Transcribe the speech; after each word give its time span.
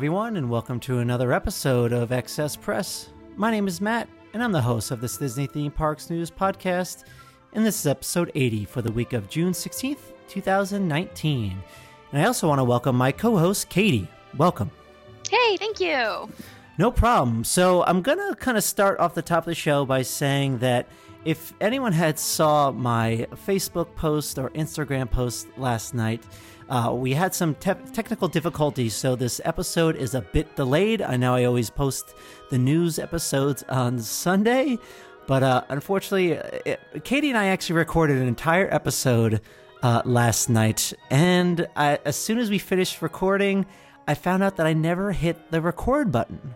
Everyone, 0.00 0.38
and 0.38 0.48
welcome 0.48 0.80
to 0.80 1.00
another 1.00 1.30
episode 1.30 1.92
of 1.92 2.10
Excess 2.10 2.56
Press. 2.56 3.10
My 3.36 3.50
name 3.50 3.68
is 3.68 3.82
Matt, 3.82 4.08
and 4.32 4.42
I'm 4.42 4.50
the 4.50 4.62
host 4.62 4.90
of 4.90 5.02
this 5.02 5.18
Disney 5.18 5.46
Theme 5.46 5.70
Parks 5.70 6.08
News 6.08 6.30
podcast. 6.30 7.04
And 7.52 7.66
this 7.66 7.78
is 7.78 7.86
episode 7.86 8.32
80 8.34 8.64
for 8.64 8.80
the 8.80 8.90
week 8.90 9.12
of 9.12 9.28
June 9.28 9.52
16th, 9.52 9.98
2019. 10.26 11.62
And 12.12 12.22
I 12.22 12.24
also 12.24 12.48
want 12.48 12.60
to 12.60 12.64
welcome 12.64 12.96
my 12.96 13.12
co 13.12 13.36
host, 13.36 13.68
Katie. 13.68 14.08
Welcome. 14.38 14.70
Hey, 15.30 15.58
thank 15.58 15.80
you. 15.80 16.30
No 16.78 16.90
problem. 16.90 17.44
So 17.44 17.84
I'm 17.84 18.00
going 18.00 18.16
to 18.26 18.34
kind 18.36 18.56
of 18.56 18.64
start 18.64 18.98
off 19.00 19.12
the 19.12 19.20
top 19.20 19.42
of 19.42 19.50
the 19.50 19.54
show 19.54 19.84
by 19.84 20.00
saying 20.00 20.60
that 20.60 20.88
if 21.26 21.52
anyone 21.60 21.92
had 21.92 22.18
saw 22.18 22.70
my 22.70 23.26
Facebook 23.46 23.94
post 23.96 24.38
or 24.38 24.48
Instagram 24.50 25.10
post 25.10 25.46
last 25.58 25.92
night, 25.92 26.22
uh, 26.70 26.92
we 26.94 27.12
had 27.12 27.34
some 27.34 27.56
te- 27.56 27.74
technical 27.92 28.28
difficulties, 28.28 28.94
so 28.94 29.16
this 29.16 29.40
episode 29.44 29.96
is 29.96 30.14
a 30.14 30.20
bit 30.20 30.54
delayed. 30.54 31.02
I 31.02 31.16
know 31.16 31.34
I 31.34 31.44
always 31.44 31.68
post 31.68 32.14
the 32.48 32.58
news 32.58 33.00
episodes 33.00 33.64
on 33.68 33.98
Sunday, 33.98 34.78
but 35.26 35.42
uh, 35.42 35.64
unfortunately, 35.68 36.30
it, 36.64 36.80
Katie 37.02 37.28
and 37.28 37.36
I 37.36 37.46
actually 37.46 37.74
recorded 37.74 38.18
an 38.18 38.28
entire 38.28 38.72
episode 38.72 39.40
uh, 39.82 40.02
last 40.04 40.48
night, 40.48 40.92
and 41.10 41.66
I, 41.74 41.98
as 42.04 42.14
soon 42.14 42.38
as 42.38 42.50
we 42.50 42.58
finished 42.58 43.02
recording, 43.02 43.66
I 44.06 44.14
found 44.14 44.44
out 44.44 44.56
that 44.58 44.66
I 44.66 44.72
never 44.72 45.10
hit 45.10 45.50
the 45.50 45.60
record 45.60 46.12
button. 46.12 46.54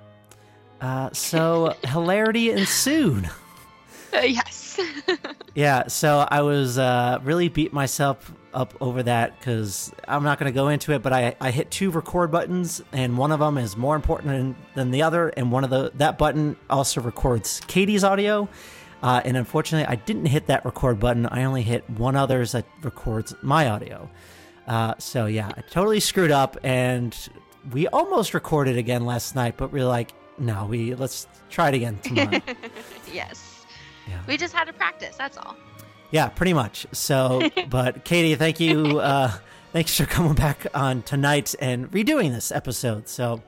Uh, 0.81 1.11
so 1.13 1.75
hilarity 1.87 2.53
ensued. 2.53 3.29
Uh, 4.13 4.21
yes. 4.21 4.79
yeah, 5.57 5.89
so 5.89 6.25
I 6.31 6.43
was 6.43 6.79
uh, 6.79 7.19
really 7.25 7.49
beat 7.49 7.73
myself 7.73 8.33
up 8.55 8.75
over 8.81 9.03
that 9.03 9.39
because 9.39 9.93
I'm 10.07 10.23
not 10.23 10.39
going 10.39 10.51
to 10.51 10.55
go 10.55 10.69
into 10.69 10.93
it, 10.93 11.03
but 11.03 11.13
I, 11.13 11.37
I 11.41 11.51
hit 11.51 11.71
two 11.71 11.91
record 11.91 12.31
buttons, 12.31 12.83
and 12.93 13.19
one 13.19 13.33
of 13.33 13.41
them 13.41 13.59
is 13.59 13.77
more 13.77 13.97
important 13.97 14.57
than, 14.75 14.91
the 14.91 15.03
other, 15.03 15.29
and 15.31 15.51
one 15.51 15.65
of 15.65 15.71
the 15.71 15.91
that 15.95 16.19
button 16.19 16.57
also 16.71 17.01
records 17.01 17.61
Katie's 17.67 18.05
audio. 18.05 18.49
Uh, 19.03 19.21
and 19.25 19.37
unfortunately, 19.37 19.87
I 19.87 19.97
didn't 19.97 20.27
hit 20.27 20.47
that 20.47 20.65
record 20.65 20.99
button. 20.99 21.27
I 21.27 21.45
only 21.45 21.63
hit 21.63 21.89
one 21.91 22.17
others 22.17 22.53
that 22.53 22.65
records 22.83 23.35
my 23.43 23.69
audio. 23.69 24.09
Uh, 24.67 24.95
so 24.99 25.27
yeah, 25.27 25.51
I 25.57 25.61
totally 25.63 26.01
screwed 26.01 26.31
up, 26.31 26.57
and 26.63 27.17
we 27.73 27.87
almost 27.89 28.33
recorded 28.35 28.79
again 28.79 29.05
last 29.05 29.35
night, 29.35 29.57
but 29.57 29.73
we 29.73 29.81
are 29.81 29.87
like, 29.87 30.13
no, 30.39 30.67
we 30.67 30.95
let's 30.95 31.27
try 31.51 31.69
it 31.69 31.75
again 31.75 31.99
tomorrow. 32.03 32.41
yes. 33.13 33.67
Yeah. 34.09 34.21
We 34.27 34.37
just 34.37 34.55
had 34.55 34.65
to 34.65 34.73
practice. 34.73 35.17
That's 35.17 35.37
all. 35.37 35.57
Yeah, 36.15 36.29
pretty 36.29 36.53
much. 36.53 36.87
So, 36.93 37.51
but 37.69 38.05
Katie, 38.05 38.37
thank 38.37 38.61
you. 38.61 39.01
Uh, 39.01 39.33
thanks 39.73 39.97
for 39.97 40.07
coming 40.07 40.35
back 40.35 40.65
on 40.73 41.03
tonight 41.03 41.57
and 41.59 41.91
redoing 41.91 42.33
this 42.33 42.53
episode. 42.53 43.09
So, 43.09 43.43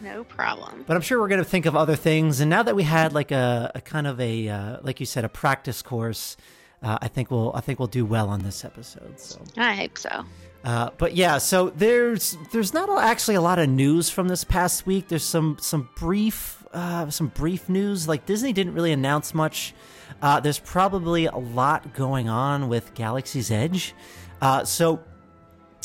no 0.00 0.22
problem. 0.22 0.84
But 0.86 0.94
I'm 0.94 1.02
sure 1.02 1.20
we're 1.20 1.26
going 1.26 1.42
to 1.42 1.50
think 1.50 1.66
of 1.66 1.74
other 1.74 1.96
things. 1.96 2.38
And 2.38 2.48
now 2.48 2.62
that 2.62 2.76
we 2.76 2.84
had 2.84 3.12
like 3.12 3.32
a, 3.32 3.72
a 3.74 3.80
kind 3.80 4.06
of 4.06 4.20
a, 4.20 4.48
uh, 4.48 4.76
like 4.82 5.00
you 5.00 5.06
said, 5.06 5.24
a 5.24 5.28
practice 5.28 5.82
course, 5.82 6.36
uh, 6.80 6.96
I 7.02 7.08
think 7.08 7.32
we'll, 7.32 7.50
I 7.56 7.60
think 7.60 7.80
we'll 7.80 7.88
do 7.88 8.06
well 8.06 8.28
on 8.28 8.44
this 8.44 8.64
episode. 8.64 9.18
So 9.18 9.42
I 9.56 9.74
hope 9.74 9.98
so. 9.98 10.24
Uh, 10.62 10.90
but 10.98 11.16
yeah, 11.16 11.38
so 11.38 11.70
there's 11.70 12.36
there's 12.52 12.72
not 12.72 12.88
actually 13.02 13.34
a 13.34 13.40
lot 13.40 13.58
of 13.58 13.68
news 13.68 14.10
from 14.10 14.28
this 14.28 14.44
past 14.44 14.86
week. 14.86 15.08
There's 15.08 15.24
some 15.24 15.56
some 15.60 15.88
brief 15.96 16.64
uh, 16.72 17.10
some 17.10 17.28
brief 17.34 17.68
news. 17.68 18.06
Like 18.06 18.26
Disney 18.26 18.52
didn't 18.52 18.74
really 18.74 18.92
announce 18.92 19.34
much 19.34 19.74
uh, 20.20 20.40
there's 20.40 20.58
probably 20.58 21.26
a 21.26 21.36
lot 21.36 21.94
going 21.94 22.28
on 22.28 22.68
with 22.68 22.94
Galaxy's 22.94 23.50
Edge. 23.50 23.94
Uh, 24.40 24.64
so 24.64 25.00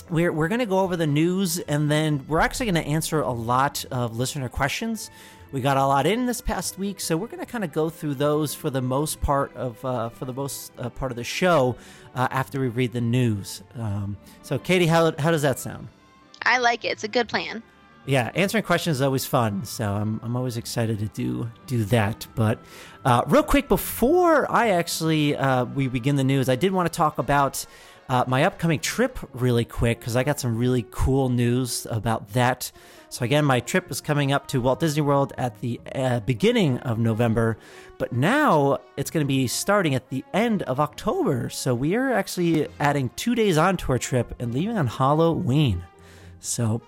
we're, 0.10 0.32
we're 0.32 0.48
going 0.48 0.60
to 0.60 0.66
go 0.66 0.80
over 0.80 0.96
the 0.96 1.08
news 1.08 1.60
and 1.60 1.90
then 1.90 2.26
we're 2.28 2.40
actually 2.40 2.66
going 2.66 2.84
to 2.84 2.90
answer 2.90 3.22
a 3.22 3.32
lot 3.32 3.86
of 3.92 4.18
listener 4.18 4.50
questions. 4.50 5.10
We 5.52 5.62
got 5.62 5.78
a 5.78 5.86
lot 5.86 6.06
in 6.06 6.26
this 6.26 6.42
past 6.42 6.78
week, 6.78 7.00
so 7.00 7.16
we're 7.16 7.28
going 7.28 7.40
to 7.40 7.46
kind 7.46 7.64
of 7.64 7.72
go 7.72 7.90
through 7.90 8.16
those 8.16 8.54
for 8.54 8.70
the 8.70 8.82
most 8.82 9.22
part 9.22 9.56
of 9.56 9.84
uh, 9.86 10.10
for 10.10 10.26
the 10.26 10.34
most 10.34 10.74
uh, 10.78 10.90
part 10.90 11.09
of 11.09 11.16
the 11.16 11.24
show 11.24 11.78
uh, 12.16 12.28
after 12.32 12.59
we 12.59 12.68
read 12.68 12.92
the 12.92 13.00
news. 13.00 13.64
Um, 13.76 14.18
so, 14.42 14.59
Katie, 14.59 14.88
how 14.88 15.14
how 15.18 15.32
does 15.32 15.44
that 15.44 15.58
sound? 15.58 15.88
I 16.42 16.58
like 16.58 16.84
it. 16.84 16.90
It's 16.90 17.06
a 17.06 17.08
good 17.08 17.30
plan 17.30 17.64
yeah, 18.07 18.31
answering 18.35 18.63
questions 18.63 18.97
is 18.97 19.01
always 19.01 19.25
fun. 19.25 19.66
So 19.66 19.94
I'm, 19.94 20.19
I'm 20.23 20.35
always 20.35 20.56
excited 20.56 21.00
to 21.00 21.07
do 21.07 21.51
do 21.68 21.84
that. 21.85 22.25
But 22.35 22.59
uh, 23.06 23.23
real 23.28 23.44
quick, 23.44 23.68
before 23.68 24.50
I 24.50 24.69
actually 24.69 25.35
uh, 25.35 25.66
we 25.66 25.88
begin 25.88 26.16
the 26.16 26.23
news, 26.23 26.47
I 26.47 26.56
did 26.56 26.72
want 26.72 26.91
to 26.91 26.96
talk 26.96 27.17
about 27.17 27.66
uh, 28.09 28.23
my 28.25 28.46
upcoming 28.46 28.79
trip 28.79 29.19
really 29.34 29.66
quick 29.66 30.00
because 30.00 30.16
I 30.16 30.23
got 30.23 30.40
some 30.40 30.57
really 30.57 30.85
cool 30.90 31.28
news 31.28 31.85
about 31.90 32.29
that. 32.29 32.72
So 33.09 33.25
again, 33.25 33.44
my 33.44 33.59
trip 33.59 33.91
is 33.91 34.00
coming 34.00 34.31
up 34.31 34.47
to 34.47 34.62
Walt 34.62 34.79
Disney 34.79 35.01
World 35.01 35.34
at 35.38 35.59
the 35.59 35.79
uh, 35.94 36.22
beginning 36.22 36.78
of 36.79 37.00
November, 37.00 37.57
but 37.97 38.13
now 38.13 38.79
it's 38.96 39.12
going 39.12 39.25
to 39.25 39.28
be 39.28 39.47
starting 39.47 39.96
at 39.96 40.09
the 40.09 40.23
end 40.34 40.63
of 40.63 40.79
October. 40.79 41.50
So 41.50 41.75
we 41.75 41.96
are 41.96 42.12
actually 42.13 42.67
adding 42.79 43.09
two 43.17 43.35
days 43.35 43.57
onto 43.57 43.91
our 43.91 43.97
trip 43.97 44.34
and 44.40 44.53
leaving 44.53 44.78
on 44.78 44.88
Halloween. 44.88 45.84
So 46.47 46.81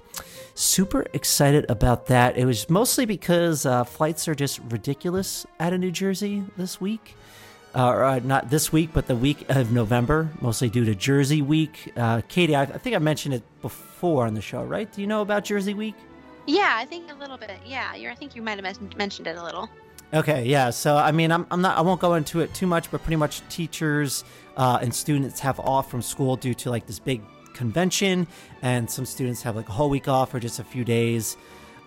super 0.56 1.06
excited 1.14 1.66
about 1.70 2.08
that. 2.08 2.38
It 2.38 2.46
was 2.46 2.70
mostly 2.70 3.06
because 3.06 3.66
uh, 3.66 3.84
flights 3.84 4.28
are 4.28 4.36
just 4.36 4.60
ridiculous 4.70 5.46
out 5.60 5.74
of 5.74 5.80
New 5.80 5.92
Jersey 5.92 6.44
this 6.58 6.80
week. 6.82 7.16
Uh, 7.76 7.88
or 7.88 8.04
uh, 8.04 8.20
not 8.24 8.50
this 8.50 8.72
week, 8.72 8.90
but 8.94 9.06
the 9.06 9.16
week 9.16 9.48
of 9.50 9.72
November, 9.72 10.28
mostly 10.42 10.70
due 10.70 10.86
to 10.86 10.96
Jersey 10.96 11.44
Week. 11.44 11.94
Uh, 11.96 12.22
Katie, 12.28 12.56
I, 12.56 12.64
I, 12.64 12.80
think 12.80 12.96
I 12.96 13.00
mentioned 13.00 13.36
it 13.36 13.44
before 13.62 14.26
on 14.26 14.34
the 14.34 14.42
show, 14.42 14.64
right? 14.64 14.92
Do 14.92 15.02
you 15.02 15.08
know 15.08 15.22
about 15.22 15.44
Jersey 15.44 15.76
Week? 15.76 15.94
Yeah, 16.48 16.74
I 16.74 16.86
think 16.86 17.12
a 17.12 17.16
little 17.16 17.38
bit. 17.38 17.52
Yeah, 17.64 17.92
I 17.94 18.16
think 18.16 18.36
you 18.36 18.42
might 18.42 18.64
have 18.64 18.98
mentioned 18.98 19.28
it 19.28 19.38
a 19.38 19.44
little. 19.44 19.70
Okay, 20.12 20.46
yeah. 20.46 20.72
So 20.72 20.98
I 20.98 21.12
mean, 21.12 21.32
I'm, 21.32 21.46
I'm 21.52 21.62
not. 21.62 21.78
I 21.78 21.82
won't 21.82 22.02
go 22.02 22.16
into 22.16 22.40
it 22.40 22.52
too 22.56 22.66
much, 22.66 22.90
but 22.90 23.04
pretty 23.04 23.18
much 23.18 23.48
teachers 23.50 24.24
uh, 24.58 24.80
and 24.82 24.94
students 24.94 25.40
have 25.42 25.60
off 25.60 25.92
from 25.92 26.02
school 26.02 26.36
due 26.36 26.56
to 26.56 26.72
like 26.72 26.88
this 26.88 26.98
big 26.98 27.22
convention, 27.60 28.26
and 28.62 28.90
some 28.90 29.06
students 29.06 29.44
have 29.44 29.56
like 29.56 29.68
a 29.68 29.74
whole 29.74 29.90
week 29.90 30.08
off 30.08 30.34
or 30.34 30.40
just 30.40 30.60
a 30.60 30.64
few 30.64 30.86
days. 30.86 31.36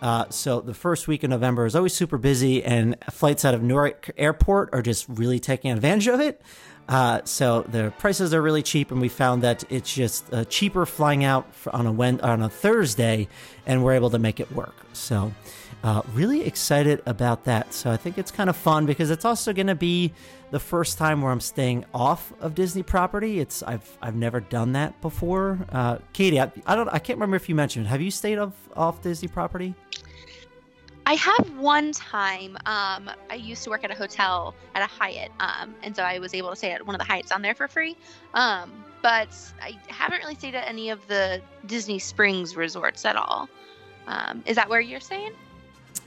Uh, 0.02 0.28
so 0.30 0.60
the 0.60 0.74
first 0.74 1.08
week 1.08 1.24
of 1.24 1.30
November 1.30 1.64
is 1.64 1.74
always 1.74 1.94
super 1.94 2.18
busy, 2.18 2.62
and 2.62 2.96
flights 3.10 3.44
out 3.44 3.54
of 3.54 3.62
Newark 3.62 4.10
Airport 4.18 4.68
are 4.72 4.82
just 4.82 5.06
really 5.08 5.40
taking 5.40 5.70
advantage 5.70 6.08
of 6.08 6.20
it. 6.20 6.42
Uh, 6.88 7.20
so 7.24 7.62
the 7.62 7.92
prices 7.98 8.34
are 8.34 8.42
really 8.42 8.62
cheap, 8.62 8.90
and 8.90 9.00
we 9.00 9.08
found 9.08 9.42
that 9.42 9.64
it's 9.70 9.94
just 9.94 10.32
uh, 10.34 10.44
cheaper 10.44 10.84
flying 10.84 11.24
out 11.24 11.46
on 11.72 11.86
a 11.86 11.92
on 12.22 12.42
a 12.42 12.48
Thursday, 12.48 13.28
and 13.64 13.82
we're 13.82 13.94
able 13.94 14.10
to 14.10 14.18
make 14.18 14.40
it 14.40 14.50
work. 14.52 14.74
So 14.92 15.32
uh, 15.84 16.02
really 16.12 16.44
excited 16.44 17.00
about 17.06 17.44
that. 17.44 17.72
So 17.72 17.90
I 17.90 17.96
think 17.96 18.18
it's 18.18 18.30
kind 18.30 18.50
of 18.50 18.56
fun 18.56 18.86
because 18.86 19.10
it's 19.10 19.24
also 19.24 19.52
going 19.52 19.68
to 19.68 19.74
be 19.74 20.12
the 20.52 20.60
first 20.60 20.98
time 20.98 21.22
where 21.22 21.32
I'm 21.32 21.40
staying 21.40 21.86
off 21.94 22.32
of 22.38 22.54
Disney 22.54 22.82
property. 22.82 23.40
It's 23.40 23.62
I've 23.62 23.98
I've 24.00 24.14
never 24.14 24.38
done 24.38 24.72
that 24.72 25.00
before. 25.00 25.58
Uh, 25.70 25.96
Katie, 26.12 26.38
I, 26.38 26.52
I 26.66 26.76
don't 26.76 26.88
I 26.88 26.98
can't 26.98 27.16
remember 27.16 27.36
if 27.36 27.48
you 27.48 27.54
mentioned. 27.54 27.88
Have 27.88 28.02
you 28.02 28.10
stayed 28.10 28.38
off 28.38 28.52
off 28.76 29.02
Disney 29.02 29.28
property? 29.28 29.74
I 31.04 31.14
have 31.14 31.58
one 31.58 31.90
time. 31.92 32.56
Um, 32.66 33.10
I 33.28 33.34
used 33.34 33.64
to 33.64 33.70
work 33.70 33.82
at 33.82 33.90
a 33.90 33.94
hotel 33.94 34.54
at 34.74 34.82
a 34.82 34.86
Hyatt, 34.86 35.32
um, 35.40 35.74
and 35.82 35.96
so 35.96 36.02
I 36.02 36.18
was 36.18 36.32
able 36.32 36.50
to 36.50 36.56
stay 36.56 36.70
at 36.70 36.86
one 36.86 36.94
of 36.94 37.00
the 37.00 37.06
Hyatts 37.06 37.34
on 37.34 37.42
there 37.42 37.54
for 37.54 37.66
free. 37.66 37.96
Um, 38.34 38.70
but 39.00 39.36
I 39.60 39.76
haven't 39.88 40.20
really 40.20 40.36
stayed 40.36 40.54
at 40.54 40.68
any 40.68 40.90
of 40.90 41.04
the 41.08 41.40
Disney 41.66 41.98
Springs 41.98 42.54
resorts 42.54 43.04
at 43.04 43.16
all. 43.16 43.48
Um, 44.06 44.44
is 44.46 44.54
that 44.54 44.68
where 44.68 44.80
you're 44.80 45.00
staying? 45.00 45.32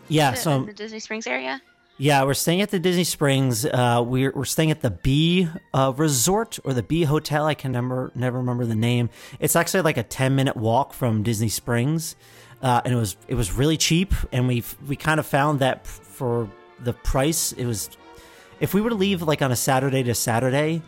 Yeah, 0.07 0.31
the, 0.31 0.37
so 0.37 0.63
the 0.63 0.73
Disney 0.73 0.99
Springs 0.99 1.27
area. 1.27 1.61
Yeah, 1.97 2.25
we're 2.25 2.33
staying 2.33 2.61
at 2.61 2.71
the 2.71 2.79
Disney 2.79 3.05
Springs. 3.05 3.65
Uh, 3.65 4.03
we're 4.05 4.31
we're 4.31 4.43
staying 4.43 4.69
at 4.69 4.81
the 4.81 4.91
B 4.91 5.47
uh, 5.73 5.93
Resort 5.95 6.59
or 6.65 6.73
the 6.73 6.83
B 6.83 7.03
Hotel. 7.03 7.45
I 7.45 7.53
can 7.53 7.71
never 7.71 8.11
never 8.15 8.39
remember 8.39 8.65
the 8.65 8.75
name. 8.75 9.09
It's 9.39 9.55
actually 9.55 9.83
like 9.83 9.95
a 9.95 10.03
ten 10.03 10.35
minute 10.35 10.57
walk 10.57 10.91
from 10.91 11.23
Disney 11.23 11.47
Springs, 11.47 12.17
uh, 12.61 12.81
and 12.83 12.93
it 12.93 12.97
was 12.97 13.15
it 13.29 13.35
was 13.35 13.53
really 13.53 13.77
cheap. 13.77 14.13
And 14.33 14.45
we 14.45 14.61
we 14.85 14.97
kind 14.97 15.21
of 15.21 15.25
found 15.25 15.59
that 15.59 15.87
for 15.87 16.49
the 16.81 16.91
price, 16.91 17.53
it 17.53 17.65
was 17.65 17.89
if 18.59 18.73
we 18.73 18.81
were 18.81 18.89
to 18.89 18.95
leave 18.95 19.21
like 19.21 19.41
on 19.41 19.53
a 19.53 19.55
Saturday 19.55 20.03
to 20.03 20.13
Saturday, 20.13 20.81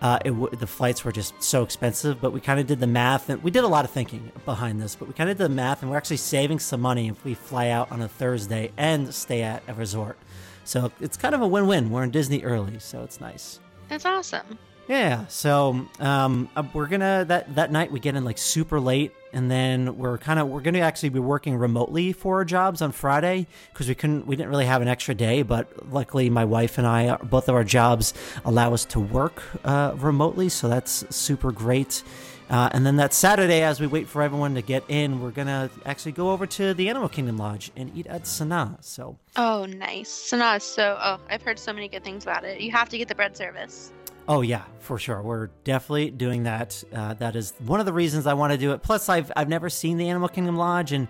uh, 0.00 0.20
it 0.24 0.30
w- 0.30 0.56
the 0.56 0.66
flights 0.66 1.04
were 1.04 1.12
just 1.12 1.42
so 1.42 1.64
expensive. 1.64 2.18
But 2.18 2.32
we 2.32 2.40
kind 2.40 2.60
of 2.60 2.66
did 2.66 2.80
the 2.80 2.86
math, 2.86 3.28
and 3.28 3.42
we 3.42 3.50
did 3.50 3.64
a 3.64 3.68
lot 3.68 3.84
of 3.84 3.90
thinking 3.90 4.32
behind 4.46 4.80
this. 4.80 4.96
But 4.96 5.06
we 5.08 5.12
kind 5.12 5.28
of 5.28 5.36
did 5.36 5.44
the 5.44 5.50
math, 5.50 5.82
and 5.82 5.90
we're 5.90 5.98
actually 5.98 6.16
saving 6.16 6.60
some 6.60 6.80
money 6.80 7.08
if 7.08 7.22
we 7.26 7.34
fly 7.34 7.68
out 7.68 7.92
on 7.92 8.00
a 8.00 8.08
Thursday 8.08 8.72
and 8.78 9.14
stay 9.14 9.42
at 9.42 9.62
a 9.68 9.74
resort. 9.74 10.16
So 10.66 10.92
it's 11.00 11.16
kind 11.16 11.34
of 11.34 11.40
a 11.40 11.46
win-win. 11.46 11.90
We're 11.90 12.02
in 12.02 12.10
Disney 12.10 12.42
early, 12.42 12.78
so 12.78 13.02
it's 13.02 13.20
nice. 13.20 13.60
That's 13.88 14.04
awesome. 14.04 14.58
Yeah. 14.88 15.26
So 15.26 15.86
um, 15.98 16.48
uh, 16.54 16.62
we're 16.72 16.86
gonna 16.86 17.24
that 17.26 17.54
that 17.56 17.72
night 17.72 17.90
we 17.90 17.98
get 17.98 18.14
in 18.14 18.24
like 18.24 18.38
super 18.38 18.78
late, 18.78 19.12
and 19.32 19.50
then 19.50 19.98
we're 19.98 20.16
kind 20.18 20.38
of 20.38 20.48
we're 20.48 20.60
gonna 20.60 20.78
actually 20.80 21.08
be 21.08 21.18
working 21.18 21.56
remotely 21.56 22.12
for 22.12 22.36
our 22.36 22.44
jobs 22.44 22.80
on 22.82 22.92
Friday 22.92 23.48
because 23.72 23.88
we 23.88 23.96
couldn't 23.96 24.26
we 24.28 24.36
didn't 24.36 24.50
really 24.50 24.66
have 24.66 24.82
an 24.82 24.88
extra 24.88 25.14
day, 25.14 25.42
but 25.42 25.90
luckily 25.92 26.30
my 26.30 26.44
wife 26.44 26.78
and 26.78 26.86
I 26.86 27.16
both 27.16 27.48
of 27.48 27.56
our 27.56 27.64
jobs 27.64 28.14
allow 28.44 28.74
us 28.74 28.84
to 28.86 29.00
work 29.00 29.42
uh, 29.64 29.94
remotely, 29.96 30.48
so 30.48 30.68
that's 30.68 31.04
super 31.14 31.50
great. 31.50 32.04
Uh, 32.48 32.68
and 32.72 32.86
then 32.86 32.96
that 32.96 33.12
Saturday, 33.12 33.62
as 33.62 33.80
we 33.80 33.86
wait 33.88 34.08
for 34.08 34.22
everyone 34.22 34.54
to 34.54 34.62
get 34.62 34.84
in, 34.88 35.20
we're 35.20 35.32
gonna 35.32 35.68
actually 35.84 36.12
go 36.12 36.30
over 36.30 36.46
to 36.46 36.74
the 36.74 36.88
Animal 36.88 37.08
Kingdom 37.08 37.36
Lodge 37.38 37.72
and 37.76 37.90
eat 37.96 38.06
at 38.06 38.22
Sanaa. 38.22 38.82
So 38.84 39.18
Oh, 39.34 39.66
nice. 39.66 40.08
Sanaa 40.30 40.58
is 40.58 40.62
so. 40.62 40.96
Oh, 41.02 41.18
I've 41.28 41.42
heard 41.42 41.58
so 41.58 41.72
many 41.72 41.88
good 41.88 42.04
things 42.04 42.22
about 42.22 42.44
it. 42.44 42.60
You 42.60 42.70
have 42.70 42.88
to 42.90 42.98
get 42.98 43.08
the 43.08 43.14
bread 43.16 43.36
service. 43.36 43.92
Oh 44.28 44.42
yeah, 44.42 44.62
for 44.78 44.98
sure. 44.98 45.22
We're 45.22 45.48
definitely 45.64 46.10
doing 46.10 46.44
that. 46.44 46.82
Uh, 46.92 47.14
that 47.14 47.34
is 47.36 47.52
one 47.64 47.80
of 47.80 47.86
the 47.86 47.92
reasons 47.92 48.26
I 48.26 48.34
want 48.34 48.52
to 48.52 48.58
do 48.58 48.72
it. 48.72 48.82
Plus, 48.82 49.08
I've 49.08 49.30
I've 49.36 49.48
never 49.48 49.68
seen 49.68 49.98
the 49.98 50.08
Animal 50.08 50.28
Kingdom 50.28 50.56
Lodge, 50.56 50.92
and 50.92 51.08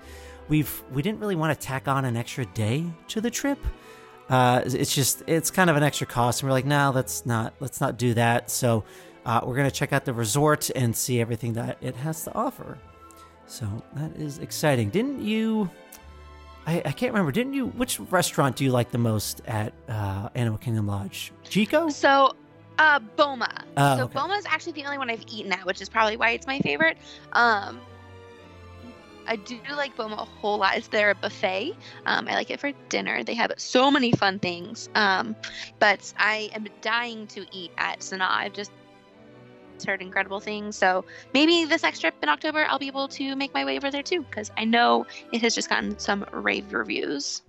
we've 0.49 0.83
we 0.93 1.03
didn't 1.03 1.21
really 1.21 1.37
want 1.37 1.59
to 1.59 1.67
tack 1.67 1.87
on 1.87 2.05
an 2.07 2.17
extra 2.17 2.47
day 2.47 2.85
to 3.09 3.21
the 3.21 3.31
trip. 3.31 3.59
Uh, 4.29 4.63
it's 4.65 4.95
just 4.95 5.23
it's 5.27 5.51
kind 5.51 5.71
of 5.71 5.77
an 5.77 5.83
extra 5.83 6.07
cost, 6.07 6.43
and 6.43 6.49
we're 6.49 6.55
like, 6.55 6.65
no, 6.67 6.93
let's 6.95 7.25
not 7.25 7.55
let's 7.61 7.81
not 7.81 7.97
do 7.97 8.15
that. 8.15 8.51
So 8.51 8.85
uh, 9.27 9.41
we're 9.45 9.57
gonna 9.57 9.71
check 9.71 9.93
out 9.93 10.05
the 10.05 10.15
resort 10.15 10.71
and 10.75 10.97
see 10.97 11.21
everything 11.21 11.53
that 11.55 11.77
it 11.83 11.97
has 11.97 12.25
to 12.25 12.35
offer. 12.35 12.79
So 13.47 13.67
that 13.95 14.17
is 14.17 14.39
exciting. 14.39 14.89
Didn't 14.89 15.21
you? 15.21 15.69
I, 16.67 16.83
I 16.85 16.93
can't 16.93 17.13
remember. 17.13 17.33
Didn't 17.33 17.53
you? 17.53 17.67
Which 17.67 18.01
restaurant 18.01 18.57
do 18.57 18.65
you 18.65 18.71
like 18.71 18.91
the 18.91 18.99
most 18.99 19.43
at 19.47 19.73
uh, 19.89 20.29
Animal 20.35 20.59
Kingdom 20.59 20.87
Lodge? 20.87 21.33
Chico? 21.49 21.89
So, 21.89 22.35
uh, 22.79 23.01
Boma. 23.17 23.65
Oh, 23.77 23.97
so 23.97 24.05
okay. 24.05 24.15
Boma 24.15 24.35
is 24.35 24.47
actually 24.47 24.73
the 24.73 24.85
only 24.85 24.99
one 24.99 25.11
I've 25.11 25.25
eaten 25.29 25.53
at, 25.53 25.67
which 25.67 25.81
is 25.81 25.89
probably 25.89 26.17
why 26.17 26.31
it's 26.31 26.47
my 26.47 26.59
favorite. 26.61 26.97
Um, 27.33 27.81
I 29.29 29.37
do 29.37 29.59
like 29.77 29.97
Boma 29.97 30.17
a 30.17 30.25
whole 30.25 30.59
lot. 30.59 30.77
It's 30.77 30.89
their 30.89 31.15
buffet. 31.15 31.77
Um, 32.05 32.29
I 32.29 32.35
like 32.35 32.51
it 32.51 32.61
for 32.61 32.71
dinner. 32.89 33.25
They 33.25 33.35
have 33.35 33.53
so 33.57 33.91
many 33.91 34.13
fun 34.13 34.39
things. 34.39 34.89
Um, 34.95 35.35
but 35.81 36.13
I 36.17 36.51
am 36.53 36.67
dying 36.81 37.27
to 37.29 37.45
eat 37.53 37.73
at 37.77 38.01
Sanaa. 38.01 38.31
I've 38.31 38.53
just 38.53 38.71
heard 39.85 40.01
incredible 40.03 40.41
things. 40.41 40.77
So 40.77 41.05
maybe 41.35 41.65
this 41.65 41.83
next 41.83 42.01
trip 42.01 42.15
in 42.23 42.29
October, 42.29 42.65
I'll 42.69 42.79
be 42.79 42.87
able 42.89 43.09
to 43.09 43.37
make 43.37 43.53
my 43.55 43.65
way 43.65 43.77
over 43.77 43.91
there 43.91 44.03
too, 44.03 44.23
because 44.23 44.51
I 44.57 44.65
know 44.65 45.07
it 45.33 45.41
has 45.43 45.55
just 45.55 45.69
gotten 45.69 45.99
some 45.99 46.25
rave 46.33 46.73
reviews. 46.73 47.43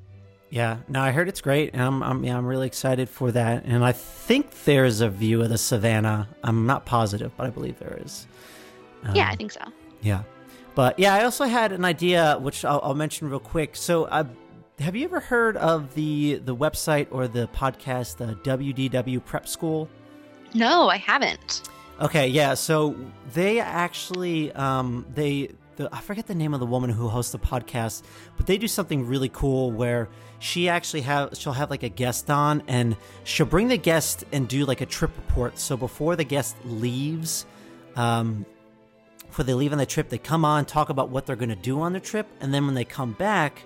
Yeah, 0.49 0.77
no, 0.87 1.01
I 1.01 1.11
heard 1.11 1.27
it's 1.27 1.41
great, 1.41 1.73
and 1.73 1.81
I'm, 1.81 2.01
I'm 2.01 2.23
yeah, 2.23 2.37
I'm 2.37 2.45
really 2.45 2.67
excited 2.67 3.09
for 3.09 3.31
that. 3.33 3.65
And 3.65 3.83
I 3.83 3.91
think 3.91 4.63
there's 4.63 5.01
a 5.01 5.09
view 5.09 5.41
of 5.41 5.49
the 5.49 5.57
savannah. 5.57 6.29
I'm 6.43 6.65
not 6.65 6.85
positive, 6.85 7.31
but 7.35 7.47
I 7.47 7.49
believe 7.49 7.77
there 7.79 7.99
is. 8.03 8.27
yeah, 9.13 9.25
Um, 9.25 9.31
I 9.33 9.35
think 9.35 9.51
so. 9.51 9.59
Yeah, 10.01 10.23
but 10.73 10.97
yeah, 10.97 11.13
I 11.15 11.25
also 11.25 11.43
had 11.45 11.73
an 11.73 11.83
idea, 11.83 12.37
which 12.39 12.63
I'll, 12.63 12.79
I'll 12.81 12.95
mention 12.95 13.29
real 13.29 13.41
quick. 13.41 13.75
So, 13.75 14.05
uh, 14.05 14.23
have 14.79 14.95
you 14.95 15.03
ever 15.03 15.19
heard 15.19 15.57
of 15.57 15.93
the 15.95 16.35
the 16.45 16.55
website 16.55 17.07
or 17.11 17.27
the 17.27 17.47
podcast, 17.47 18.15
the 18.17 18.35
WDW 18.49 19.25
Prep 19.25 19.49
School? 19.49 19.89
No, 20.53 20.87
I 20.87 20.95
haven't. 20.95 21.63
Okay, 21.99 22.27
yeah. 22.27 22.53
So 22.53 22.95
they 23.33 23.59
actually 23.59 24.51
um 24.53 25.05
they 25.13 25.51
the 25.77 25.89
I 25.91 26.01
forget 26.01 26.27
the 26.27 26.35
name 26.35 26.53
of 26.53 26.59
the 26.59 26.65
woman 26.65 26.89
who 26.89 27.07
hosts 27.07 27.31
the 27.31 27.39
podcast, 27.39 28.03
but 28.35 28.45
they 28.45 28.57
do 28.57 28.67
something 28.67 29.07
really 29.07 29.29
cool 29.29 29.71
where 29.71 30.09
she 30.39 30.69
actually 30.69 31.01
have 31.01 31.35
she'll 31.37 31.53
have 31.53 31.71
like 31.71 31.83
a 31.83 31.89
guest 31.89 32.29
on 32.29 32.61
and 32.67 32.95
she'll 33.23 33.47
bring 33.47 33.67
the 33.67 33.77
guest 33.77 34.25
and 34.31 34.47
do 34.47 34.65
like 34.65 34.81
a 34.81 34.85
trip 34.85 35.11
report. 35.17 35.57
So 35.57 35.75
before 35.75 36.15
the 36.15 36.23
guest 36.23 36.55
leaves, 36.65 37.45
um 37.95 38.45
before 39.25 39.43
they 39.43 39.53
leave 39.53 39.71
on 39.71 39.77
the 39.77 39.85
trip, 39.85 40.09
they 40.09 40.17
come 40.17 40.45
on, 40.45 40.65
talk 40.65 40.89
about 40.89 41.09
what 41.09 41.25
they're 41.25 41.35
going 41.35 41.49
to 41.49 41.55
do 41.55 41.81
on 41.81 41.91
their 41.91 42.01
trip, 42.01 42.27
and 42.39 42.53
then 42.53 42.65
when 42.65 42.75
they 42.75 42.85
come 42.85 43.11
back, 43.13 43.61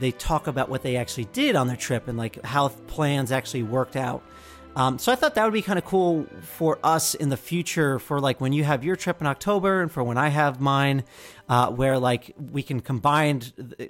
they 0.00 0.10
talk 0.10 0.46
about 0.46 0.68
what 0.68 0.82
they 0.82 0.96
actually 0.96 1.26
did 1.26 1.54
on 1.54 1.66
their 1.66 1.76
trip 1.76 2.08
and 2.08 2.16
like 2.16 2.42
how 2.44 2.68
plans 2.68 3.30
actually 3.30 3.62
worked 3.62 3.94
out. 3.94 4.22
Um, 4.74 4.98
so 4.98 5.12
I 5.12 5.16
thought 5.16 5.34
that 5.34 5.44
would 5.44 5.52
be 5.52 5.60
kind 5.60 5.78
of 5.78 5.84
cool 5.84 6.26
for 6.40 6.78
us 6.82 7.14
in 7.14 7.28
the 7.28 7.36
future, 7.36 7.98
for 7.98 8.20
like 8.20 8.40
when 8.40 8.54
you 8.54 8.64
have 8.64 8.82
your 8.84 8.96
trip 8.96 9.20
in 9.20 9.26
October 9.26 9.82
and 9.82 9.92
for 9.92 10.02
when 10.02 10.16
I 10.16 10.28
have 10.28 10.60
mine, 10.60 11.04
uh, 11.48 11.70
where 11.70 11.98
like 11.98 12.34
we 12.50 12.62
can 12.62 12.80
combine, 12.80 13.42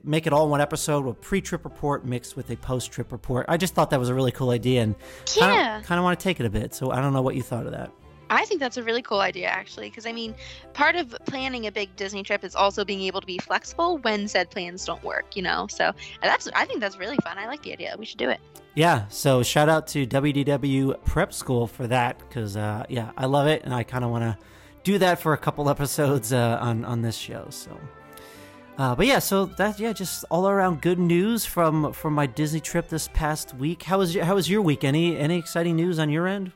make 0.02 0.26
it 0.26 0.32
all 0.32 0.49
one 0.49 0.61
episode, 0.61 1.06
a 1.06 1.12
pre-trip 1.14 1.64
report 1.64 2.05
mixed 2.05 2.34
with 2.37 2.50
a 2.50 2.56
post-trip 2.56 3.12
report. 3.12 3.46
I 3.49 3.58
just 3.58 3.75
thought 3.75 3.90
that 3.90 4.00
was 4.00 4.08
a 4.08 4.14
really 4.14 4.32
cool 4.32 4.50
idea 4.50 4.82
and 4.82 4.96
Yeah. 5.37 5.81
kind 5.84 5.99
of 6.00 6.05
want 6.05 6.19
to 6.19 6.23
take 6.25 6.40
it 6.40 6.46
a 6.46 6.50
bit. 6.50 6.75
So 6.75 6.90
I 6.90 7.00
don't 7.00 7.12
know 7.12 7.23
what 7.23 7.37
you 7.37 7.43
thought 7.43 7.67
of 7.67 7.73
that. 7.73 7.93
I 8.32 8.46
think 8.46 8.61
that's 8.61 8.79
a 8.79 8.82
really 8.82 9.02
cool 9.02 9.20
idea, 9.20 9.46
actually, 9.46 9.90
because 9.90 10.06
I 10.06 10.12
mean, 10.12 10.34
part 10.73 10.96
of 10.96 11.14
planning 11.26 11.67
a 11.67 11.73
big 11.73 11.94
Disney 11.96 12.23
trip 12.23 12.44
is 12.44 12.55
also 12.55 12.84
being 12.84 13.02
able 13.02 13.20
to 13.20 13.26
be 13.26 13.38
flexible 13.38 13.99
when 13.99 14.26
said 14.26 14.50
plans 14.50 14.84
don't 14.87 15.02
work, 15.05 15.37
you 15.37 15.43
know. 15.43 15.67
So 15.69 15.93
that's 16.23 16.49
I 16.55 16.64
think 16.64 16.81
that's 16.81 16.96
really 16.96 17.19
fun. 17.23 17.37
I 17.37 17.46
like 17.46 17.62
the 17.62 17.73
idea. 17.73 17.94
We 17.99 18.06
should 18.06 18.19
do 18.19 18.31
it. 18.31 18.40
Yeah, 18.75 19.06
so 19.08 19.43
shout 19.43 19.69
out 19.69 19.87
to 19.88 20.06
WDW 20.06 21.05
Prep 21.05 21.34
School 21.34 21.66
for 21.66 21.87
that 21.88 22.18
because 22.21 22.57
uh, 22.57 22.87
yeah, 22.88 23.11
I 23.18 23.26
love 23.26 23.47
it 23.47 23.64
and 23.64 23.75
I 23.75 23.83
kind 23.83 24.02
of 24.02 24.11
want 24.11 24.25
to 24.25 24.38
do 24.83 24.99
that 24.99 25.21
for 25.21 25.35
a 25.35 25.38
couple 25.38 25.68
episodes 25.76 26.33
uh, 26.33 26.59
on 26.61 26.87
on 26.87 27.02
this 27.02 27.16
show. 27.16 27.47
So, 27.50 27.78
uh, 28.78 28.95
but 28.95 29.07
yeah, 29.07 29.18
so 29.18 29.45
that 29.45 29.78
yeah, 29.78 29.92
just 29.92 30.25
all 30.30 30.49
around 30.49 30.80
good 30.80 30.99
news 30.99 31.45
from 31.45 31.92
from 31.92 32.14
my 32.14 32.25
Disney 32.25 32.61
trip 32.61 32.88
this 32.88 33.09
past 33.12 33.54
week. 33.57 33.83
How 33.83 33.99
was 33.99 34.14
your, 34.14 34.25
how 34.25 34.37
was 34.37 34.49
your 34.49 34.62
week? 34.62 34.85
Any 34.85 35.18
any 35.18 35.38
exciting 35.38 35.76
news 35.76 35.99
on 35.99 36.09
your 36.09 36.26
end? 36.26 36.52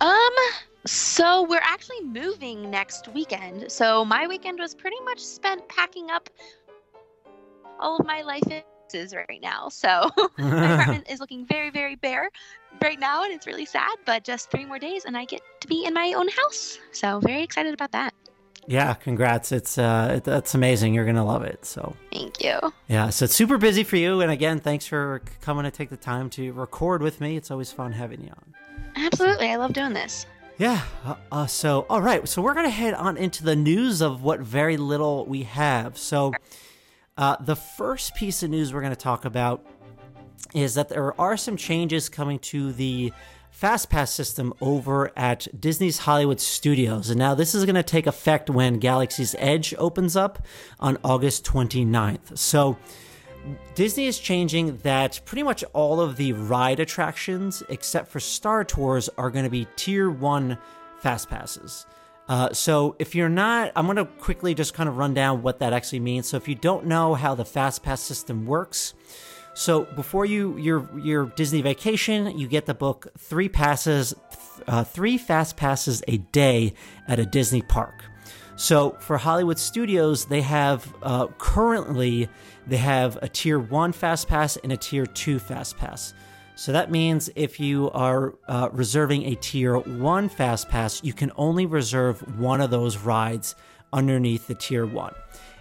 Um, 0.00 0.32
so 0.86 1.42
we're 1.48 1.60
actually 1.62 2.00
moving 2.02 2.70
next 2.70 3.08
weekend. 3.08 3.70
So 3.70 4.04
my 4.04 4.26
weekend 4.26 4.58
was 4.58 4.74
pretty 4.74 5.00
much 5.04 5.20
spent 5.20 5.68
packing 5.68 6.10
up 6.10 6.28
all 7.78 7.96
of 7.98 8.06
my 8.06 8.22
life 8.22 8.42
is 8.94 9.14
right 9.14 9.40
now. 9.42 9.68
So 9.68 10.08
my 10.38 10.74
apartment 10.74 11.06
is 11.10 11.20
looking 11.20 11.46
very, 11.46 11.70
very 11.70 11.96
bare 11.96 12.30
right 12.82 12.98
now, 12.98 13.24
and 13.24 13.32
it's 13.32 13.46
really 13.46 13.66
sad. 13.66 13.96
But 14.04 14.24
just 14.24 14.50
three 14.50 14.64
more 14.64 14.78
days, 14.78 15.04
and 15.04 15.16
I 15.16 15.24
get 15.24 15.40
to 15.60 15.68
be 15.68 15.84
in 15.84 15.94
my 15.94 16.12
own 16.16 16.28
house. 16.28 16.78
So 16.92 17.20
very 17.20 17.42
excited 17.42 17.74
about 17.74 17.92
that. 17.92 18.14
yeah, 18.66 18.94
congrats! 18.94 19.52
It's 19.52 19.78
uh, 19.78 20.14
it, 20.16 20.24
that's 20.24 20.54
amazing. 20.54 20.94
You're 20.94 21.04
gonna 21.06 21.24
love 21.24 21.42
it. 21.42 21.64
So 21.64 21.94
Thank 22.12 22.42
you. 22.42 22.58
yeah, 22.88 23.10
so 23.10 23.24
it's 23.24 23.34
super 23.34 23.58
busy 23.58 23.84
for 23.84 23.96
you. 23.96 24.20
And 24.20 24.30
again, 24.30 24.60
thanks 24.60 24.86
for 24.86 25.22
coming 25.40 25.64
to 25.64 25.70
take 25.70 25.90
the 25.90 25.96
time 25.96 26.30
to 26.30 26.52
record 26.52 27.02
with 27.02 27.20
me. 27.20 27.36
It's 27.36 27.50
always 27.50 27.72
fun 27.72 27.92
having 27.92 28.22
you 28.22 28.30
on. 28.30 28.54
Absolutely, 28.96 29.50
I 29.50 29.56
love 29.56 29.72
doing 29.72 29.92
this. 29.92 30.26
Yeah. 30.58 30.82
Uh, 31.04 31.14
uh, 31.30 31.46
so, 31.46 31.86
all 31.90 32.00
right. 32.00 32.26
So, 32.26 32.40
we're 32.40 32.54
going 32.54 32.66
to 32.66 32.70
head 32.70 32.94
on 32.94 33.16
into 33.16 33.44
the 33.44 33.56
news 33.56 34.00
of 34.00 34.22
what 34.22 34.40
very 34.40 34.76
little 34.76 35.26
we 35.26 35.42
have. 35.42 35.98
So, 35.98 36.32
uh, 37.18 37.36
the 37.40 37.56
first 37.56 38.14
piece 38.14 38.42
of 38.42 38.50
news 38.50 38.72
we're 38.72 38.80
going 38.80 38.92
to 38.92 38.96
talk 38.96 39.24
about 39.24 39.66
is 40.54 40.74
that 40.74 40.88
there 40.88 41.18
are 41.20 41.36
some 41.36 41.56
changes 41.56 42.08
coming 42.08 42.38
to 42.38 42.72
the 42.72 43.12
FastPass 43.54 44.08
system 44.08 44.54
over 44.60 45.10
at 45.16 45.46
Disney's 45.58 45.98
Hollywood 45.98 46.40
Studios. 46.40 47.10
And 47.10 47.18
now 47.18 47.34
this 47.34 47.54
is 47.54 47.64
going 47.64 47.74
to 47.74 47.82
take 47.82 48.06
effect 48.06 48.48
when 48.50 48.78
Galaxy's 48.78 49.34
Edge 49.38 49.74
opens 49.78 50.16
up 50.16 50.44
on 50.78 50.98
August 51.04 51.44
29th. 51.44 52.36
So, 52.38 52.78
Disney 53.74 54.06
is 54.06 54.18
changing 54.18 54.78
that 54.78 55.20
pretty 55.24 55.42
much 55.42 55.64
all 55.72 56.00
of 56.00 56.16
the 56.16 56.32
ride 56.32 56.80
attractions, 56.80 57.62
except 57.68 58.10
for 58.10 58.20
Star 58.20 58.64
Tours, 58.64 59.08
are 59.18 59.30
going 59.30 59.44
to 59.44 59.50
be 59.50 59.66
tier 59.76 60.10
one 60.10 60.58
fast 61.00 61.28
passes. 61.28 61.86
Uh, 62.28 62.52
so 62.52 62.96
if 62.98 63.14
you're 63.14 63.28
not, 63.28 63.70
I'm 63.76 63.86
going 63.86 63.96
to 63.96 64.04
quickly 64.04 64.54
just 64.54 64.74
kind 64.74 64.88
of 64.88 64.96
run 64.96 65.14
down 65.14 65.42
what 65.42 65.60
that 65.60 65.72
actually 65.72 66.00
means. 66.00 66.28
So 66.28 66.36
if 66.36 66.48
you 66.48 66.54
don't 66.54 66.86
know 66.86 67.14
how 67.14 67.34
the 67.34 67.44
fast 67.44 67.82
pass 67.82 68.00
system 68.00 68.46
works, 68.46 68.94
so 69.54 69.84
before 69.84 70.26
you 70.26 70.58
your 70.58 70.90
your 70.98 71.26
Disney 71.26 71.62
vacation, 71.62 72.38
you 72.38 72.46
get 72.46 72.66
to 72.66 72.74
book 72.74 73.06
three 73.16 73.48
passes, 73.48 74.14
uh, 74.66 74.84
three 74.84 75.16
fast 75.16 75.56
passes 75.56 76.02
a 76.08 76.18
day 76.18 76.74
at 77.08 77.18
a 77.18 77.24
Disney 77.24 77.62
park. 77.62 78.04
So 78.56 78.96
for 79.00 79.18
Hollywood 79.18 79.58
Studios, 79.58 80.24
they 80.24 80.40
have 80.40 80.92
uh, 81.02 81.26
currently 81.38 82.28
they 82.66 82.78
have 82.78 83.18
a 83.20 83.28
tier 83.28 83.58
one 83.58 83.92
fast 83.92 84.28
pass 84.28 84.56
and 84.56 84.72
a 84.72 84.76
tier 84.76 85.06
two 85.06 85.38
fast 85.38 85.76
pass. 85.76 86.14
So 86.56 86.72
that 86.72 86.90
means 86.90 87.28
if 87.36 87.60
you 87.60 87.90
are 87.90 88.34
uh, 88.48 88.70
reserving 88.72 89.24
a 89.24 89.34
tier 89.34 89.76
one 89.76 90.30
fast 90.30 90.70
pass, 90.70 91.04
you 91.04 91.12
can 91.12 91.30
only 91.36 91.66
reserve 91.66 92.38
one 92.38 92.62
of 92.62 92.70
those 92.70 92.96
rides 92.96 93.54
underneath 93.92 94.46
the 94.46 94.54
tier 94.54 94.86
one. 94.86 95.14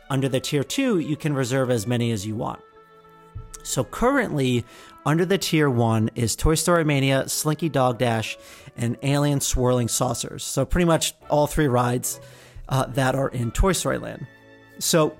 Under 0.09 0.29
the 0.29 0.39
tier 0.39 0.63
two, 0.63 0.99
you 0.99 1.17
can 1.17 1.33
reserve 1.33 1.69
as 1.69 1.85
many 1.85 2.11
as 2.11 2.25
you 2.25 2.35
want. 2.35 2.61
So 3.63 3.83
currently, 3.83 4.63
under 5.05 5.25
the 5.25 5.37
tier 5.37 5.69
one 5.69 6.11
is 6.15 6.35
Toy 6.35 6.55
Story 6.55 6.85
Mania, 6.85 7.27
Slinky 7.27 7.67
Dog 7.67 7.97
Dash, 7.97 8.37
and 8.77 8.97
Alien 9.03 9.41
Swirling 9.41 9.89
Saucers. 9.89 10.45
So 10.45 10.65
pretty 10.65 10.85
much 10.85 11.13
all 11.29 11.45
three 11.45 11.67
rides 11.67 12.21
uh, 12.69 12.85
that 12.87 13.15
are 13.15 13.29
in 13.29 13.51
Toy 13.51 13.71
Story 13.71 13.97
Land. 13.97 14.27
So 14.79 15.17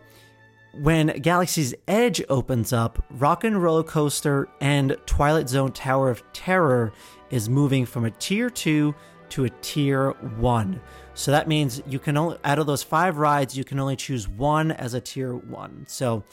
when 0.74 1.08
Galaxy's 1.22 1.74
Edge 1.88 2.22
opens 2.30 2.74
up, 2.74 3.04
Rock 3.12 3.44
and 3.44 3.62
Roller 3.62 3.84
Coaster 3.84 4.50
and 4.60 4.98
Twilight 5.06 5.48
Zone 5.48 5.72
Tower 5.72 6.10
of 6.10 6.24
Terror 6.34 6.92
is 7.30 7.50
moving 7.50 7.86
from 7.86 8.06
a 8.06 8.12
tier 8.12 8.50
two 8.50 8.94
to 9.30 9.46
a 9.46 9.50
tier 9.62 10.12
one. 10.38 10.82
So 11.14 11.32
that 11.32 11.48
means 11.48 11.82
you 11.88 11.98
can 11.98 12.18
only, 12.18 12.38
out 12.44 12.60
of 12.60 12.68
those 12.68 12.84
five 12.84 13.18
rides, 13.18 13.58
you 13.58 13.64
can 13.64 13.80
only 13.80 13.96
choose 13.96 14.28
one 14.28 14.72
as 14.72 14.94
a 14.94 15.00
tier 15.00 15.34
one. 15.34 15.86
So, 15.88 16.24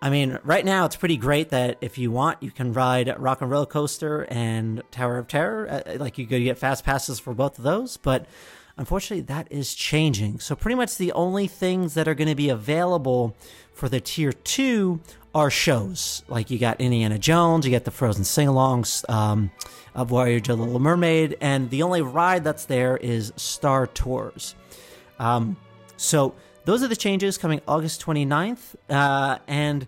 I 0.00 0.10
mean, 0.10 0.38
right 0.42 0.64
now 0.64 0.84
it's 0.84 0.96
pretty 0.96 1.16
great 1.16 1.50
that 1.50 1.78
if 1.80 1.96
you 1.96 2.10
want, 2.10 2.42
you 2.42 2.50
can 2.50 2.72
ride 2.72 3.14
Rock 3.20 3.40
and 3.40 3.50
Roller 3.50 3.66
Coaster 3.66 4.22
and 4.28 4.82
Tower 4.90 5.18
of 5.18 5.28
Terror. 5.28 5.68
Uh, 5.86 5.98
like 5.98 6.18
you 6.18 6.26
could 6.26 6.42
get 6.42 6.58
fast 6.58 6.84
passes 6.84 7.20
for 7.20 7.34
both 7.34 7.56
of 7.56 7.62
those, 7.62 7.98
but 7.98 8.26
unfortunately 8.76 9.22
that 9.22 9.48
is 9.50 9.74
changing. 9.74 10.40
So 10.40 10.54
pretty 10.54 10.76
much 10.76 10.96
the 10.96 11.12
only 11.12 11.46
things 11.46 11.94
that 11.94 12.08
are 12.08 12.14
going 12.14 12.28
to 12.28 12.34
be 12.34 12.48
available 12.48 13.36
for 13.72 13.88
the 13.88 14.00
tier 14.00 14.32
two 14.32 15.00
are 15.34 15.50
shows. 15.50 16.22
Like 16.28 16.50
you 16.50 16.58
got 16.58 16.80
Indiana 16.80 17.18
Jones, 17.18 17.64
you 17.64 17.72
got 17.72 17.84
the 17.84 17.90
Frozen 17.90 18.24
sing-alongs. 18.24 19.08
Um, 19.10 19.50
of 19.94 20.08
Voyage 20.08 20.48
of 20.48 20.58
the 20.58 20.64
Little 20.64 20.80
Mermaid, 20.80 21.36
and 21.40 21.68
the 21.70 21.82
only 21.82 22.02
ride 22.02 22.44
that's 22.44 22.64
there 22.64 22.96
is 22.96 23.32
Star 23.36 23.86
Tours. 23.86 24.54
Um, 25.18 25.56
so 25.96 26.34
those 26.64 26.82
are 26.82 26.88
the 26.88 26.96
changes 26.96 27.38
coming 27.38 27.60
August 27.68 28.04
29th, 28.04 28.74
uh, 28.88 29.38
and 29.46 29.86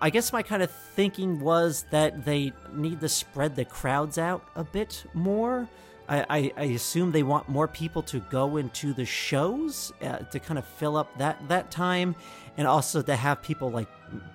I 0.00 0.10
guess 0.10 0.32
my 0.32 0.42
kind 0.42 0.62
of 0.62 0.70
thinking 0.70 1.40
was 1.40 1.84
that 1.90 2.24
they 2.24 2.52
need 2.72 3.00
to 3.00 3.08
spread 3.08 3.56
the 3.56 3.64
crowds 3.64 4.18
out 4.18 4.44
a 4.56 4.64
bit 4.64 5.04
more. 5.14 5.68
I, 6.10 6.26
I, 6.28 6.52
I 6.56 6.64
assume 6.64 7.12
they 7.12 7.22
want 7.22 7.48
more 7.48 7.68
people 7.68 8.02
to 8.02 8.18
go 8.30 8.56
into 8.56 8.92
the 8.92 9.04
shows 9.06 9.92
uh, 10.02 10.18
to 10.18 10.40
kind 10.40 10.58
of 10.58 10.66
fill 10.66 10.96
up 10.96 11.16
that 11.18 11.48
that 11.48 11.70
time, 11.70 12.16
and 12.56 12.66
also 12.66 13.00
to 13.00 13.16
have 13.16 13.40
people 13.42 13.70
like 13.70 13.88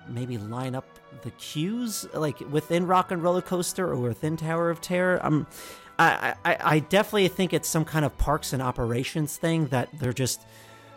maybe 0.08 0.38
line 0.38 0.74
up 0.74 0.86
the 1.22 1.30
queues 1.32 2.06
like 2.14 2.40
within 2.50 2.86
Rock 2.86 3.12
and 3.12 3.22
Roller 3.22 3.42
Coaster 3.42 3.88
or 3.88 3.96
within 3.96 4.36
Tower 4.36 4.70
of 4.70 4.80
Terror. 4.80 5.20
Um, 5.24 5.46
I, 5.98 6.34
I, 6.44 6.56
I 6.60 6.78
definitely 6.80 7.28
think 7.28 7.52
it's 7.54 7.68
some 7.68 7.84
kind 7.84 8.04
of 8.04 8.16
parks 8.18 8.52
and 8.52 8.62
operations 8.62 9.36
thing 9.38 9.68
that 9.68 9.88
they're 9.98 10.12
just 10.12 10.42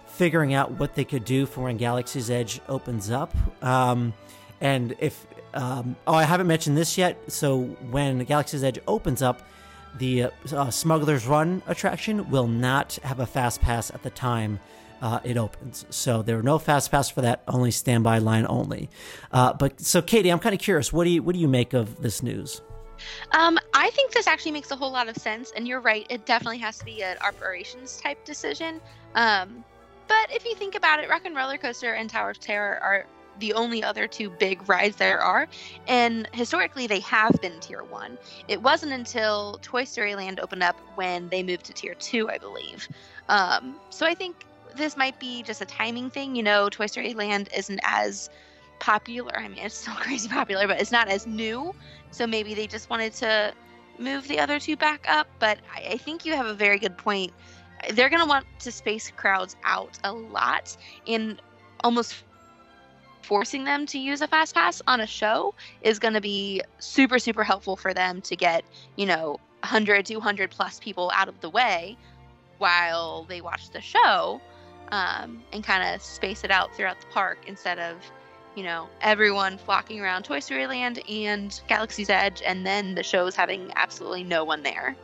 figuring 0.07 0.53
out 0.53 0.71
what 0.71 0.95
they 0.95 1.05
could 1.05 1.23
do 1.23 1.45
for 1.45 1.61
when 1.65 1.77
Galaxy's 1.77 2.29
Edge 2.29 2.59
opens 2.67 3.09
up. 3.09 3.33
Um, 3.63 4.13
and 4.59 4.95
if 4.99 5.25
um, 5.53 5.95
oh, 6.05 6.13
I 6.13 6.23
haven't 6.23 6.47
mentioned 6.47 6.77
this 6.77 6.97
yet. 6.97 7.31
So 7.31 7.61
when 7.91 8.23
Galaxy's 8.25 8.63
Edge 8.63 8.79
opens 8.87 9.21
up, 9.21 9.41
the 9.97 10.27
uh, 10.51 10.69
Smuggler's 10.69 11.25
Run 11.27 11.61
attraction 11.67 12.29
will 12.29 12.47
not 12.47 12.99
have 13.03 13.19
a 13.19 13.25
fast 13.25 13.61
pass 13.61 13.91
at 13.91 14.03
the 14.03 14.09
time 14.09 14.59
uh, 15.01 15.19
it 15.23 15.37
opens. 15.37 15.85
So 15.89 16.21
there 16.21 16.37
are 16.37 16.43
no 16.43 16.59
fast 16.59 16.91
pass 16.91 17.09
for 17.09 17.21
that, 17.21 17.43
only 17.47 17.71
standby 17.71 18.19
line 18.19 18.45
only. 18.47 18.89
Uh, 19.31 19.53
but 19.53 19.79
so 19.79 20.01
Katie, 20.01 20.29
I'm 20.29 20.39
kind 20.39 20.53
of 20.53 20.61
curious. 20.61 20.91
What 20.91 21.05
do 21.05 21.09
you 21.09 21.23
what 21.23 21.33
do 21.33 21.39
you 21.39 21.47
make 21.47 21.73
of 21.73 22.01
this 22.01 22.21
news? 22.21 22.61
Um, 23.31 23.57
I 23.73 23.89
think 23.91 24.11
this 24.11 24.27
actually 24.27 24.51
makes 24.51 24.71
a 24.71 24.75
whole 24.75 24.91
lot 24.91 25.07
of 25.07 25.15
sense, 25.15 25.51
and 25.55 25.67
you're 25.67 25.79
right. 25.79 26.05
It 26.09 26.25
definitely 26.25 26.57
has 26.59 26.77
to 26.79 26.85
be 26.85 27.01
an 27.01 27.17
operations 27.25 28.01
type 28.01 28.25
decision. 28.25 28.81
Um, 29.15 29.63
but 30.07 30.33
if 30.33 30.43
you 30.43 30.55
think 30.55 30.75
about 30.75 30.99
it, 30.99 31.09
Rock 31.09 31.25
and 31.25 31.35
Roller 31.35 31.57
Coaster 31.57 31.93
and 31.93 32.09
Tower 32.09 32.31
of 32.31 32.39
Terror 32.39 32.79
are 32.81 33.05
the 33.39 33.53
only 33.53 33.83
other 33.83 34.07
two 34.07 34.29
big 34.29 34.67
rides 34.69 34.97
there 34.97 35.19
are, 35.19 35.47
and 35.87 36.27
historically 36.33 36.87
they 36.87 36.99
have 37.01 37.33
been 37.41 37.59
Tier 37.59 37.83
One. 37.83 38.17
It 38.47 38.61
wasn't 38.61 38.91
until 38.91 39.59
Toy 39.61 39.83
Story 39.85 40.15
Land 40.15 40.39
opened 40.39 40.63
up 40.63 40.77
when 40.95 41.29
they 41.29 41.43
moved 41.43 41.65
to 41.65 41.73
Tier 41.73 41.95
Two, 41.95 42.29
I 42.29 42.37
believe. 42.37 42.87
Um, 43.29 43.75
so 43.89 44.05
I 44.05 44.13
think 44.13 44.45
this 44.75 44.97
might 44.97 45.19
be 45.19 45.43
just 45.43 45.61
a 45.61 45.65
timing 45.65 46.09
thing. 46.09 46.35
You 46.35 46.43
know, 46.43 46.69
Toy 46.69 46.87
Story 46.87 47.13
Land 47.13 47.49
isn't 47.55 47.79
as 47.83 48.29
popular. 48.79 49.37
I 49.37 49.47
mean, 49.47 49.59
it's 49.59 49.75
still 49.75 49.93
crazy 49.99 50.29
popular, 50.29 50.67
but 50.67 50.79
it's 50.79 50.91
not 50.91 51.07
as 51.07 51.27
new. 51.27 51.73
So 52.11 52.25
maybe 52.25 52.53
they 52.53 52.67
just 52.67 52.89
wanted 52.89 53.13
to 53.15 53.53
move 53.97 54.27
the 54.27 54.39
other 54.39 54.59
two 54.59 54.75
back 54.75 55.05
up. 55.09 55.27
But 55.39 55.59
I, 55.75 55.93
I 55.93 55.97
think 55.97 56.25
you 56.25 56.35
have 56.35 56.45
a 56.45 56.53
very 56.53 56.79
good 56.79 56.97
point. 56.97 57.31
They're 57.93 58.09
going 58.09 58.21
to 58.21 58.27
want 58.27 58.45
to 58.59 58.71
space 58.71 59.11
crowds 59.15 59.55
out 59.63 59.97
a 60.03 60.11
lot 60.11 60.75
and 61.07 61.41
almost 61.83 62.23
forcing 63.21 63.63
them 63.63 63.85
to 63.85 63.99
use 63.99 64.21
a 64.21 64.27
fast 64.27 64.55
pass 64.55 64.81
on 64.87 65.01
a 65.01 65.07
show 65.07 65.53
is 65.81 65.99
going 65.99 66.13
to 66.13 66.21
be 66.21 66.61
super 66.79 67.19
super 67.19 67.43
helpful 67.43 67.75
for 67.75 67.93
them 67.93 68.21
to 68.21 68.35
get 68.35 68.63
you 68.95 69.05
know 69.05 69.31
100 69.61 70.05
200 70.05 70.49
plus 70.49 70.79
people 70.79 71.11
out 71.13 71.27
of 71.27 71.39
the 71.41 71.49
way 71.49 71.97
while 72.59 73.23
they 73.23 73.41
watch 73.41 73.69
the 73.71 73.81
show 73.81 74.39
um, 74.91 75.41
and 75.53 75.63
kind 75.63 75.95
of 75.95 76.01
space 76.01 76.43
it 76.43 76.51
out 76.51 76.75
throughout 76.75 76.99
the 76.99 77.07
park 77.07 77.39
instead 77.47 77.79
of, 77.79 77.97
you 78.55 78.63
know, 78.63 78.87
everyone 79.01 79.57
flocking 79.57 79.99
around 79.99 80.23
Toy 80.23 80.39
Story 80.39 80.67
Land 80.67 80.99
and 81.09 81.59
Galaxy's 81.67 82.09
Edge, 82.09 82.41
and 82.45 82.65
then 82.65 82.95
the 82.95 83.03
shows 83.03 83.35
having 83.35 83.71
absolutely 83.75 84.23
no 84.23 84.43
one 84.43 84.63
there. 84.63 84.95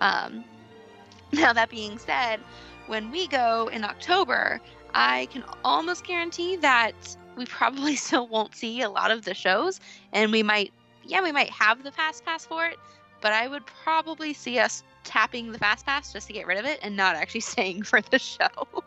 Um, 0.00 0.44
now, 1.32 1.52
that 1.52 1.70
being 1.70 1.98
said, 1.98 2.40
when 2.86 3.10
we 3.10 3.26
go 3.28 3.68
in 3.68 3.84
October, 3.84 4.60
I 4.92 5.26
can 5.26 5.44
almost 5.64 6.04
guarantee 6.04 6.56
that 6.56 6.94
we 7.36 7.46
probably 7.46 7.96
still 8.06 8.26
won't 8.28 8.54
see 8.54 8.82
a 8.82 8.90
lot 8.90 9.10
of 9.10 9.24
the 9.24 9.34
shows, 9.34 9.80
and 10.12 10.32
we 10.32 10.42
might, 10.42 10.72
yeah, 11.04 11.22
we 11.22 11.32
might 11.32 11.50
have 11.50 11.82
the 11.82 11.92
fast 11.92 12.24
pass 12.24 12.44
for 12.44 12.66
it, 12.66 12.78
but 13.20 13.32
I 13.32 13.48
would 13.48 13.64
probably 13.66 14.32
see 14.32 14.58
us 14.58 14.82
tapping 15.04 15.52
the 15.52 15.58
fast 15.58 15.86
pass 15.86 16.12
just 16.12 16.26
to 16.26 16.32
get 16.32 16.46
rid 16.46 16.58
of 16.58 16.64
it 16.64 16.78
and 16.82 16.96
not 16.96 17.16
actually 17.16 17.40
staying 17.52 17.82
for 17.82 18.00
the 18.00 18.18
show. 18.18 18.48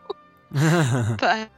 but 0.50 1.48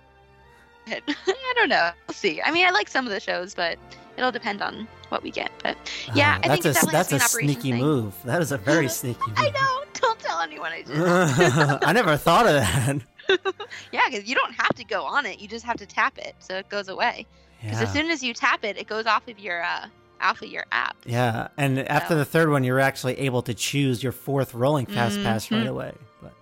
I 0.88 1.52
don't 1.56 1.68
know. 1.68 1.90
We'll 2.06 2.14
see. 2.14 2.40
I 2.42 2.50
mean, 2.50 2.66
I 2.66 2.70
like 2.70 2.88
some 2.88 3.06
of 3.06 3.12
the 3.12 3.20
shows, 3.20 3.54
but 3.54 3.78
it'll 4.16 4.32
depend 4.32 4.62
on 4.62 4.88
what 5.08 5.22
we 5.22 5.30
get. 5.30 5.50
But 5.62 5.76
yeah, 6.14 6.36
uh, 6.36 6.48
I 6.48 6.56
think 6.56 6.64
a, 6.64 6.86
that's 6.86 7.12
a 7.12 7.20
sneaky 7.20 7.72
thing. 7.72 7.80
move. 7.80 8.14
That 8.24 8.40
is 8.40 8.52
a 8.52 8.58
very 8.58 8.88
sneaky 8.88 9.20
move. 9.26 9.38
I 9.38 9.50
know. 9.50 9.84
Don't 9.94 10.18
tell 10.20 10.40
anyone 10.40 10.72
I 10.72 10.82
did. 10.82 10.98
I 10.98 11.92
never 11.92 12.16
thought 12.16 12.46
of 12.46 12.54
that. 12.54 13.02
yeah, 13.92 14.02
because 14.09 14.28
you 14.28 14.35
don't 14.35 14.52
have 14.52 14.75
to 14.75 14.85
go 14.85 15.04
on 15.04 15.26
it. 15.26 15.40
You 15.40 15.49
just 15.49 15.64
have 15.64 15.76
to 15.76 15.87
tap 15.87 16.18
it, 16.18 16.35
so 16.38 16.56
it 16.56 16.68
goes 16.68 16.88
away. 16.88 17.26
Because 17.62 17.78
yeah. 17.78 17.87
as 17.87 17.92
soon 17.92 18.11
as 18.11 18.23
you 18.23 18.35
tap 18.35 18.64
it, 18.64 18.76
it 18.76 18.87
goes 18.87 19.06
off 19.06 19.26
of 19.28 19.38
your 19.38 19.62
uh, 19.62 19.87
off 20.21 20.42
of 20.42 20.49
your 20.49 20.64
app. 20.73 20.97
Yeah, 21.04 21.49
and 21.56 21.78
so. 21.78 21.83
after 21.85 22.14
the 22.14 22.25
third 22.25 22.50
one, 22.50 22.64
you're 22.64 22.80
actually 22.80 23.18
able 23.18 23.42
to 23.42 23.54
choose 23.54 24.02
your 24.02 24.12
fourth 24.12 24.54
rolling 24.54 24.87
fast 24.87 25.16
mm-hmm. 25.16 25.25
pass 25.25 25.50
right 25.50 25.66
away. 25.66 25.92
But 26.23 26.33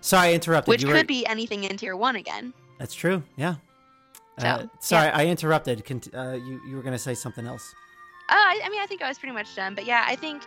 Sorry, 0.00 0.28
I 0.28 0.32
interrupted. 0.34 0.68
Which 0.68 0.82
you 0.82 0.88
could 0.88 0.96
were... 0.96 1.04
be 1.04 1.26
anything 1.26 1.64
in 1.64 1.76
tier 1.76 1.96
one 1.96 2.16
again. 2.16 2.52
That's 2.78 2.94
true. 2.94 3.22
Yeah. 3.36 3.56
So, 4.38 4.46
uh, 4.46 4.66
sorry, 4.80 5.06
yeah. 5.06 5.16
I 5.16 5.26
interrupted. 5.26 5.82
Uh, 6.14 6.32
you 6.32 6.60
you 6.68 6.76
were 6.76 6.82
going 6.82 6.92
to 6.92 6.98
say 6.98 7.14
something 7.14 7.46
else. 7.46 7.74
Uh, 8.28 8.34
I, 8.34 8.60
I 8.64 8.68
mean, 8.68 8.80
I 8.80 8.86
think 8.86 9.02
I 9.02 9.08
was 9.08 9.18
pretty 9.18 9.34
much 9.34 9.54
done. 9.54 9.74
But 9.74 9.86
yeah, 9.86 10.04
I 10.06 10.16
think 10.16 10.42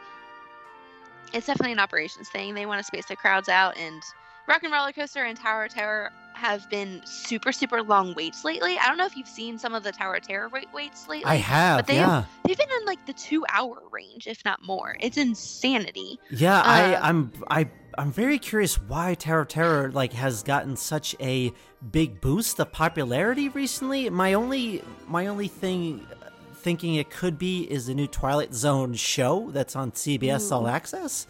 it's 1.33 1.47
definitely 1.47 1.71
an 1.71 1.79
operations 1.79 2.29
thing. 2.29 2.53
They 2.53 2.65
want 2.65 2.79
to 2.79 2.83
space 2.83 3.05
the 3.05 3.15
crowds 3.15 3.49
out, 3.49 3.77
and 3.77 4.01
Rock 4.49 4.63
and 4.63 4.73
Roller 4.73 4.91
Coaster 4.91 5.23
and 5.25 5.37
Tower 5.37 5.65
of 5.65 5.71
Terror 5.71 6.11
have 6.33 6.67
been 6.71 7.01
super 7.05 7.51
super 7.51 7.83
long 7.83 8.15
waits 8.15 8.43
lately. 8.43 8.79
I 8.79 8.87
don't 8.87 8.97
know 8.97 9.05
if 9.05 9.15
you've 9.15 9.27
seen 9.27 9.59
some 9.59 9.75
of 9.75 9.83
the 9.83 9.91
Tower 9.91 10.15
of 10.15 10.23
Terror 10.23 10.49
wait 10.49 10.73
waits 10.73 11.07
lately. 11.07 11.25
I 11.25 11.35
have. 11.35 11.77
But 11.77 11.87
they 11.87 11.97
yeah. 11.97 12.23
they've 12.43 12.57
been 12.57 12.71
in 12.81 12.85
like 12.87 13.05
the 13.05 13.13
two 13.13 13.45
hour 13.53 13.83
range, 13.91 14.25
if 14.25 14.43
not 14.43 14.63
more. 14.63 14.97
It's 15.01 15.17
insanity. 15.17 16.19
Yeah, 16.31 16.61
I 16.61 16.95
um, 16.95 17.31
I'm 17.47 17.61
I 17.63 17.69
I'm 17.99 18.11
very 18.11 18.39
curious 18.39 18.81
why 18.81 19.13
Tower 19.13 19.41
of 19.41 19.49
Terror 19.49 19.91
like 19.91 20.13
has 20.13 20.41
gotten 20.41 20.75
such 20.75 21.15
a 21.19 21.53
big 21.91 22.19
boost 22.19 22.59
of 22.59 22.71
popularity 22.71 23.49
recently. 23.49 24.09
My 24.09 24.33
only 24.33 24.81
my 25.07 25.27
only 25.27 25.47
thing 25.47 26.07
thinking 26.55 26.95
it 26.95 27.11
could 27.11 27.37
be 27.37 27.71
is 27.71 27.85
the 27.85 27.93
new 27.93 28.07
Twilight 28.07 28.55
Zone 28.55 28.95
show 28.95 29.51
that's 29.51 29.75
on 29.75 29.91
CBS 29.91 30.51
Ooh. 30.51 30.55
All 30.55 30.67
Access. 30.67 31.27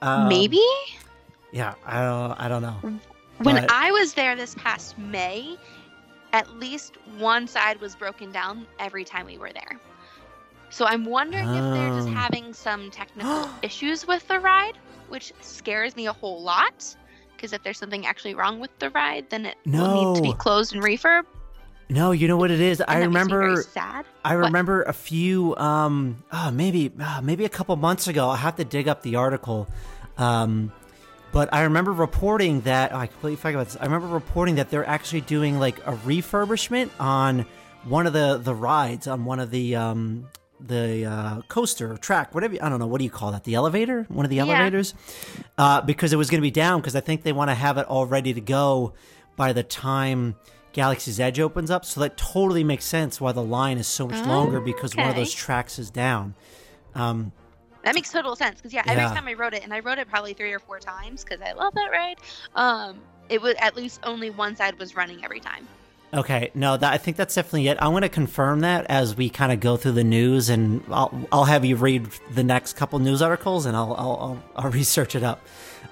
Um, 0.00 0.28
Maybe. 0.28 0.64
Yeah, 1.52 1.74
I 1.84 2.00
don't 2.00 2.40
I 2.40 2.48
don't 2.48 2.62
know. 2.62 2.98
When 3.38 3.56
but... 3.56 3.70
I 3.70 3.90
was 3.90 4.14
there 4.14 4.36
this 4.36 4.54
past 4.54 4.98
May, 4.98 5.56
at 6.32 6.58
least 6.58 6.96
one 7.18 7.46
side 7.46 7.80
was 7.80 7.94
broken 7.94 8.32
down 8.32 8.66
every 8.78 9.04
time 9.04 9.26
we 9.26 9.38
were 9.38 9.52
there. 9.52 9.80
So 10.70 10.84
I'm 10.84 11.04
wondering 11.04 11.48
if 11.48 11.74
they're 11.74 11.90
just 11.90 12.08
oh. 12.08 12.12
having 12.12 12.52
some 12.52 12.90
technical 12.90 13.48
issues 13.62 14.06
with 14.06 14.26
the 14.28 14.40
ride 14.40 14.76
which 15.08 15.32
scares 15.40 15.96
me 15.96 16.06
a 16.06 16.12
whole 16.12 16.42
lot. 16.42 16.96
Because 17.34 17.52
if 17.52 17.62
there's 17.62 17.78
something 17.78 18.06
actually 18.06 18.34
wrong 18.34 18.60
with 18.60 18.76
the 18.78 18.90
ride, 18.90 19.28
then 19.30 19.46
it 19.46 19.56
no. 19.64 19.82
will 19.82 20.12
need 20.12 20.16
to 20.16 20.22
be 20.22 20.32
closed 20.34 20.74
and 20.74 20.82
refurb. 20.82 21.24
No, 21.88 22.10
you 22.12 22.26
know 22.26 22.36
what 22.36 22.50
it 22.50 22.60
is. 22.60 22.80
And 22.80 22.90
I 22.90 22.98
remember. 22.98 23.62
sad. 23.62 24.06
I 24.24 24.34
What? 24.36 24.46
remember 24.46 24.82
a 24.82 24.92
few, 24.92 25.54
um, 25.56 26.24
oh, 26.32 26.50
maybe, 26.50 26.90
uh, 27.00 27.20
maybe 27.22 27.44
a 27.44 27.48
couple 27.48 27.76
months 27.76 28.08
ago. 28.08 28.28
I 28.28 28.36
have 28.36 28.56
to 28.56 28.64
dig 28.64 28.88
up 28.88 29.02
the 29.02 29.16
article, 29.16 29.68
um, 30.18 30.72
but 31.36 31.52
I 31.52 31.64
remember 31.64 31.92
reporting 31.92 32.62
that. 32.62 32.94
Oh, 32.94 32.96
I 32.96 33.08
completely 33.08 33.36
forgot 33.36 33.58
about 33.58 33.66
this. 33.66 33.76
I 33.78 33.84
remember 33.84 34.06
reporting 34.06 34.54
that 34.54 34.70
they're 34.70 34.88
actually 34.88 35.20
doing 35.20 35.58
like 35.58 35.76
a 35.80 35.92
refurbishment 35.92 36.88
on 36.98 37.44
one 37.84 38.06
of 38.06 38.14
the 38.14 38.38
the 38.42 38.54
rides 38.54 39.06
on 39.06 39.26
one 39.26 39.38
of 39.38 39.50
the 39.50 39.76
um, 39.76 40.28
the 40.60 41.04
uh, 41.04 41.42
coaster 41.42 41.94
track, 41.98 42.34
whatever. 42.34 42.54
I 42.62 42.70
don't 42.70 42.78
know. 42.78 42.86
What 42.86 43.00
do 43.00 43.04
you 43.04 43.10
call 43.10 43.32
that? 43.32 43.44
The 43.44 43.52
elevator? 43.54 44.06
One 44.08 44.24
of 44.24 44.30
the 44.30 44.36
Yeah. 44.36 44.44
elevators? 44.46 44.94
Uh, 45.58 45.82
because 45.82 46.14
it 46.14 46.16
was 46.16 46.30
going 46.30 46.40
to 46.40 46.42
be 46.42 46.50
down. 46.50 46.80
Because 46.80 46.96
I 46.96 47.00
think 47.00 47.22
they 47.22 47.34
want 47.34 47.50
to 47.50 47.54
have 47.54 47.76
it 47.76 47.84
all 47.86 48.06
ready 48.06 48.32
to 48.32 48.40
go 48.40 48.94
by 49.36 49.52
the 49.52 49.62
time. 49.62 50.36
Galaxy's 50.72 51.20
Edge 51.20 51.38
opens 51.38 51.70
up, 51.70 51.84
so 51.84 52.00
that 52.00 52.16
totally 52.16 52.64
makes 52.64 52.86
sense 52.86 53.20
why 53.20 53.32
the 53.32 53.42
line 53.42 53.76
is 53.76 53.86
so 53.86 54.06
much 54.06 54.24
longer 54.26 54.58
because 54.58 54.96
one 54.96 55.10
of 55.10 55.16
those 55.16 55.34
tracks 55.34 55.78
is 55.78 55.90
down. 55.90 56.34
Um, 56.94 57.32
That 57.86 57.94
makes 57.94 58.10
total 58.10 58.34
sense 58.34 58.56
because 58.56 58.72
yeah, 58.72 58.82
every 58.84 59.04
time 59.04 59.28
I 59.28 59.34
wrote 59.34 59.54
it, 59.54 59.62
and 59.62 59.72
I 59.72 59.78
wrote 59.78 59.98
it 59.98 60.08
probably 60.08 60.34
three 60.34 60.52
or 60.52 60.58
four 60.58 60.80
times 60.80 61.22
because 61.22 61.40
I 61.40 61.52
love 61.52 61.72
that 61.74 61.92
ride. 61.92 62.16
Um, 62.56 62.98
it 63.28 63.40
was 63.40 63.54
at 63.60 63.76
least 63.76 64.00
only 64.02 64.28
one 64.28 64.56
side 64.56 64.76
was 64.76 64.96
running 64.96 65.24
every 65.24 65.38
time. 65.38 65.68
okay, 66.12 66.50
no, 66.52 66.76
that, 66.76 66.92
I 66.92 66.98
think 66.98 67.16
that's 67.16 67.36
definitely 67.36 67.68
it. 67.68 67.78
I 67.80 67.86
want 67.86 68.02
to 68.04 68.08
confirm 68.08 68.60
that 68.60 68.86
as 68.88 69.16
we 69.16 69.28
kind 69.30 69.52
of 69.52 69.60
go 69.60 69.76
through 69.76 69.92
the 69.92 70.02
news, 70.02 70.48
and 70.48 70.82
I'll 70.90 71.28
I'll 71.30 71.44
have 71.44 71.64
you 71.64 71.76
read 71.76 72.08
the 72.32 72.42
next 72.42 72.72
couple 72.72 72.98
news 72.98 73.22
articles, 73.22 73.66
and 73.66 73.76
I'll 73.76 73.94
I'll, 73.94 74.16
I'll, 74.16 74.42
I'll 74.64 74.70
research 74.72 75.14
it 75.14 75.22
up. 75.22 75.46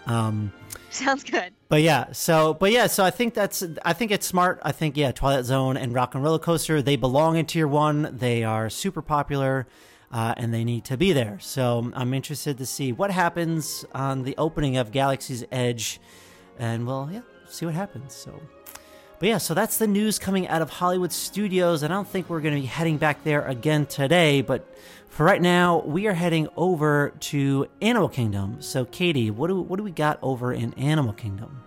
Um, 0.07 0.53
Sounds 0.91 1.23
good. 1.23 1.53
But 1.69 1.83
yeah, 1.83 2.11
so 2.11 2.55
but 2.55 2.73
yeah, 2.73 2.89
so 2.89 3.05
I 3.05 3.11
think 3.11 3.35
that's 3.35 3.63
I 3.85 3.93
think 3.93 4.11
it's 4.11 4.27
smart. 4.27 4.59
I 4.65 4.73
think 4.73 4.97
yeah, 4.97 5.13
Twilight 5.13 5.45
Zone 5.45 5.77
and 5.77 5.95
Rock 5.95 6.17
and 6.17 6.25
Roller 6.25 6.41
Coaster 6.41 6.83
they 6.83 6.97
belong 6.97 7.37
in 7.37 7.47
Tier 7.47 7.69
One. 7.69 8.17
They 8.19 8.43
are 8.43 8.69
super 8.69 9.01
popular, 9.01 9.69
uh, 10.15 10.33
and 10.37 10.55
they 10.55 10.65
need 10.65 10.85
to 10.85 10.97
be 10.97 11.13
there. 11.13 11.39
So 11.41 11.91
I'm 11.95 12.15
interested 12.15 12.57
to 12.59 12.67
see 12.67 12.93
what 12.93 13.11
happens 13.11 13.85
on 13.93 14.23
the 14.23 14.37
opening 14.39 14.77
of 14.77 14.93
Galaxy's 14.93 15.45
Edge, 15.51 16.01
and 16.57 16.87
well, 16.87 17.11
yeah, 17.13 17.23
see 17.49 17.67
what 17.67 17.75
happens. 17.75 18.15
So. 18.15 18.41
But 19.19 19.29
yeah, 19.29 19.39
so 19.39 19.55
that's 19.55 19.79
the 19.79 19.87
news 19.87 20.19
coming 20.19 20.49
out 20.49 20.61
of 20.61 20.71
Hollywood 20.71 21.13
Studios. 21.13 21.83
and 21.83 21.93
I 21.93 21.97
don't 21.97 22.07
think 22.07 22.29
we're 22.29 22.41
going 22.41 22.55
to 22.55 22.61
be 22.61 22.67
heading 22.67 22.99
back 22.99 23.25
there 23.25 23.47
again 23.47 23.87
today, 23.87 24.43
but 24.43 24.77
for 25.09 25.25
right 25.25 25.41
now, 25.41 25.83
we 25.87 26.09
are 26.09 26.13
heading 26.13 26.49
over 26.57 27.13
to 27.21 27.67
Animal 27.81 28.09
Kingdom. 28.09 28.61
So, 28.61 28.85
Katie, 28.85 29.31
what 29.31 29.49
do 29.49 29.61
what 29.61 29.77
do 29.77 29.83
we 29.83 29.93
got 29.93 30.19
over 30.23 30.53
in 30.53 30.75
Animal 30.75 31.13
Kingdom? 31.13 31.63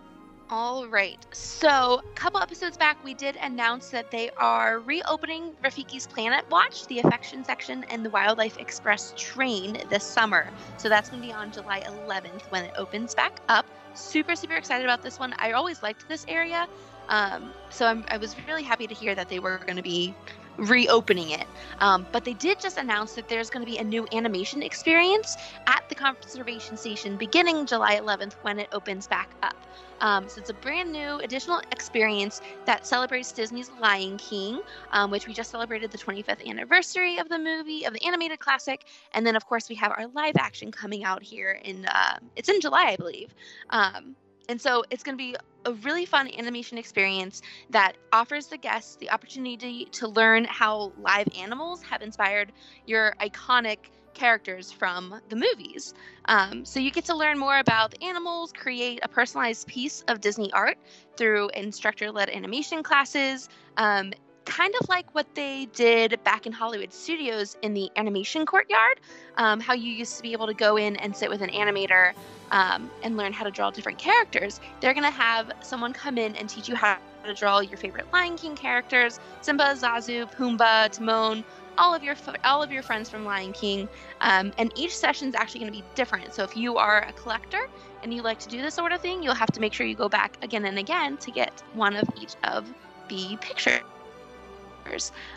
All 0.50 0.88
right. 0.88 1.18
So, 1.34 2.00
a 2.00 2.16
couple 2.16 2.40
episodes 2.40 2.78
back, 2.78 3.04
we 3.04 3.14
did 3.14 3.36
announce 3.42 3.90
that 3.90 4.10
they 4.12 4.30
are 4.38 4.80
reopening 4.80 5.52
Rafiki's 5.62 6.08
Planet 6.08 6.50
Watch, 6.50 6.88
the 6.88 7.00
affection 7.00 7.44
section, 7.44 7.84
and 7.90 8.06
the 8.06 8.10
Wildlife 8.10 8.58
Express 8.58 9.14
train 9.18 9.78
this 9.90 10.06
summer. 10.06 10.48
So, 10.78 10.88
that's 10.88 11.10
going 11.10 11.22
to 11.22 11.28
be 11.28 11.34
on 11.34 11.52
July 11.52 11.82
11th 11.82 12.44
when 12.50 12.64
it 12.64 12.72
opens 12.78 13.14
back 13.14 13.42
up. 13.50 13.66
Super, 13.94 14.38
super 14.38 14.54
excited 14.54 14.86
about 14.86 15.02
this 15.02 15.20
one. 15.20 15.34
I 15.38 15.52
always 15.52 15.84
liked 15.84 16.08
this 16.08 16.24
area. 16.30 16.66
Um, 17.10 17.52
so, 17.70 17.86
I'm, 17.86 18.06
I 18.08 18.16
was 18.16 18.34
really 18.48 18.64
happy 18.64 18.88
to 18.88 18.96
hear 18.96 19.16
that 19.16 19.28
they 19.28 19.40
were 19.40 19.58
going 19.66 19.76
to 19.76 19.84
be 19.84 20.16
reopening 20.56 21.32
it. 21.32 21.46
Um, 21.80 22.08
but 22.14 22.24
they 22.24 22.34
did 22.34 22.62
just 22.62 22.78
announce 22.78 23.16
that 23.16 23.28
there's 23.28 23.50
going 23.50 23.66
to 23.66 23.70
be 23.72 23.80
a 23.80 23.84
new 23.84 24.08
animation 24.14 24.64
experience 24.64 25.36
at 25.68 25.84
the 25.90 25.96
conservation 25.96 26.78
station 26.78 27.18
beginning 27.18 27.66
July 27.66 28.00
11th 28.00 28.34
when 28.44 28.60
it 28.60 28.70
opens 28.72 29.08
back 29.08 29.30
up. 29.44 29.58
Um, 30.02 30.28
so 30.28 30.40
it's 30.40 30.50
a 30.50 30.54
brand 30.54 30.92
new 30.92 31.20
additional 31.20 31.62
experience 31.72 32.42
that 32.66 32.86
celebrates 32.86 33.32
Disney's 33.32 33.72
Lion 33.80 34.18
King, 34.18 34.62
um, 34.92 35.12
which 35.12 35.28
we 35.28 35.34
just 35.34 35.52
celebrated 35.52 35.92
the 35.92 35.98
25th 35.98 36.46
anniversary 36.48 37.18
of 37.18 37.30
the 37.30 37.40
movie 37.40 37.86
of 37.86 37.94
the 37.94 38.04
animated 38.06 38.40
classic, 38.40 38.86
and 39.14 39.26
then 39.26 39.36
of 39.36 39.46
course 39.46 39.70
we 39.70 39.76
have 39.76 39.92
our 39.92 40.08
live 40.14 40.36
action 40.38 40.72
coming 40.72 41.04
out 41.04 41.24
here 41.24 41.60
in 41.64 41.86
uh, 41.86 42.18
it's 42.36 42.50
in 42.50 42.62
July, 42.62 42.86
I 42.90 42.96
believe. 42.96 43.34
Um, 43.70 44.16
and 44.50 44.60
so 44.62 44.84
it's 44.90 45.04
going 45.04 45.18
to 45.18 45.22
be 45.22 45.36
a 45.66 45.74
really 45.74 46.06
fun 46.06 46.30
animation 46.38 46.78
experience 46.78 47.42
that 47.70 47.98
offers 48.14 48.48
the 48.48 48.58
guests 48.58 48.96
the 48.96 49.10
opportunity 49.12 49.86
to 49.92 50.08
learn 50.08 50.46
how 50.46 50.94
live 50.98 51.28
animals 51.38 51.82
have 51.82 52.02
inspired 52.02 52.54
your 52.86 53.14
iconic 53.22 53.78
characters 54.18 54.72
from 54.72 55.22
the 55.30 55.36
movies. 55.36 55.94
Um, 56.26 56.66
so 56.66 56.80
you 56.80 56.92
get 56.92 57.06
to 57.06 57.16
learn 57.16 57.38
more 57.38 57.60
about 57.60 57.92
the 57.92 58.04
animals, 58.04 58.52
create 58.52 59.00
a 59.04 59.08
personalized 59.08 59.68
piece 59.68 60.04
of 60.08 60.20
Disney 60.20 60.52
art 60.54 60.78
through 61.16 61.50
instructor-led 61.50 62.30
animation 62.30 62.84
classes. 62.84 63.48
Um, 63.78 64.14
kind 64.46 64.74
of 64.80 64.88
like 64.88 65.14
what 65.14 65.28
they 65.36 65.68
did 65.74 66.18
back 66.24 66.46
in 66.46 66.54
Hollywood 66.54 66.94
Studios 66.94 67.58
in 67.62 67.74
the 67.74 67.92
animation 67.98 68.46
courtyard, 68.46 69.02
um, 69.36 69.60
how 69.60 69.74
you 69.74 69.92
used 69.92 70.16
to 70.18 70.24
be 70.24 70.32
able 70.32 70.48
to 70.48 70.54
go 70.54 70.78
in 70.78 70.96
and 70.96 71.16
sit 71.16 71.30
with 71.30 71.42
an 71.42 71.50
animator 71.50 72.14
um, 72.52 72.90
and 73.04 73.18
learn 73.18 73.34
how 73.34 73.44
to 73.44 73.52
draw 73.52 73.70
different 73.72 73.98
characters. 73.98 74.62
They're 74.80 74.94
going 74.94 75.04
to 75.04 75.12
have 75.12 75.52
someone 75.62 75.92
come 75.92 76.18
in 76.18 76.36
and 76.38 76.50
teach 76.50 76.70
you 76.70 76.76
how 76.76 76.98
to 77.26 77.34
draw 77.34 77.60
your 77.60 77.78
favorite 77.78 78.06
Lion 78.14 78.38
King 78.38 78.56
characters: 78.56 79.20
Simba, 79.42 79.76
Zazu, 79.76 80.32
Pumbaa, 80.32 80.90
Timon, 80.90 81.44
all 81.78 81.94
of 81.94 82.04
your 82.04 82.16
all 82.44 82.64
of 82.64 82.72
your 82.72 82.84
friends 82.84 83.10
from 83.10 83.26
Lion 83.26 83.54
King. 83.54 83.88
Um, 84.22 84.52
and 84.58 84.72
each 84.76 84.96
session 84.96 85.30
is 85.30 85.36
actually 85.36 85.62
going 85.62 85.72
to 85.72 85.78
be 85.78 85.84
different. 85.96 86.34
So 86.34 86.44
if 86.44 86.56
you 86.56 86.78
are 86.78 87.02
a 87.08 87.14
collector 87.14 87.70
and 88.04 88.14
you 88.14 88.22
like 88.22 88.40
to 88.40 88.50
do 88.50 88.62
this 88.62 88.74
sort 88.74 88.92
of 88.92 89.02
thing, 89.02 89.24
you'll 89.24 89.36
have 89.36 89.52
to 89.52 89.60
make 89.60 89.74
sure 89.74 89.86
you 89.86 89.96
go 89.96 90.10
back 90.10 90.38
again 90.42 90.66
and 90.66 90.78
again 90.80 91.18
to 91.18 91.32
get 91.32 91.64
one 91.74 91.96
of 91.96 92.08
each 92.22 92.36
of 92.44 92.72
the 93.10 93.38
pictures, 93.42 93.82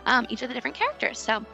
um, 0.05 0.25
each 0.29 0.41
of 0.41 0.49
the 0.49 0.53
different 0.53 0.75
characters. 0.75 1.17
So 1.17 1.45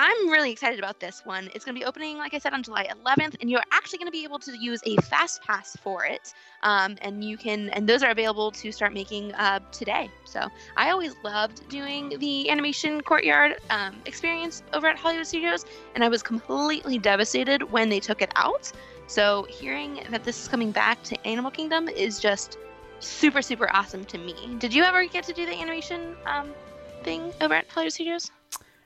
I'm 0.00 0.28
really 0.28 0.52
excited 0.52 0.78
about 0.78 1.00
this 1.00 1.22
one. 1.24 1.50
It's 1.56 1.64
going 1.64 1.74
to 1.74 1.80
be 1.80 1.84
opening, 1.84 2.18
like 2.18 2.32
I 2.32 2.38
said, 2.38 2.52
on 2.52 2.62
July 2.62 2.86
11th, 3.04 3.34
and 3.40 3.50
you're 3.50 3.64
actually 3.72 3.98
going 3.98 4.06
to 4.06 4.12
be 4.12 4.22
able 4.22 4.38
to 4.38 4.56
use 4.56 4.80
a 4.86 4.94
fast 5.02 5.42
pass 5.42 5.76
for 5.82 6.04
it. 6.04 6.34
Um, 6.62 6.96
and 7.02 7.24
you 7.24 7.36
can, 7.36 7.70
and 7.70 7.88
those 7.88 8.04
are 8.04 8.10
available 8.10 8.52
to 8.52 8.70
start 8.70 8.94
making 8.94 9.34
uh, 9.34 9.58
today. 9.72 10.08
So 10.24 10.46
I 10.76 10.90
always 10.90 11.16
loved 11.24 11.68
doing 11.68 12.16
the 12.20 12.48
animation 12.48 13.00
courtyard 13.00 13.56
um, 13.70 13.96
experience 14.06 14.62
over 14.72 14.86
at 14.86 14.96
Hollywood 14.96 15.26
Studios, 15.26 15.66
and 15.96 16.04
I 16.04 16.08
was 16.08 16.22
completely 16.22 16.98
devastated 16.98 17.64
when 17.64 17.88
they 17.88 17.98
took 17.98 18.22
it 18.22 18.30
out. 18.36 18.70
So 19.08 19.48
hearing 19.50 20.04
that 20.10 20.22
this 20.22 20.40
is 20.40 20.46
coming 20.46 20.70
back 20.70 21.02
to 21.04 21.26
Animal 21.26 21.50
Kingdom 21.50 21.88
is 21.88 22.20
just 22.20 22.56
super, 23.00 23.42
super 23.42 23.68
awesome 23.74 24.04
to 24.04 24.18
me. 24.18 24.36
Did 24.58 24.72
you 24.72 24.84
ever 24.84 25.04
get 25.06 25.24
to 25.24 25.32
do 25.32 25.44
the 25.44 25.60
animation 25.60 26.14
um, 26.24 26.54
thing 27.02 27.32
over 27.40 27.54
at 27.54 27.68
Hollywood 27.68 27.92
Studios? 27.92 28.30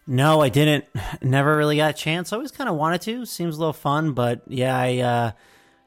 No, 0.06 0.40
I 0.40 0.48
didn't. 0.48 0.84
Never 1.22 1.56
really 1.56 1.76
got 1.76 1.90
a 1.90 1.92
chance. 1.92 2.32
I 2.32 2.36
always 2.36 2.50
kind 2.50 2.68
of 2.68 2.76
wanted 2.76 3.02
to. 3.02 3.24
Seems 3.24 3.56
a 3.56 3.58
little 3.58 3.72
fun, 3.72 4.12
but 4.12 4.42
yeah, 4.48 4.76
I 4.76 4.98
uh, 4.98 5.32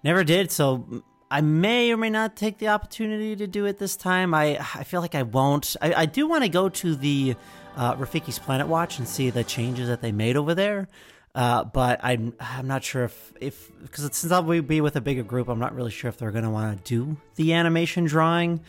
never 0.04 0.24
did. 0.24 0.52
So 0.52 1.04
I 1.30 1.42
may 1.42 1.92
or 1.92 1.98
may 1.98 2.10
not 2.10 2.36
take 2.36 2.60
the 2.60 2.70
opportunity 2.70 3.36
to 3.36 3.48
do 3.48 3.66
it 3.66 3.78
this 3.78 3.96
time. 3.96 4.34
I 4.34 4.58
I 4.76 4.84
feel 4.84 5.02
like 5.02 5.16
I 5.16 5.24
won't. 5.24 5.76
I, 5.82 5.94
I 5.94 6.06
do 6.06 6.28
want 6.28 6.44
to 6.44 6.50
go 6.50 6.70
to 6.70 6.96
the 6.96 7.36
uh, 7.76 7.96
Rafiki's 7.96 8.40
Planet 8.40 8.68
Watch 8.68 9.00
and 9.00 9.08
see 9.08 9.30
the 9.30 9.44
changes 9.44 9.90
that 9.90 10.02
they 10.02 10.12
made 10.12 10.38
over 10.38 10.56
there. 10.56 10.88
Uh, 11.34 11.66
but 11.66 12.00
I'm 12.02 12.34
I'm 12.40 12.68
not 12.68 12.86
sure 12.86 13.04
if 13.04 13.34
if 13.42 13.70
because 13.82 14.06
since 14.16 14.32
I'll 14.32 14.44
be 14.44 14.80
with 14.80 14.96
a 14.96 15.02
bigger 15.02 15.24
group, 15.24 15.50
I'm 15.50 15.60
not 15.60 15.76
really 15.76 15.92
sure 15.92 16.08
if 16.08 16.18
they're 16.18 16.32
going 16.32 16.46
to 16.46 16.50
want 16.50 16.86
to 16.86 16.90
do 16.90 17.18
the 17.36 17.54
animation 17.54 18.06
drawing. 18.06 18.62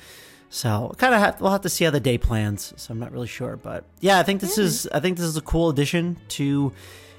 So 0.48 0.94
kind 0.96 1.14
of 1.14 1.20
have, 1.20 1.40
we'll 1.40 1.52
have 1.52 1.62
to 1.62 1.68
see 1.68 1.84
how 1.84 1.90
the 1.90 2.00
day 2.00 2.18
plans. 2.18 2.72
So 2.76 2.92
I'm 2.92 2.98
not 2.98 3.12
really 3.12 3.26
sure, 3.26 3.56
but 3.56 3.84
yeah, 4.00 4.18
I 4.18 4.22
think 4.22 4.40
this 4.40 4.58
is 4.58 4.86
I 4.92 5.00
think 5.00 5.16
this 5.16 5.26
is 5.26 5.36
a 5.36 5.42
cool 5.42 5.68
addition 5.68 6.16
to 6.28 6.72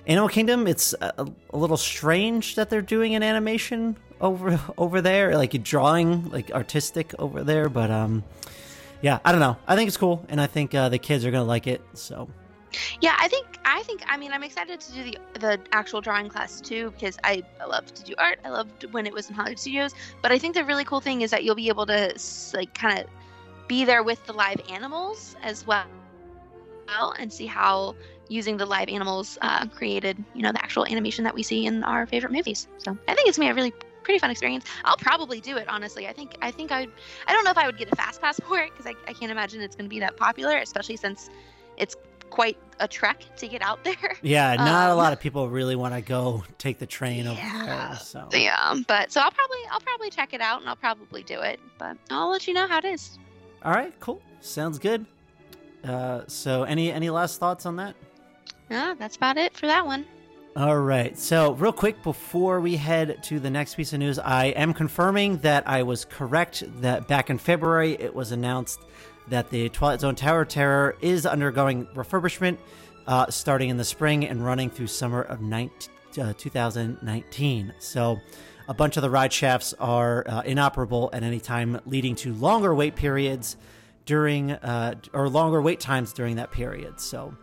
Animal 0.06 0.30
Kingdom. 0.30 0.68
It's 0.68 0.94
a, 1.02 1.28
a 1.50 1.58
little 1.58 1.78
strange 1.78 2.56
that 2.56 2.70
they're 2.70 2.82
doing 2.82 3.16
an 3.16 3.24
animation 3.24 3.98
over 4.22 4.60
over 4.78 5.02
there, 5.02 5.38
like 5.38 5.62
drawing, 5.64 6.30
like 6.30 6.52
artistic 6.52 7.14
over 7.20 7.44
there. 7.44 7.70
But 7.70 7.92
um, 7.92 8.24
yeah, 9.02 9.20
I 9.26 9.32
don't 9.32 9.42
know. 9.42 9.58
I 9.68 9.76
think 9.76 9.90
it's 9.90 9.98
cool, 9.98 10.26
and 10.30 10.40
I 10.40 10.48
think 10.48 10.74
uh, 10.74 10.90
the 10.90 10.98
kids 10.98 11.26
are 11.26 11.32
gonna 11.32 11.44
like 11.44 11.68
it. 11.68 11.82
So 11.94 12.30
Yeah, 13.02 13.16
I 13.20 13.28
think 13.28 13.46
I 13.66 13.84
think 13.84 14.02
I 14.08 14.18
mean 14.18 14.32
I'm 14.32 14.44
excited 14.44 14.80
to 14.80 14.92
do 14.92 15.04
the 15.04 15.18
the 15.40 15.60
actual 15.72 16.02
drawing 16.02 16.30
class 16.30 16.62
too 16.62 16.92
because 16.92 17.18
I, 17.24 17.44
I 17.62 17.66
love 17.66 17.94
to 17.94 18.04
do 18.04 18.14
art. 18.18 18.40
I 18.44 18.50
loved 18.50 18.86
when 18.92 19.06
it 19.06 19.14
was 19.14 19.30
in 19.30 19.36
Hollywood 19.36 19.60
Studios, 19.60 19.94
but 20.22 20.32
I 20.32 20.40
think 20.40 20.56
the 20.56 20.66
really 20.66 20.84
cool 20.86 21.02
thing 21.02 21.22
is 21.22 21.32
that 21.32 21.44
you'll 21.44 21.56
be 21.56 21.70
able 21.70 21.86
to 21.88 22.14
like 22.54 22.74
kind 22.74 23.00
of 23.00 23.06
be 23.68 23.86
there 23.86 24.04
with 24.04 24.26
the 24.26 24.34
live 24.34 24.62
animals 24.70 25.36
as 25.44 25.66
well, 25.66 25.86
and 27.20 27.32
see 27.32 27.46
how 27.46 27.96
using 28.30 28.58
the 28.58 28.66
live 28.66 28.90
animals 28.90 29.38
uh, 29.42 29.66
created 29.68 30.18
you 30.34 30.42
know 30.42 30.52
the 30.52 30.64
actual 30.64 30.86
animation 30.86 31.24
that 31.24 31.34
we 31.34 31.44
see 31.44 31.66
in 31.66 31.84
our 31.84 32.06
favorite 32.08 32.32
movies. 32.32 32.68
So 32.78 32.98
I 33.08 33.16
think 33.16 33.28
it's 33.28 33.38
gonna 33.38 33.50
be 33.50 33.52
a 33.52 33.56
really 33.56 33.74
pretty 34.04 34.20
fun 34.20 34.32
experience. 34.32 34.66
I'll 34.86 34.98
probably 34.98 35.42
do 35.42 35.58
it 35.58 35.68
honestly. 35.68 36.08
I 36.08 36.14
think 36.14 36.36
I 36.42 36.52
think 36.52 36.72
I. 36.72 36.88
I 37.28 37.34
don't 37.34 37.44
know 37.44 37.52
if 37.52 37.58
I 37.58 37.66
would 37.66 37.78
get 37.78 37.92
a 37.92 37.96
fast 37.96 38.22
pass 38.22 38.40
for 38.48 38.60
it 38.60 38.72
because 38.72 38.88
I, 38.88 38.96
I 39.10 39.14
can't 39.14 39.32
imagine 39.32 39.62
it's 39.62 39.76
gonna 39.76 39.90
be 39.90 40.00
that 40.00 40.18
popular, 40.18 40.58
especially 40.58 40.98
since 40.98 41.30
it's 41.78 41.96
quite 42.30 42.58
a 42.80 42.88
trek 42.88 43.24
to 43.38 43.48
get 43.48 43.62
out 43.62 43.84
there. 43.84 43.96
yeah, 44.22 44.56
not 44.56 44.90
a 44.90 44.92
Um, 44.92 44.98
lot 44.98 45.14
of 45.14 45.20
people 45.20 45.50
really 45.50 45.76
want 45.76 45.94
to 45.96 46.02
go 46.02 46.44
take 46.58 46.78
the 46.78 46.86
train 46.86 47.26
over 47.28 47.40
Yeah. 47.40 47.88
there. 47.90 48.00
So 48.00 48.30
Yeah, 48.34 48.76
but 48.88 49.12
so 49.12 49.22
I'll 49.22 49.32
probably 49.32 49.58
I'll 49.72 49.80
probably 49.80 50.10
check 50.10 50.34
it 50.34 50.42
out 50.42 50.60
and 50.62 50.70
I'll 50.70 50.76
probably 50.76 51.24
do 51.24 51.40
it, 51.42 51.60
but 51.80 51.98
I'll 52.12 52.30
let 52.30 52.48
you 52.48 52.54
know 52.54 52.68
how 52.68 52.78
it 52.80 52.86
is. 52.86 53.18
all 53.64 53.72
right, 53.72 53.94
cool, 54.00 54.22
sounds 54.42 54.78
good. 54.80 55.06
Uh, 55.84 56.22
so, 56.28 56.64
any 56.64 56.92
any 56.92 57.10
last 57.10 57.40
thoughts 57.40 57.66
on 57.66 57.76
that? 57.78 57.96
Yeah, 58.70 58.94
that's 59.00 59.16
about 59.16 59.38
it 59.38 59.56
for 59.56 59.68
that 59.68 59.86
one. 59.86 60.06
All 60.58 60.78
right. 60.80 61.18
So, 61.18 61.54
real 61.54 61.72
quick 61.72 62.02
before 62.04 62.60
we 62.60 62.76
head 62.76 63.24
to 63.26 63.40
the 63.40 63.50
next 63.50 63.76
piece 63.76 63.94
of 63.94 64.00
news, 64.00 64.18
I 64.20 64.46
am 64.48 64.74
confirming 64.74 65.38
that 65.38 65.68
I 65.68 65.84
was 65.84 66.04
correct. 66.04 66.64
That 66.82 67.08
back 67.08 67.30
in 67.30 67.38
February, 67.38 67.94
it 67.94 68.14
was 68.14 68.32
announced 68.32 68.80
that 69.30 69.50
the 69.50 69.70
Twilight 69.70 70.02
Zone 70.02 70.16
Tower 70.16 70.46
Terror 70.46 70.96
is 71.02 71.26
undergoing 71.26 71.86
refurbishment, 71.88 72.58
uh, 73.06 73.30
starting 73.30 73.70
in 73.70 73.78
the 73.78 73.86
spring 73.86 74.26
and 74.26 74.44
running 74.46 74.70
through 74.70 74.88
summer 74.88 75.22
of 75.22 75.42
19, 75.42 75.90
uh, 76.22 76.34
2019. 76.38 77.74
So, 77.80 78.20
a 78.70 78.74
bunch 78.74 78.98
of 78.98 79.02
the 79.02 79.10
ride 79.10 79.32
shafts 79.32 79.74
are 79.80 80.26
uh, 80.28 80.42
inoperable 80.42 81.10
at 81.14 81.24
any 81.24 81.40
time, 81.40 81.80
leading 81.86 82.16
to 82.16 82.34
longer 82.34 82.76
wait 82.76 82.96
periods 82.96 83.56
during 84.06 84.52
uh, 84.52 84.96
or 85.14 85.30
longer 85.30 85.62
wait 85.62 85.80
times 85.80 86.12
during 86.14 86.36
that 86.38 86.52
period. 86.52 87.00
So, 87.00 87.34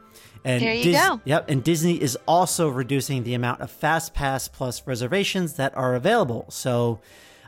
and 0.44 0.60
There 0.60 0.74
you 0.74 0.92
go. 0.92 1.20
Yep, 1.24 1.50
and 1.50 1.64
Disney 1.64 2.00
is 2.00 2.18
also 2.26 2.68
reducing 2.68 3.24
the 3.24 3.34
amount 3.34 3.62
of 3.62 3.70
Fast 3.70 4.12
Pass 4.12 4.48
Plus 4.48 4.86
reservations 4.86 5.54
that 5.54 5.74
are 5.76 5.94
available. 5.94 6.46
So, 6.50 7.00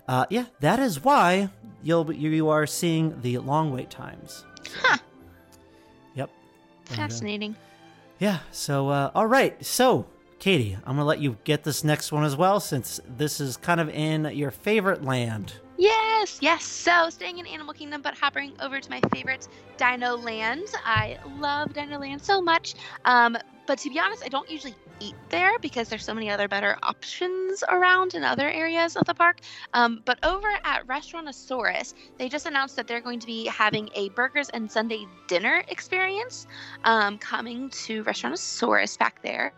uh, 0.09 0.27
yeah, 0.31 0.47
that 0.61 0.79
is 0.79 1.03
why 1.03 1.49
you'll 1.83 2.05
be- 2.05 2.17
you 2.17 2.49
are 2.49 2.67
seeing 2.67 3.21
the 3.23 3.39
long 3.39 3.73
wait 3.73 3.91
times. 3.91 4.45
Huh. 4.83 4.99
Yep. 6.15 6.31
And, 6.91 6.99
uh, 6.99 7.03
Fascinating. 7.03 7.57
yeah. 8.19 8.39
So, 8.51 8.89
uh, 8.89 9.11
all 9.15 9.27
right. 9.27 9.65
So, 9.65 10.07
Katie, 10.39 10.77
I'm 10.85 10.97
gonna 10.97 11.05
let 11.05 11.21
you 11.21 11.37
get 11.45 11.65
this 11.65 11.83
next 11.85 12.13
one 12.13 12.25
as 12.25 12.37
well, 12.37 12.61
since 12.61 13.01
this 13.17 13.41
is 13.41 13.57
kind 13.57 13.81
of 13.81 13.89
in 13.89 14.25
your 14.27 14.51
favorite 14.51 15.05
land. 15.05 15.55
Yes, 15.79 16.39
yes. 16.41 16.65
So 16.65 17.11
staying 17.11 17.37
in 17.39 17.47
Animal 17.47 17.75
Kingdom, 17.75 18.01
but 18.01 18.15
hopping 18.15 18.53
over 18.61 18.81
to 18.81 18.91
my 18.91 19.01
favorite, 19.13 19.47
Dino 19.77 20.17
Land. 20.17 20.65
I 20.85 21.19
love 21.39 21.75
Dino 21.75 21.99
Land 21.99 22.23
so 22.23 22.41
much. 22.41 22.75
Um, 23.05 23.37
but 23.67 23.79
to 23.81 23.91
be 23.91 23.99
honest, 23.99 24.23
I 24.25 24.29
don't 24.29 24.51
usually 24.51 24.75
eat 25.01 25.15
there 25.29 25.59
because 25.61 25.89
there's 25.89 26.05
so 26.05 26.15
many 26.15 26.31
other 26.31 26.49
better 26.49 26.77
options 26.83 27.63
around 27.69 28.15
in 28.15 28.25
other 28.25 28.49
areas 28.49 28.97
of 28.97 29.05
the 29.05 29.15
park. 29.15 29.41
Um, 29.73 30.03
but 30.05 30.19
over 30.25 30.49
at 30.65 30.87
Restaurantosaurus, 30.87 31.95
they 32.19 32.29
just 32.29 32.47
announced 32.47 32.77
that 32.77 32.87
they're 32.87 33.01
going 33.01 33.21
to 33.21 33.27
be 33.27 33.47
having 33.47 33.89
a 33.95 34.09
burgers 34.11 34.49
and 34.51 34.71
sundae 34.71 35.07
dinner 35.29 35.65
experience 35.69 36.47
um, 36.85 37.19
coming 37.19 37.71
to 37.71 38.05
Restaurantosaurus 38.05 38.99
back 38.99 39.23
there. 39.23 39.53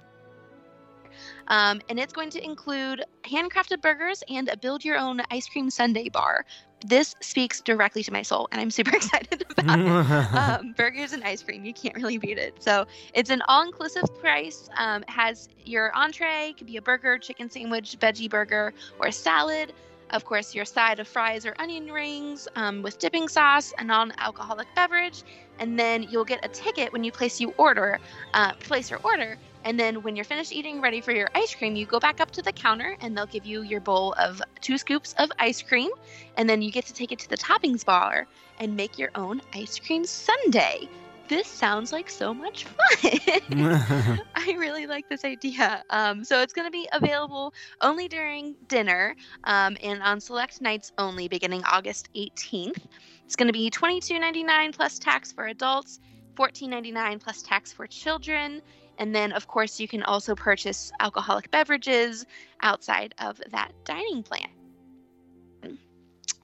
Um, 1.48 1.80
and 1.88 1.98
it's 1.98 2.12
going 2.12 2.30
to 2.30 2.44
include 2.44 3.04
handcrafted 3.24 3.80
burgers 3.80 4.22
and 4.28 4.48
a 4.48 4.56
build 4.56 4.84
your 4.84 4.98
own 4.98 5.20
ice 5.30 5.48
cream 5.48 5.70
sundae 5.70 6.08
bar. 6.08 6.44
This 6.84 7.16
speaks 7.20 7.60
directly 7.60 8.02
to 8.04 8.12
my 8.12 8.22
soul, 8.22 8.48
and 8.52 8.60
I'm 8.60 8.70
super 8.70 8.94
excited 8.96 9.44
about 9.50 9.80
it. 9.80 9.98
Um, 10.38 10.72
burgers 10.76 11.12
and 11.12 11.24
ice 11.24 11.42
cream, 11.42 11.64
you 11.64 11.74
can't 11.74 11.96
really 11.96 12.18
beat 12.18 12.38
it. 12.38 12.54
So 12.60 12.86
it's 13.14 13.30
an 13.30 13.42
all 13.48 13.64
inclusive 13.64 14.04
price. 14.20 14.68
Um, 14.76 15.02
it 15.02 15.10
has 15.10 15.48
your 15.64 15.94
entree, 15.94 16.54
could 16.56 16.66
be 16.66 16.76
a 16.76 16.82
burger, 16.82 17.18
chicken 17.18 17.50
sandwich, 17.50 17.96
veggie 17.98 18.30
burger, 18.30 18.72
or 19.00 19.08
a 19.08 19.12
salad. 19.12 19.72
Of 20.10 20.24
course, 20.24 20.54
your 20.54 20.64
side 20.64 21.00
of 21.00 21.08
fries 21.08 21.44
or 21.44 21.54
onion 21.58 21.86
rings 21.90 22.48
um, 22.56 22.82
with 22.82 22.98
dipping 22.98 23.28
sauce, 23.28 23.72
a 23.78 23.84
non 23.84 24.12
alcoholic 24.18 24.68
beverage. 24.74 25.22
And 25.58 25.78
then 25.78 26.04
you'll 26.04 26.24
get 26.24 26.44
a 26.44 26.48
ticket 26.48 26.92
when 26.92 27.04
you 27.04 27.12
place 27.12 27.40
you 27.40 27.52
order, 27.58 27.98
uh, 28.34 28.54
place 28.54 28.90
your 28.90 29.00
order. 29.02 29.36
And 29.64 29.78
then 29.78 30.02
when 30.02 30.16
you're 30.16 30.24
finished 30.24 30.52
eating, 30.52 30.80
ready 30.80 31.00
for 31.00 31.12
your 31.12 31.28
ice 31.34 31.54
cream, 31.54 31.76
you 31.76 31.86
go 31.86 32.00
back 32.00 32.20
up 32.20 32.30
to 32.32 32.42
the 32.42 32.52
counter 32.52 32.96
and 33.00 33.16
they'll 33.16 33.26
give 33.26 33.44
you 33.44 33.62
your 33.62 33.80
bowl 33.80 34.14
of 34.18 34.40
two 34.60 34.78
scoops 34.78 35.14
of 35.18 35.30
ice 35.38 35.62
cream. 35.62 35.90
And 36.36 36.48
then 36.48 36.62
you 36.62 36.70
get 36.70 36.86
to 36.86 36.94
take 36.94 37.12
it 37.12 37.18
to 37.20 37.28
the 37.28 37.36
toppings 37.36 37.84
bar 37.84 38.26
and 38.60 38.76
make 38.76 38.98
your 38.98 39.10
own 39.14 39.40
ice 39.54 39.78
cream 39.78 40.04
sundae. 40.04 40.88
This 41.28 41.46
sounds 41.46 41.92
like 41.92 42.08
so 42.08 42.32
much 42.32 42.64
fun. 42.64 43.10
I 44.34 44.56
really 44.58 44.86
like 44.86 45.10
this 45.10 45.26
idea. 45.26 45.84
Um, 45.90 46.24
so 46.24 46.40
it's 46.40 46.54
going 46.54 46.66
to 46.66 46.72
be 46.72 46.88
available 46.92 47.52
only 47.82 48.08
during 48.08 48.54
dinner 48.66 49.14
um, 49.44 49.76
and 49.82 50.02
on 50.02 50.20
select 50.20 50.62
nights 50.62 50.92
only 50.96 51.28
beginning 51.28 51.62
August 51.64 52.08
18th. 52.14 52.80
It's 53.26 53.36
going 53.36 53.48
to 53.48 53.52
be 53.52 53.70
$22.99 53.70 54.74
plus 54.74 54.98
tax 54.98 55.30
for 55.30 55.48
adults, 55.48 56.00
$14.99 56.34 57.20
plus 57.20 57.42
tax 57.42 57.72
for 57.72 57.86
children. 57.86 58.62
And 58.98 59.14
then, 59.14 59.32
of 59.32 59.46
course, 59.46 59.78
you 59.78 59.88
can 59.88 60.02
also 60.02 60.34
purchase 60.34 60.90
alcoholic 61.00 61.50
beverages 61.50 62.26
outside 62.62 63.14
of 63.18 63.40
that 63.50 63.72
dining 63.84 64.22
plan. 64.22 64.48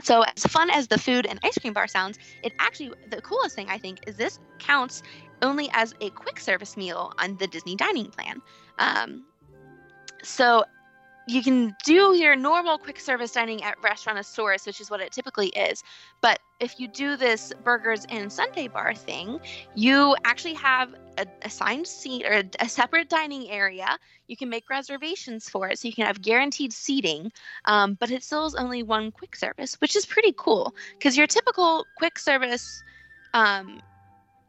So, 0.03 0.23
as 0.23 0.45
fun 0.45 0.71
as 0.71 0.89
the 0.89 0.99
food 0.99 1.27
and 1.27 1.39
ice 1.43 1.57
cream 1.59 1.73
bar 1.73 1.87
sounds, 1.87 2.19
it 2.43 2.53
actually, 2.59 2.93
the 3.11 3.23
coolest 3.23 3.55
thing 3.55 3.69
I 3.69 3.79
think 3.79 4.01
is 4.07 4.17
this 4.17 4.39
counts 4.59 5.03
only 5.43 5.71
as 5.73 5.95
a 6.01 6.11
quick 6.11 6.41
service 6.41 6.77
meal 6.77 7.13
on 7.19 7.37
the 7.37 7.47
Disney 7.47 7.77
dining 7.77 8.11
plan. 8.11 8.43
Um, 8.79 9.25
so, 10.23 10.65
you 11.27 11.43
can 11.43 11.75
do 11.85 12.15
your 12.15 12.37
normal 12.37 12.79
quick 12.79 13.01
service 13.01 13.33
dining 13.33 13.63
at 13.63 13.81
restaurant 13.83 14.19
Restaurantosaurus, 14.19 14.67
which 14.67 14.81
is 14.81 14.91
what 14.91 15.01
it 15.01 15.13
typically 15.13 15.49
is. 15.49 15.83
But 16.21 16.41
if 16.61 16.79
you 16.79 16.89
do 16.89 17.17
this 17.17 17.53
burgers 17.63 18.07
and 18.11 18.33
sundae 18.33 18.69
bar 18.69 18.95
thing, 18.95 19.41
you 19.75 20.15
actually 20.25 20.55
have 20.55 20.95
a 21.19 21.27
assigned 21.43 21.87
seat 21.87 22.25
or 22.27 22.43
a, 22.61 22.69
separate 22.69 23.09
dining 23.09 23.49
area. 23.51 23.99
You 24.29 24.37
can 24.37 24.49
make 24.49 24.69
reservations 24.69 25.49
for 25.49 25.69
it, 25.69 25.79
so 25.79 25.89
you 25.89 25.95
can 25.95 26.07
have 26.07 26.21
guaranteed 26.21 26.73
seating. 26.73 27.33
Um, 27.65 27.95
but 27.95 28.11
it 28.11 28.23
still 28.23 28.47
is 28.47 28.55
only 28.55 28.83
one 28.83 29.11
quick 29.11 29.37
service, 29.37 29.81
which 29.81 29.97
is 29.97 30.07
pretty 30.07 30.35
cool 30.37 30.75
because 30.99 31.17
your 31.17 31.27
typical 31.27 31.87
quick 31.97 32.19
service 32.19 32.83
um, 33.33 33.81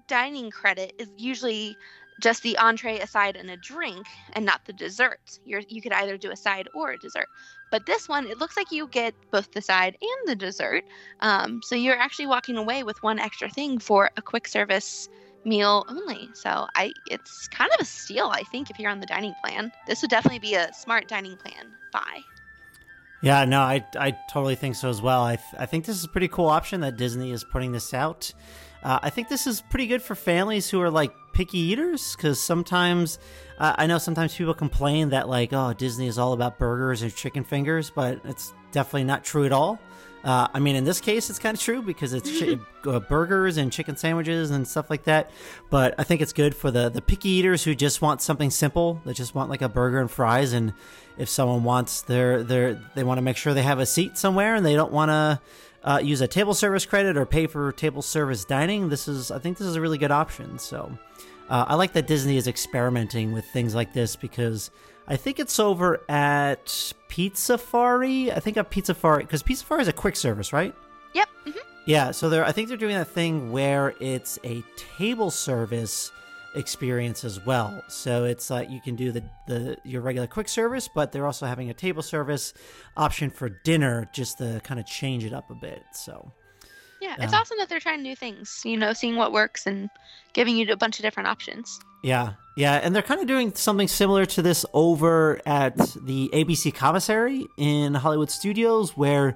dining 0.07 0.51
credit 0.51 0.93
is 0.97 1.09
usually 1.17 1.77
just 2.19 2.43
the 2.43 2.57
entree, 2.57 2.99
a 2.99 3.07
side, 3.07 3.35
and 3.35 3.49
a 3.49 3.57
drink, 3.57 4.05
and 4.33 4.45
not 4.45 4.65
the 4.65 4.73
dessert. 4.73 5.39
You're, 5.45 5.61
you 5.67 5.81
could 5.81 5.91
either 5.91 6.17
do 6.17 6.31
a 6.31 6.35
side 6.35 6.69
or 6.73 6.91
a 6.91 6.97
dessert. 6.97 7.27
But 7.71 7.85
this 7.85 8.07
one, 8.07 8.27
it 8.27 8.37
looks 8.37 8.55
like 8.55 8.71
you 8.71 8.87
get 8.87 9.13
both 9.31 9.51
the 9.51 9.61
side 9.61 9.97
and 10.01 10.29
the 10.29 10.35
dessert. 10.35 10.83
Um, 11.19 11.61
so 11.63 11.75
you're 11.75 11.97
actually 11.97 12.27
walking 12.27 12.57
away 12.57 12.83
with 12.83 13.01
one 13.03 13.19
extra 13.19 13.49
thing 13.49 13.79
for 13.79 14.09
a 14.17 14.21
quick 14.21 14.47
service 14.47 15.09
meal 15.43 15.85
only. 15.89 16.29
So 16.33 16.67
I, 16.75 16.93
it's 17.09 17.47
kind 17.49 17.71
of 17.73 17.81
a 17.81 17.85
steal, 17.85 18.27
I 18.27 18.43
think, 18.43 18.69
if 18.69 18.79
you're 18.79 18.91
on 18.91 18.99
the 18.99 19.05
dining 19.05 19.33
plan. 19.43 19.71
This 19.87 20.01
would 20.01 20.11
definitely 20.11 20.39
be 20.39 20.55
a 20.55 20.73
smart 20.73 21.07
dining 21.07 21.37
plan 21.37 21.73
buy. 21.91 22.21
Yeah, 23.21 23.45
no, 23.45 23.61
I, 23.61 23.83
I 23.97 24.11
totally 24.29 24.55
think 24.55 24.75
so 24.75 24.89
as 24.89 25.01
well. 25.01 25.23
I, 25.23 25.37
th- 25.37 25.55
I 25.57 25.65
think 25.65 25.85
this 25.85 25.97
is 25.97 26.03
a 26.03 26.09
pretty 26.09 26.27
cool 26.27 26.45
option 26.45 26.81
that 26.81 26.95
Disney 26.95 27.31
is 27.31 27.43
putting 27.43 27.71
this 27.71 27.93
out. 27.93 28.31
Uh, 28.85 28.99
I 29.01 29.09
think 29.09 29.29
this 29.29 29.47
is 29.47 29.61
pretty 29.61 29.87
good 29.87 30.03
for 30.03 30.13
families 30.13 30.69
who 30.69 30.79
are 30.79 30.91
like 30.91 31.11
picky 31.33 31.57
eaters 31.57 32.15
because 32.15 32.39
sometimes 32.39 33.17
uh, 33.57 33.73
I 33.79 33.87
know 33.87 33.97
sometimes 33.97 34.35
people 34.35 34.53
complain 34.53 35.09
that 35.09 35.27
like 35.27 35.53
oh 35.53 35.73
Disney 35.73 36.05
is 36.05 36.19
all 36.19 36.33
about 36.33 36.59
burgers 36.59 37.01
and 37.01 37.13
chicken 37.13 37.43
fingers, 37.43 37.89
but 37.89 38.21
it's 38.25 38.53
definitely 38.71 39.05
not 39.05 39.23
true 39.23 39.43
at 39.43 39.51
all. 39.51 39.79
Uh, 40.23 40.47
I 40.53 40.59
mean, 40.59 40.75
in 40.75 40.83
this 40.83 41.01
case, 41.01 41.31
it's 41.31 41.39
kind 41.39 41.57
of 41.57 41.61
true 41.61 41.81
because 41.81 42.13
it's 42.13 42.39
chi- 42.39 42.59
uh, 42.89 42.99
burgers 42.99 43.57
and 43.57 43.71
chicken 43.71 43.95
sandwiches 43.95 44.51
and 44.51 44.67
stuff 44.67 44.91
like 44.91 45.05
that. 45.05 45.31
But 45.71 45.95
I 45.97 46.03
think 46.03 46.21
it's 46.21 46.33
good 46.33 46.55
for 46.55 46.69
the 46.69 46.89
the 46.89 47.01
picky 47.01 47.29
eaters 47.29 47.63
who 47.63 47.73
just 47.73 48.03
want 48.03 48.21
something 48.21 48.51
simple. 48.51 49.01
They 49.03 49.13
just 49.13 49.33
want 49.33 49.49
like 49.49 49.63
a 49.63 49.69
burger 49.69 49.99
and 49.99 50.11
fries. 50.11 50.53
And 50.53 50.73
if 51.17 51.27
someone 51.27 51.63
wants 51.63 52.03
their 52.03 52.43
their 52.43 52.79
they 52.93 53.03
want 53.03 53.17
to 53.17 53.23
make 53.23 53.37
sure 53.37 53.55
they 53.55 53.63
have 53.63 53.79
a 53.79 53.85
seat 53.87 54.15
somewhere 54.15 54.53
and 54.53 54.63
they 54.63 54.75
don't 54.75 54.91
want 54.91 55.09
to 55.09 55.39
uh, 55.85 55.99
use 56.03 56.19
a 56.19 56.27
table 56.27 56.53
service 56.53 56.85
credit 56.85 57.15
or 57.15 57.25
pay 57.25 57.47
for 57.47 57.71
table 57.71 58.01
service 58.01 58.43
dining, 58.43 58.89
this 58.89 59.07
is 59.07 59.31
I 59.31 59.39
think 59.39 59.57
this 59.57 59.67
is 59.67 59.75
a 59.75 59.81
really 59.81 59.97
good 59.97 60.11
option. 60.11 60.59
So 60.59 60.91
uh, 61.49 61.65
I 61.67 61.75
like 61.75 61.93
that 61.93 62.07
Disney 62.07 62.37
is 62.37 62.47
experimenting 62.47 63.31
with 63.31 63.45
things 63.45 63.73
like 63.75 63.93
this 63.93 64.15
because 64.15 64.71
I 65.07 65.15
think 65.15 65.39
it's 65.39 65.59
over 65.59 66.01
at 66.09 66.65
Pizzafari. 67.07 68.35
I 68.35 68.39
think 68.39 68.57
at 68.57 68.71
Pizzafari 68.71 69.19
because 69.19 69.43
Pizzafari 69.43 69.81
is 69.81 69.87
a 69.87 69.93
quick 69.93 70.15
service, 70.15 70.51
right? 70.51 70.73
Yep. 71.13 71.29
hmm 71.45 71.51
Yeah, 71.85 72.11
so 72.11 72.29
they're 72.29 72.43
I 72.43 72.51
think 72.51 72.67
they're 72.67 72.77
doing 72.77 72.95
that 72.95 73.07
thing 73.07 73.51
where 73.51 73.93
it's 73.99 74.39
a 74.43 74.63
table 74.97 75.29
service 75.29 76.11
experience 76.55 77.23
as 77.23 77.43
well. 77.45 77.81
So 77.87 78.23
it's 78.25 78.49
like 78.49 78.69
you 78.69 78.81
can 78.81 78.95
do 78.95 79.11
the, 79.11 79.23
the 79.47 79.77
your 79.83 80.01
regular 80.01 80.27
quick 80.27 80.47
service, 80.49 80.87
but 80.87 81.11
they're 81.11 81.25
also 81.25 81.45
having 81.45 81.69
a 81.69 81.73
table 81.73 82.01
service 82.01 82.53
option 82.97 83.29
for 83.29 83.49
dinner 83.49 84.09
just 84.13 84.37
to 84.39 84.61
kind 84.63 84.79
of 84.79 84.85
change 84.85 85.23
it 85.25 85.33
up 85.33 85.49
a 85.51 85.55
bit. 85.55 85.83
So 85.93 86.31
Yeah, 87.01 87.15
it's 87.19 87.33
Yeah. 87.33 87.39
awesome 87.39 87.57
that 87.59 87.69
they're 87.69 87.79
trying 87.79 88.01
new 88.01 88.15
things, 88.15 88.61
you 88.65 88.77
know, 88.77 88.93
seeing 88.93 89.15
what 89.15 89.31
works 89.31 89.67
and 89.67 89.89
giving 90.33 90.57
you 90.57 90.71
a 90.71 90.77
bunch 90.77 90.97
of 90.99 91.03
different 91.03 91.27
options. 91.27 91.79
yeah, 92.03 92.33
yeah, 92.55 92.75
and 92.75 92.95
they're 92.95 93.01
kind 93.03 93.19
of 93.19 93.27
doing 93.27 93.53
something 93.55 93.87
similar 93.87 94.25
to 94.27 94.41
this 94.41 94.65
over 94.73 95.41
at 95.45 95.75
the 96.05 96.29
ABC 96.33 96.73
commissary 96.73 97.45
in 97.57 97.95
Hollywood 97.95 98.29
Studios, 98.31 98.95
where 98.95 99.35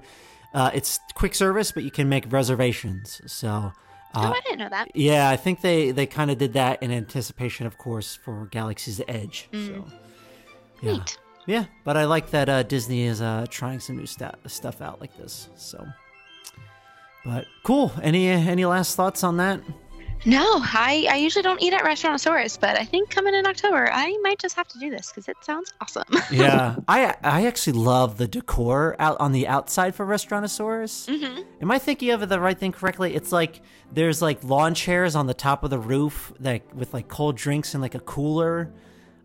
uh, 0.54 0.70
it's 0.72 0.98
quick 1.14 1.34
service, 1.34 1.70
but 1.72 1.82
you 1.84 1.90
can 1.90 2.08
make 2.08 2.32
reservations. 2.32 3.20
So. 3.26 3.72
Oh, 4.14 4.20
Uh, 4.22 4.32
I 4.36 4.40
didn't 4.40 4.58
know 4.58 4.68
that. 4.70 4.94
Yeah, 4.94 5.28
I 5.30 5.36
think 5.36 5.60
they 5.60 5.90
they 5.90 6.06
kind 6.06 6.30
of 6.30 6.38
did 6.38 6.52
that 6.54 6.82
in 6.82 6.90
anticipation, 6.90 7.66
of 7.66 7.78
course, 7.78 8.16
for 8.16 8.46
Galaxy's 8.50 9.00
Edge. 9.08 9.48
So, 9.52 9.86
yeah, 10.82 10.92
Neat. 10.92 11.18
yeah. 11.46 11.64
But 11.84 11.96
I 11.96 12.04
like 12.04 12.30
that 12.30 12.48
uh, 12.48 12.62
Disney 12.62 13.02
is 13.04 13.20
uh, 13.20 13.46
trying 13.50 13.80
some 13.80 13.96
new 13.96 14.06
sta- 14.06 14.34
stuff 14.46 14.80
out 14.80 15.00
like 15.00 15.16
this. 15.16 15.48
So, 15.56 15.86
but 17.24 17.44
cool. 17.64 17.92
Any 18.02 18.28
any 18.28 18.64
last 18.64 18.96
thoughts 18.96 19.22
on 19.24 19.36
that? 19.38 19.60
No, 20.26 20.58
I, 20.60 21.06
I 21.10 21.16
usually 21.16 21.42
don't 21.42 21.62
eat 21.62 21.72
at 21.72 21.82
Restaurantosaurus, 21.82 22.60
but 22.60 22.78
I 22.78 22.84
think 22.84 23.08
coming 23.08 23.34
in 23.34 23.46
October, 23.46 23.90
I 23.90 24.16
might 24.22 24.38
just 24.38 24.54
have 24.56 24.68
to 24.68 24.78
do 24.78 24.90
this 24.90 25.08
because 25.08 25.28
it 25.28 25.36
sounds 25.40 25.72
awesome. 25.80 26.04
yeah, 26.30 26.76
I 26.88 27.14
I 27.22 27.46
actually 27.46 27.72
love 27.78 28.18
the 28.18 28.28
decor 28.28 28.96
out 28.98 29.16
on 29.18 29.32
the 29.32 29.48
outside 29.48 29.94
for 29.94 30.04
Restaurantosaurus. 30.04 31.06
hmm 31.08 31.40
Am 31.62 31.70
I 31.70 31.78
thinking 31.78 32.10
of 32.10 32.28
the 32.28 32.38
right 32.38 32.58
thing 32.58 32.72
correctly? 32.72 33.14
It's 33.14 33.32
like 33.32 33.62
there's 33.92 34.20
like 34.20 34.44
lawn 34.44 34.74
chairs 34.74 35.16
on 35.16 35.26
the 35.26 35.34
top 35.34 35.64
of 35.64 35.70
the 35.70 35.78
roof, 35.78 36.32
like 36.38 36.68
with 36.74 36.92
like 36.92 37.08
cold 37.08 37.36
drinks 37.36 37.72
and 37.74 37.80
like 37.82 37.94
a 37.94 38.00
cooler. 38.00 38.70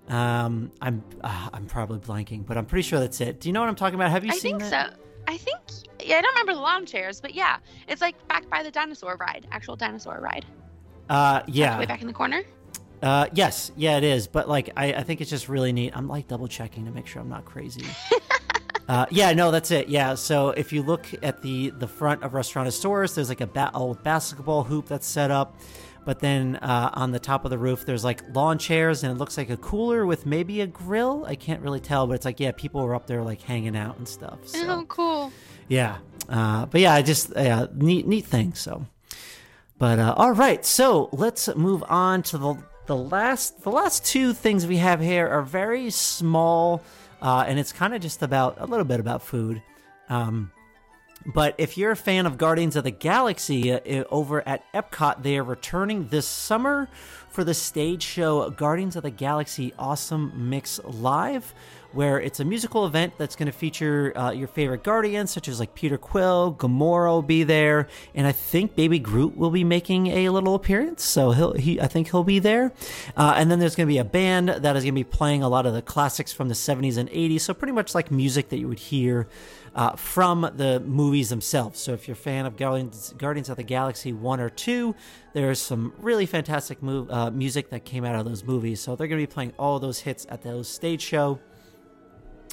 Um, 0.08 0.72
I'm 0.82 1.04
uh, 1.22 1.50
I'm 1.52 1.66
probably 1.66 2.00
blanking, 2.00 2.46
but 2.46 2.58
I'm 2.58 2.66
pretty 2.66 2.84
sure 2.84 3.00
that's 3.00 3.20
it. 3.20 3.42
Do 3.42 3.50
you 3.50 3.54
know 3.54 3.60
what 3.60 3.70
I'm 3.70 3.76
talking 3.76 3.96
about? 3.96 4.12
Have 4.12 4.24
you 4.24 4.32
I 4.32 4.38
seen 4.38 4.56
I 4.56 4.60
think 4.60 4.72
that? 4.72 4.94
so. 4.94 5.00
I 5.28 5.38
think, 5.38 5.60
yeah, 6.04 6.18
I 6.18 6.22
don't 6.22 6.34
remember 6.34 6.54
the 6.54 6.60
lawn 6.60 6.86
chairs, 6.86 7.20
but 7.20 7.34
yeah, 7.34 7.58
it's 7.88 8.00
like 8.00 8.16
back 8.28 8.48
by 8.50 8.62
the 8.62 8.70
dinosaur 8.70 9.18
ride, 9.18 9.48
actual 9.52 9.76
dinosaur 9.76 10.20
ride. 10.22 10.46
Uh, 11.10 11.42
yeah. 11.48 11.78
Way 11.80 11.86
back 11.86 12.02
in 12.02 12.08
the 12.08 12.14
corner. 12.14 12.44
Uh, 13.02 13.28
yes, 13.34 13.72
yeah, 13.76 13.98
it 13.98 14.04
is. 14.04 14.28
But 14.28 14.50
like, 14.50 14.72
I, 14.76 14.94
I 14.94 15.04
think 15.04 15.22
it's 15.22 15.30
just 15.30 15.48
really 15.50 15.72
neat. 15.72 15.96
I'm 15.96 16.08
like 16.08 16.28
double 16.28 16.48
checking 16.48 16.86
to 16.86 16.92
make 16.92 17.08
sure 17.08 17.22
I'm 17.22 17.30
not 17.30 17.46
crazy. 17.46 17.86
uh, 18.88 19.06
yeah, 19.12 19.32
no, 19.34 19.52
that's 19.52 19.72
it. 19.72 19.90
Yeah. 19.90 20.16
So 20.16 20.50
if 20.50 20.74
you 20.74 20.82
look 20.82 21.06
at 21.22 21.42
the 21.42 21.70
the 21.72 21.88
front 21.88 22.24
of 22.24 22.34
Restaurant 22.34 22.68
Restaurantosaurus, 22.68 23.16
there's 23.16 23.30
like 23.30 23.42
a 23.42 23.48
ba- 23.48 23.72
old 23.74 24.04
basketball 24.04 24.64
hoop 24.64 24.88
that's 24.88 25.08
set 25.08 25.32
up. 25.32 25.60
But 26.06 26.20
then 26.20 26.58
uh, 26.58 26.92
on 26.94 27.12
the 27.12 27.20
top 27.20 27.46
of 27.46 27.52
the 27.52 27.58
roof, 27.58 27.86
there's 27.86 28.04
like 28.04 28.22
lawn 28.36 28.60
chairs, 28.60 29.04
and 29.04 29.12
it 29.12 29.18
looks 29.18 29.38
like 29.38 29.50
a 29.50 29.58
cooler 29.58 30.06
with 30.06 30.26
maybe 30.28 30.62
a 30.62 30.68
grill. 30.68 31.26
I 31.26 31.36
can't 31.36 31.62
really 31.62 31.80
tell, 31.80 32.06
but 32.06 32.14
it's 32.14 32.26
like 32.26 32.40
yeah, 32.40 32.52
people 32.52 32.84
were 32.84 32.96
up 32.96 33.08
there 33.08 33.24
like 33.24 33.42
hanging 33.42 33.76
out 33.76 33.98
and 33.98 34.08
stuff. 34.08 34.48
So. 34.48 34.68
Oh, 34.68 34.86
cool. 34.88 35.32
Yeah. 35.68 35.98
Uh, 36.30 36.66
but 36.68 36.82
yeah, 36.82 36.94
I 36.94 37.02
just 37.02 37.34
yeah, 37.36 37.66
neat 37.74 38.08
neat 38.08 38.26
thing. 38.26 38.54
So, 38.54 38.86
but 39.78 40.00
uh, 40.00 40.14
all 40.18 40.32
right, 40.32 40.66
so 40.66 41.10
let's 41.12 41.54
move 41.56 41.84
on 41.88 42.24
to 42.24 42.38
the 42.38 42.58
the 42.86 42.96
last 42.96 43.64
the 43.64 43.72
last 43.72 44.06
two 44.06 44.34
things 44.34 44.68
we 44.68 44.78
have 44.78 45.02
here 45.02 45.28
are 45.28 45.42
very 45.42 45.90
small, 45.90 46.82
uh, 47.22 47.44
and 47.48 47.60
it's 47.60 47.72
kind 47.72 47.94
of 47.94 48.02
just 48.02 48.22
about 48.22 48.58
a 48.60 48.66
little 48.66 48.86
bit 48.86 49.00
about 49.00 49.22
food. 49.22 49.62
Um, 50.10 50.52
but 51.26 51.56
if 51.58 51.78
you're 51.78 51.92
a 51.92 51.96
fan 51.96 52.28
of 52.28 52.38
Guardians 52.38 52.76
of 52.76 52.84
the 52.84 52.92
Galaxy 52.92 53.72
uh, 53.72 54.04
over 54.12 54.48
at 54.48 54.64
Epcot, 54.74 55.24
they 55.24 55.38
are 55.38 55.44
returning 55.44 56.08
this 56.10 56.28
summer 56.28 56.88
for 57.30 57.44
the 57.44 57.54
stage 57.54 58.04
show 58.04 58.50
Guardians 58.52 58.96
of 58.96 59.04
the 59.04 59.10
Galaxy 59.10 59.74
Awesome 59.80 60.50
Mix 60.50 60.80
Live, 60.84 61.54
where 61.96 62.20
it's 62.20 62.40
a 62.40 62.46
musical 62.46 62.86
event 62.86 63.14
that's 63.18 63.36
going 63.36 63.48
to 63.48 63.52
feature 63.52 64.16
uh, 64.18 64.32
your 64.32 64.48
favorite 64.48 64.84
Guardians, 64.84 65.32
such 65.32 65.48
as 65.48 65.60
like 65.60 65.74
Peter 65.74 65.98
Quill, 65.98 66.56
Gamora 66.60 67.10
will 67.10 67.22
be 67.22 67.44
there, 67.44 67.88
and 68.14 68.28
I 68.28 68.32
think 68.32 68.76
Baby 68.76 69.00
Groot 69.00 69.38
will 69.38 69.50
be 69.50 69.64
making 69.64 70.08
a 70.08 70.30
little 70.30 70.56
appearance. 70.56 71.04
So 71.04 71.32
he'll 71.32 71.54
he 71.54 71.80
I 71.80 71.88
think 71.88 72.12
he'll 72.12 72.24
be 72.24 72.40
there, 72.40 72.74
uh, 73.16 73.34
and 73.38 73.50
then 73.50 73.60
there's 73.60 73.76
going 73.76 73.88
to 73.88 73.94
be 73.94 73.98
a 73.98 74.04
band 74.04 74.50
that 74.50 74.76
is 74.76 74.84
going 74.84 74.94
to 74.94 75.00
be 75.00 75.04
playing 75.04 75.42
a 75.42 75.50
lot 75.50 75.66
of 75.66 75.74
the 75.74 75.82
classics 75.82 76.34
from 76.34 76.50
the 76.50 76.54
70s 76.54 76.98
and 76.98 77.10
80s. 77.10 77.42
So 77.42 77.54
pretty 77.54 77.74
much 77.74 77.96
like 77.96 78.12
music 78.12 78.50
that 78.50 78.58
you 78.58 78.68
would 78.68 78.80
hear 78.80 79.28
uh, 79.76 79.96
from 79.96 80.50
the 80.56 80.80
movies 80.80 81.30
themselves. 81.30 81.80
So 81.80 81.94
if 81.94 82.08
you're 82.08 82.14
a 82.14 82.18
fan 82.18 82.46
of 82.46 82.56
Guardians, 82.56 83.14
Guardians 83.18 83.50
of 83.50 83.58
the 83.58 83.64
Galaxy 83.64 84.14
1 84.14 84.40
or 84.40 84.50
2, 84.50 84.96
there's 85.34 85.60
some 85.60 85.94
really 86.00 86.26
fantastic 86.26 86.82
move, 86.82 87.12
uh, 87.12 87.30
music 87.30 87.70
that 87.70 87.84
came 87.84 88.06
out 88.06 88.16
of 88.16 88.26
those 88.26 88.44
movies. 88.44 88.80
So 88.80 88.96
they're 88.96 89.08
going 89.08 89.22
to 89.22 89.28
be 89.28 89.32
playing 89.32 89.54
all 89.60 89.80
those 89.80 90.00
hits 90.00 90.26
at 90.30 90.42
those 90.44 90.70
stage 90.70 91.02
show. 91.02 91.40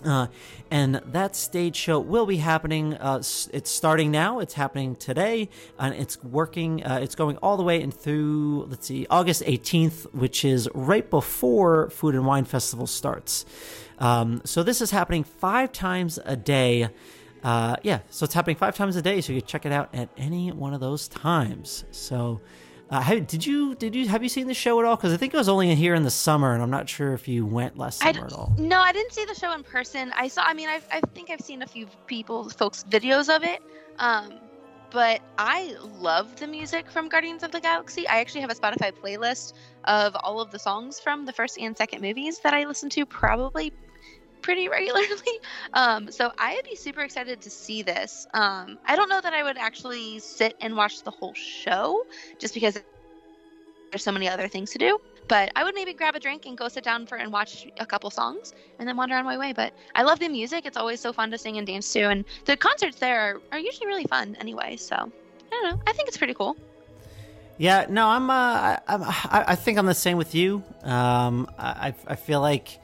Uh, 0.04 0.26
and 0.70 0.96
that 1.06 1.36
stage 1.36 1.76
show 1.76 2.00
will 2.00 2.26
be 2.26 2.38
happening. 2.38 2.94
Uh, 2.94 3.22
it's 3.52 3.70
starting 3.70 4.10
now. 4.10 4.38
It's 4.40 4.54
happening 4.54 4.96
today, 4.96 5.48
and 5.78 5.94
it's 5.94 6.22
working. 6.22 6.84
Uh, 6.84 7.00
it's 7.02 7.14
going 7.14 7.36
all 7.38 7.56
the 7.56 7.62
way 7.62 7.84
through. 7.90 8.66
Let's 8.68 8.86
see, 8.86 9.06
August 9.10 9.42
18th, 9.42 10.12
which 10.14 10.44
is 10.44 10.68
right 10.74 11.08
before 11.08 11.90
Food 11.90 12.14
and 12.14 12.26
Wine 12.26 12.44
Festival 12.44 12.86
starts. 12.86 13.44
Um, 13.98 14.42
so 14.44 14.62
this 14.62 14.80
is 14.80 14.90
happening 14.90 15.24
five 15.24 15.72
times 15.72 16.18
a 16.24 16.36
day. 16.36 16.88
Uh, 17.44 17.76
yeah, 17.82 18.00
so 18.10 18.24
it's 18.24 18.34
happening 18.34 18.56
five 18.56 18.76
times 18.76 18.96
a 18.96 19.02
day. 19.02 19.20
So 19.20 19.32
you 19.32 19.40
can 19.40 19.48
check 19.48 19.66
it 19.66 19.72
out 19.72 19.94
at 19.94 20.08
any 20.16 20.52
one 20.52 20.74
of 20.74 20.80
those 20.80 21.08
times. 21.08 21.84
So. 21.90 22.40
Uh, 22.92 23.00
have, 23.00 23.26
did 23.26 23.46
you 23.46 23.74
did 23.76 23.94
you 23.94 24.06
have 24.06 24.22
you 24.22 24.28
seen 24.28 24.46
the 24.46 24.52
show 24.52 24.78
at 24.78 24.84
all? 24.84 24.96
Because 24.96 25.14
I 25.14 25.16
think 25.16 25.32
it 25.32 25.36
was 25.38 25.48
only 25.48 25.74
here 25.74 25.94
in 25.94 26.02
the 26.02 26.10
summer, 26.10 26.52
and 26.52 26.62
I'm 26.62 26.68
not 26.68 26.90
sure 26.90 27.14
if 27.14 27.26
you 27.26 27.46
went 27.46 27.78
last 27.78 28.00
summer 28.00 28.26
at 28.26 28.34
all. 28.34 28.54
No, 28.58 28.80
I 28.80 28.92
didn't 28.92 29.14
see 29.14 29.24
the 29.24 29.34
show 29.34 29.50
in 29.54 29.62
person. 29.62 30.12
I 30.14 30.28
saw. 30.28 30.42
I 30.42 30.52
mean, 30.52 30.68
I've, 30.68 30.86
I 30.92 31.00
think 31.14 31.30
I've 31.30 31.40
seen 31.40 31.62
a 31.62 31.66
few 31.66 31.86
people, 32.06 32.50
folks, 32.50 32.84
videos 32.90 33.34
of 33.34 33.44
it. 33.44 33.62
Um, 33.98 34.34
but 34.90 35.22
I 35.38 35.74
love 36.00 36.36
the 36.36 36.46
music 36.46 36.90
from 36.90 37.08
Guardians 37.08 37.42
of 37.42 37.50
the 37.50 37.60
Galaxy. 37.60 38.06
I 38.08 38.20
actually 38.20 38.42
have 38.42 38.50
a 38.50 38.54
Spotify 38.54 38.92
playlist 38.92 39.54
of 39.84 40.14
all 40.16 40.38
of 40.38 40.50
the 40.50 40.58
songs 40.58 41.00
from 41.00 41.24
the 41.24 41.32
first 41.32 41.56
and 41.58 41.74
second 41.74 42.02
movies 42.02 42.40
that 42.40 42.52
I 42.52 42.66
listen 42.66 42.90
to 42.90 43.06
probably 43.06 43.72
pretty 44.42 44.68
regularly. 44.76 45.38
Um, 45.72 46.10
so 46.10 46.32
I 46.38 46.54
would 46.54 46.64
be 46.64 46.76
super 46.76 47.00
excited 47.00 47.40
to 47.40 47.50
see 47.50 47.82
this. 47.82 48.26
Um, 48.34 48.78
I 48.84 48.96
don't 48.96 49.08
know 49.08 49.20
that 49.20 49.32
I 49.32 49.42
would 49.42 49.56
actually 49.56 50.18
sit 50.18 50.56
and 50.60 50.76
watch 50.76 51.02
the 51.02 51.10
whole 51.10 51.34
show 51.34 52.04
just 52.38 52.54
because 52.54 52.78
there's 53.90 54.02
so 54.02 54.12
many 54.12 54.28
other 54.28 54.48
things 54.48 54.70
to 54.72 54.78
do. 54.78 54.98
But 55.28 55.52
I 55.54 55.64
would 55.64 55.74
maybe 55.74 55.94
grab 55.94 56.16
a 56.16 56.20
drink 56.20 56.46
and 56.46 56.58
go 56.58 56.68
sit 56.68 56.82
down 56.82 57.06
for 57.06 57.16
and 57.16 57.32
watch 57.32 57.66
a 57.78 57.86
couple 57.86 58.10
songs 58.10 58.54
and 58.78 58.88
then 58.88 58.96
wander 58.96 59.14
on 59.14 59.24
my 59.24 59.38
way. 59.38 59.52
But 59.52 59.72
I 59.94 60.02
love 60.02 60.18
the 60.18 60.28
music. 60.28 60.66
It's 60.66 60.76
always 60.76 61.00
so 61.00 61.12
fun 61.12 61.30
to 61.30 61.38
sing 61.38 61.58
and 61.58 61.66
dance 61.66 61.92
to. 61.92 62.08
And 62.08 62.24
the 62.44 62.56
concerts 62.56 62.98
there 62.98 63.20
are, 63.20 63.40
are 63.52 63.58
usually 63.58 63.86
really 63.86 64.04
fun 64.04 64.36
anyway. 64.40 64.76
So 64.76 64.96
I 64.96 65.10
don't 65.50 65.64
know. 65.64 65.82
I 65.86 65.92
think 65.92 66.08
it's 66.08 66.16
pretty 66.18 66.34
cool. 66.34 66.56
Yeah, 67.58 67.86
no, 67.88 68.08
I'm. 68.08 68.28
Uh, 68.28 68.34
I, 68.34 68.78
I, 68.88 69.44
I 69.48 69.54
think 69.54 69.78
I'm 69.78 69.86
the 69.86 69.94
same 69.94 70.16
with 70.16 70.34
you. 70.34 70.64
Um, 70.82 71.48
I 71.58 71.94
I 72.06 72.16
feel 72.16 72.40
like 72.40 72.80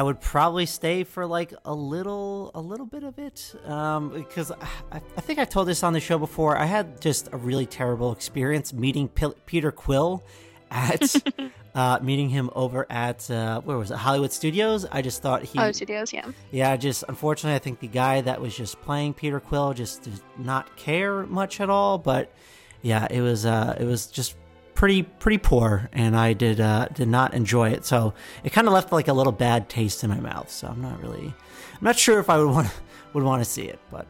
I 0.00 0.02
would 0.02 0.18
probably 0.22 0.64
stay 0.64 1.04
for 1.04 1.26
like 1.26 1.52
a 1.66 1.74
little 1.74 2.52
a 2.54 2.60
little 2.62 2.86
bit 2.86 3.02
of 3.02 3.18
it. 3.18 3.54
Um, 3.66 4.08
because 4.08 4.50
I, 4.50 5.02
I 5.14 5.20
think 5.20 5.38
I 5.38 5.44
told 5.44 5.68
this 5.68 5.82
on 5.82 5.92
the 5.92 6.00
show 6.00 6.18
before. 6.18 6.56
I 6.56 6.64
had 6.64 7.02
just 7.02 7.28
a 7.32 7.36
really 7.36 7.66
terrible 7.66 8.10
experience 8.10 8.72
meeting 8.72 9.08
P- 9.08 9.34
Peter 9.44 9.70
Quill 9.70 10.24
at 10.70 11.02
uh, 11.74 11.98
meeting 12.00 12.30
him 12.30 12.48
over 12.54 12.86
at 12.88 13.30
uh, 13.30 13.60
where 13.60 13.76
was 13.76 13.90
it 13.90 13.98
Hollywood 13.98 14.32
Studios. 14.32 14.86
I 14.90 15.02
just 15.02 15.20
thought 15.20 15.42
he 15.42 15.58
Oh, 15.58 15.70
studios, 15.70 16.14
yeah. 16.14 16.30
yeah, 16.50 16.74
just 16.78 17.04
unfortunately, 17.06 17.56
I 17.56 17.58
think 17.58 17.80
the 17.80 17.86
guy 17.88 18.22
that 18.22 18.40
was 18.40 18.56
just 18.56 18.80
playing 18.80 19.12
Peter 19.12 19.38
Quill 19.38 19.74
just 19.74 20.04
did 20.04 20.18
not 20.38 20.78
care 20.78 21.26
much 21.26 21.60
at 21.60 21.68
all. 21.68 21.98
But 21.98 22.32
yeah, 22.80 23.06
it 23.10 23.20
was 23.20 23.44
uh, 23.44 23.76
it 23.78 23.84
was 23.84 24.06
just 24.06 24.34
pretty 24.80 25.02
pretty 25.02 25.36
poor, 25.36 25.90
and 25.92 26.16
I 26.16 26.32
did 26.32 26.58
uh, 26.58 26.86
did 26.86 27.06
not 27.06 27.34
enjoy 27.34 27.68
it. 27.68 27.84
So 27.84 28.14
it 28.42 28.50
kind 28.50 28.66
of 28.66 28.72
left 28.72 28.92
like 28.92 29.08
a 29.08 29.12
little 29.12 29.30
bad 29.30 29.68
taste 29.68 30.02
in 30.02 30.08
my 30.08 30.18
mouth. 30.18 30.50
So 30.50 30.68
I'm 30.68 30.80
not 30.80 31.02
really, 31.02 31.26
I'm 31.26 31.82
not 31.82 31.98
sure 31.98 32.18
if 32.18 32.30
I 32.30 32.38
would 32.38 32.50
want 32.54 32.72
would 33.12 33.22
want 33.22 33.44
to 33.44 33.48
see 33.48 33.64
it, 33.64 33.78
but. 33.90 34.06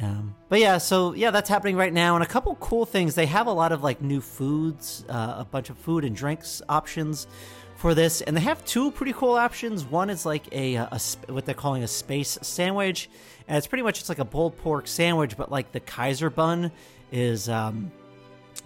Um, 0.00 0.34
but 0.48 0.58
yeah, 0.58 0.78
so 0.78 1.12
yeah, 1.12 1.30
that's 1.30 1.48
happening 1.48 1.76
right 1.76 1.92
now, 1.92 2.16
and 2.16 2.24
a 2.24 2.26
couple 2.26 2.56
cool 2.56 2.86
things. 2.86 3.14
They 3.14 3.26
have 3.26 3.46
a 3.46 3.52
lot 3.52 3.70
of 3.70 3.84
like 3.84 4.00
new 4.00 4.20
foods, 4.20 5.04
uh, 5.08 5.36
a 5.38 5.44
bunch 5.44 5.70
of 5.70 5.76
food 5.78 6.04
and 6.04 6.16
drinks 6.16 6.60
options 6.68 7.28
for 7.76 7.94
this, 7.94 8.20
and 8.20 8.36
they 8.36 8.40
have 8.40 8.64
two 8.64 8.90
pretty 8.90 9.12
cool 9.12 9.34
options. 9.34 9.84
One 9.84 10.10
is 10.10 10.26
like 10.26 10.52
a, 10.52 10.76
a 10.76 10.98
sp- 10.98 11.30
what 11.30 11.44
they're 11.44 11.54
calling 11.54 11.84
a 11.84 11.88
space 11.88 12.36
sandwich, 12.40 13.10
and 13.46 13.58
it's 13.58 13.68
pretty 13.68 13.82
much 13.82 14.00
it's 14.00 14.08
like 14.08 14.18
a 14.18 14.24
pulled 14.24 14.56
pork 14.56 14.88
sandwich, 14.88 15.36
but 15.36 15.52
like 15.52 15.70
the 15.70 15.80
Kaiser 15.80 16.30
bun 16.30 16.72
is 17.12 17.48
um, 17.48 17.92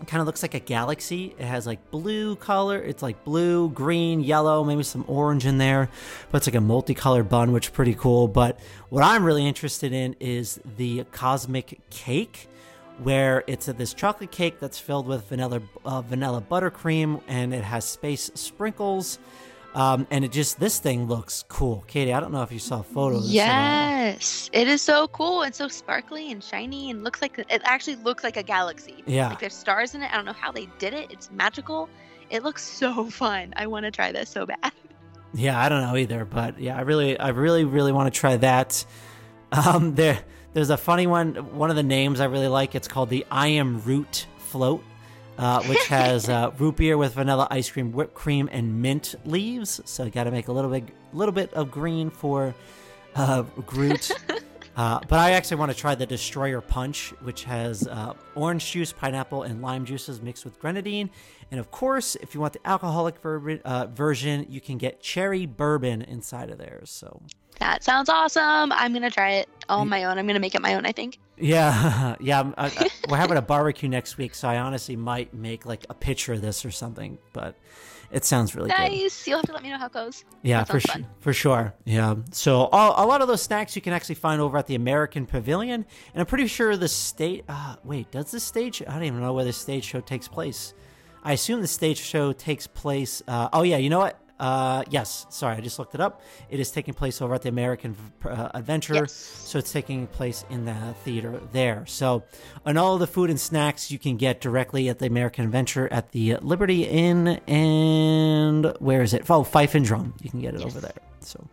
kind 0.07 0.20
of 0.20 0.27
looks 0.27 0.42
like 0.42 0.55
a 0.55 0.61
galaxy. 0.61 1.35
It 1.38 1.44
has 1.44 1.66
like 1.66 1.90
blue 1.90 2.37
color. 2.37 2.79
It's 2.79 3.03
like 3.03 3.25
blue, 3.25 3.70
green, 3.70 4.20
yellow, 4.20 4.62
maybe 4.62 4.83
some 4.83 5.05
orange 5.09 5.46
in 5.46 5.59
there. 5.59 5.88
But 6.31 6.38
it's 6.38 6.46
like 6.46 6.55
a 6.55 6.61
multicolored 6.61 7.29
bun, 7.29 7.53
which 7.53 7.66
is 7.66 7.70
pretty 7.70 7.94
cool. 7.94 8.29
But 8.29 8.61
what 8.88 9.03
I'm 9.03 9.25
really 9.25 9.46
interested 9.46 9.92
in 9.92 10.14
is 10.20 10.61
the 10.77 11.05
cosmic 11.12 11.81
cake, 11.90 12.49
where 12.99 13.44
it's 13.46 13.68
a, 13.68 13.72
this 13.72 13.94
chocolate 13.94 14.31
cake 14.31 14.59
that's 14.61 14.79
filled 14.79 15.07
with 15.07 15.29
vanilla 15.29 15.62
uh, 15.85 16.03
vanilla 16.03 16.42
buttercream, 16.42 17.22
and 17.29 17.55
it 17.55 17.64
has 17.64 17.85
space 17.85 18.31
sprinkles. 18.35 19.18
Um, 19.76 20.06
and 20.10 20.24
it 20.24 20.32
just 20.32 20.58
this 20.58 20.78
thing 20.78 21.06
looks 21.06 21.44
cool, 21.48 21.84
Katie. 21.86 22.14
I 22.14 22.18
don't 22.18 22.32
know 22.32 22.40
if 22.42 22.50
you 22.50 22.58
saw 22.58 22.80
photos. 22.80 23.30
Yes, 23.30 24.48
it 24.54 24.68
is 24.68 24.80
so 24.80 25.06
cool 25.08 25.42
and 25.42 25.54
so 25.54 25.68
sparkly 25.68 26.32
and 26.32 26.42
shiny 26.42 26.90
and 26.90 27.04
looks 27.04 27.20
like 27.20 27.38
it 27.38 27.60
actually 27.62 27.96
looks 27.96 28.24
like 28.24 28.38
a 28.38 28.42
galaxy. 28.42 29.04
Yeah. 29.06 29.28
like 29.28 29.40
there's 29.40 29.52
stars 29.54 29.94
in 29.94 30.00
it. 30.02 30.10
I 30.10 30.16
don't 30.16 30.24
know 30.24 30.32
how 30.32 30.50
they 30.50 30.66
did 30.78 30.94
it. 30.94 31.12
It's 31.12 31.30
magical. 31.30 31.90
It 32.30 32.42
looks 32.42 32.62
so 32.64 33.10
fun. 33.10 33.52
I 33.54 33.66
want 33.66 33.84
to 33.84 33.90
try 33.90 34.12
this 34.12 34.30
so 34.30 34.46
bad. 34.46 34.72
Yeah, 35.34 35.60
I 35.60 35.68
don't 35.68 35.82
know 35.82 35.96
either, 35.96 36.24
but 36.24 36.58
yeah, 36.58 36.78
I 36.78 36.80
really, 36.80 37.18
I 37.18 37.28
really, 37.28 37.64
really 37.64 37.92
want 37.92 38.12
to 38.12 38.18
try 38.18 38.38
that. 38.38 38.82
Um, 39.52 39.94
there, 39.94 40.20
there's 40.54 40.70
a 40.70 40.78
funny 40.78 41.06
one. 41.06 41.34
One 41.54 41.68
of 41.68 41.76
the 41.76 41.82
names 41.82 42.20
I 42.20 42.24
really 42.24 42.48
like. 42.48 42.74
It's 42.74 42.88
called 42.88 43.10
the 43.10 43.26
I 43.30 43.48
Am 43.48 43.82
Root 43.82 44.26
Float, 44.38 44.82
uh, 45.38 45.62
which 45.64 45.87
has 45.87 46.29
uh, 46.29 46.51
root 46.59 46.77
beer 46.77 46.96
with 46.96 47.14
vanilla 47.14 47.46
ice 47.51 47.70
cream, 47.70 47.92
whipped 47.92 48.14
cream, 48.14 48.49
and 48.53 48.81
mint 48.83 49.14
leaves. 49.25 49.81
So 49.85 50.05
you 50.05 50.11
got 50.11 50.25
to 50.25 50.31
make 50.31 50.49
a 50.49 50.53
little 50.53 50.70
bit, 50.70 50.85
little 51.12 51.33
bit 51.35 51.53
of 51.55 51.70
green 51.70 52.11
for 52.11 52.55
uh, 53.14 53.42
Groot. 53.66 54.11
Uh, 54.76 55.00
but 55.08 55.18
I 55.18 55.30
actually 55.32 55.56
want 55.56 55.72
to 55.72 55.76
try 55.76 55.94
the 55.94 56.04
Destroyer 56.04 56.60
Punch, 56.60 57.10
which 57.22 57.44
has 57.44 57.88
uh, 57.88 58.12
orange 58.34 58.70
juice, 58.70 58.92
pineapple, 58.92 59.42
and 59.42 59.62
lime 59.62 59.86
juices 59.86 60.20
mixed 60.20 60.44
with 60.44 60.60
grenadine. 60.60 61.08
And 61.50 61.58
of 61.58 61.70
course, 61.70 62.14
if 62.16 62.34
you 62.34 62.40
want 62.40 62.52
the 62.52 62.66
alcoholic 62.66 63.18
ver- 63.20 63.60
uh, 63.64 63.86
version, 63.86 64.46
you 64.50 64.60
can 64.60 64.76
get 64.76 65.00
cherry 65.00 65.46
bourbon 65.46 66.02
inside 66.02 66.50
of 66.50 66.58
there. 66.58 66.82
So 66.84 67.22
That 67.58 67.82
sounds 67.84 68.10
awesome. 68.10 68.70
I'm 68.72 68.92
gonna 68.92 69.10
try 69.10 69.30
it 69.36 69.48
on 69.68 69.88
my 69.88 70.04
own. 70.04 70.18
I'm 70.18 70.26
gonna 70.26 70.40
make 70.40 70.54
it 70.54 70.60
my 70.60 70.74
own. 70.74 70.84
I 70.84 70.92
think. 70.92 71.18
yeah, 71.38 72.16
yeah, 72.20 72.52
I, 72.58 72.66
I, 72.66 72.90
we're 73.08 73.16
having 73.16 73.38
a 73.38 73.42
barbecue 73.42 73.88
next 73.88 74.18
week, 74.18 74.34
so 74.34 74.46
I 74.46 74.58
honestly 74.58 74.96
might 74.96 75.32
make 75.32 75.64
like 75.64 75.86
a 75.88 75.94
picture 75.94 76.34
of 76.34 76.42
this 76.42 76.66
or 76.66 76.70
something. 76.70 77.16
But 77.32 77.54
it 78.10 78.24
sounds 78.24 78.54
really 78.54 78.70
good. 78.70 78.78
Nice. 78.78 79.26
You'll 79.26 79.38
have 79.38 79.46
to 79.46 79.52
let 79.52 79.62
me 79.62 79.70
know 79.70 79.78
how 79.78 79.86
it 79.86 79.92
goes. 79.92 80.24
Yeah, 80.42 80.64
for 80.64 80.80
sure. 80.80 81.02
For 81.20 81.32
sure. 81.32 81.74
Yeah. 81.84 82.16
So 82.32 82.66
all, 82.66 83.04
a 83.04 83.06
lot 83.06 83.22
of 83.22 83.28
those 83.28 83.42
snacks 83.42 83.76
you 83.76 83.82
can 83.82 83.92
actually 83.92 84.16
find 84.16 84.40
over 84.40 84.56
at 84.58 84.66
the 84.66 84.74
American 84.74 85.26
Pavilion, 85.26 85.84
and 86.12 86.20
I'm 86.20 86.26
pretty 86.26 86.46
sure 86.46 86.76
the 86.76 86.88
state. 86.88 87.44
Uh, 87.48 87.76
wait, 87.84 88.10
does 88.10 88.30
the 88.30 88.40
stage? 88.40 88.82
I 88.86 88.92
don't 88.92 89.04
even 89.04 89.20
know 89.20 89.32
where 89.32 89.44
the 89.44 89.52
stage 89.52 89.84
show 89.84 90.00
takes 90.00 90.28
place. 90.28 90.74
I 91.22 91.32
assume 91.32 91.60
the 91.60 91.66
stage 91.66 91.98
show 91.98 92.32
takes 92.32 92.66
place. 92.66 93.22
Uh, 93.26 93.48
oh 93.52 93.62
yeah, 93.62 93.78
you 93.78 93.90
know 93.90 93.98
what? 93.98 94.20
Uh, 94.38 94.83
yes. 94.90 95.27
Sorry, 95.31 95.57
I 95.57 95.61
just 95.61 95.79
looked 95.79 95.94
it 95.94 96.01
up. 96.01 96.20
It 96.51 96.61
is 96.61 96.70
taking 96.70 96.94
place 96.94 97.22
over 97.22 97.35
at 97.35 97.42
the 97.42 97.49
American 97.49 97.96
uh, 98.25 98.51
Adventure. 98.55 98.94
Yes. 98.94 99.12
So 99.12 99.59
it's 99.59 99.72
taking 99.72 100.07
place 100.09 100.44
in 100.51 100.64
the 100.66 100.75
theater 101.05 101.40
there. 101.53 101.85
So, 101.87 102.22
and 102.64 102.79
all 102.79 102.99
the 102.99 103.07
food 103.07 103.31
and 103.31 103.40
snacks 103.40 103.90
you 103.90 103.99
can 103.99 104.16
get 104.16 104.40
directly 104.40 104.88
at 104.88 104.99
the 104.99 105.07
American 105.07 105.44
Adventure 105.44 105.88
at 105.90 106.12
the 106.12 106.37
Liberty 106.37 106.85
Inn 106.85 107.40
and 107.46 108.75
where 108.79 109.03
is 109.03 109.14
it? 109.14 109.29
Oh, 109.31 109.42
Fife 109.44 109.75
and 109.75 109.85
Drum. 109.85 110.14
You 110.22 110.31
can 110.31 110.40
get 110.40 110.55
it 110.55 110.62
over 110.62 110.81
there. 110.81 110.92
So, 111.20 111.49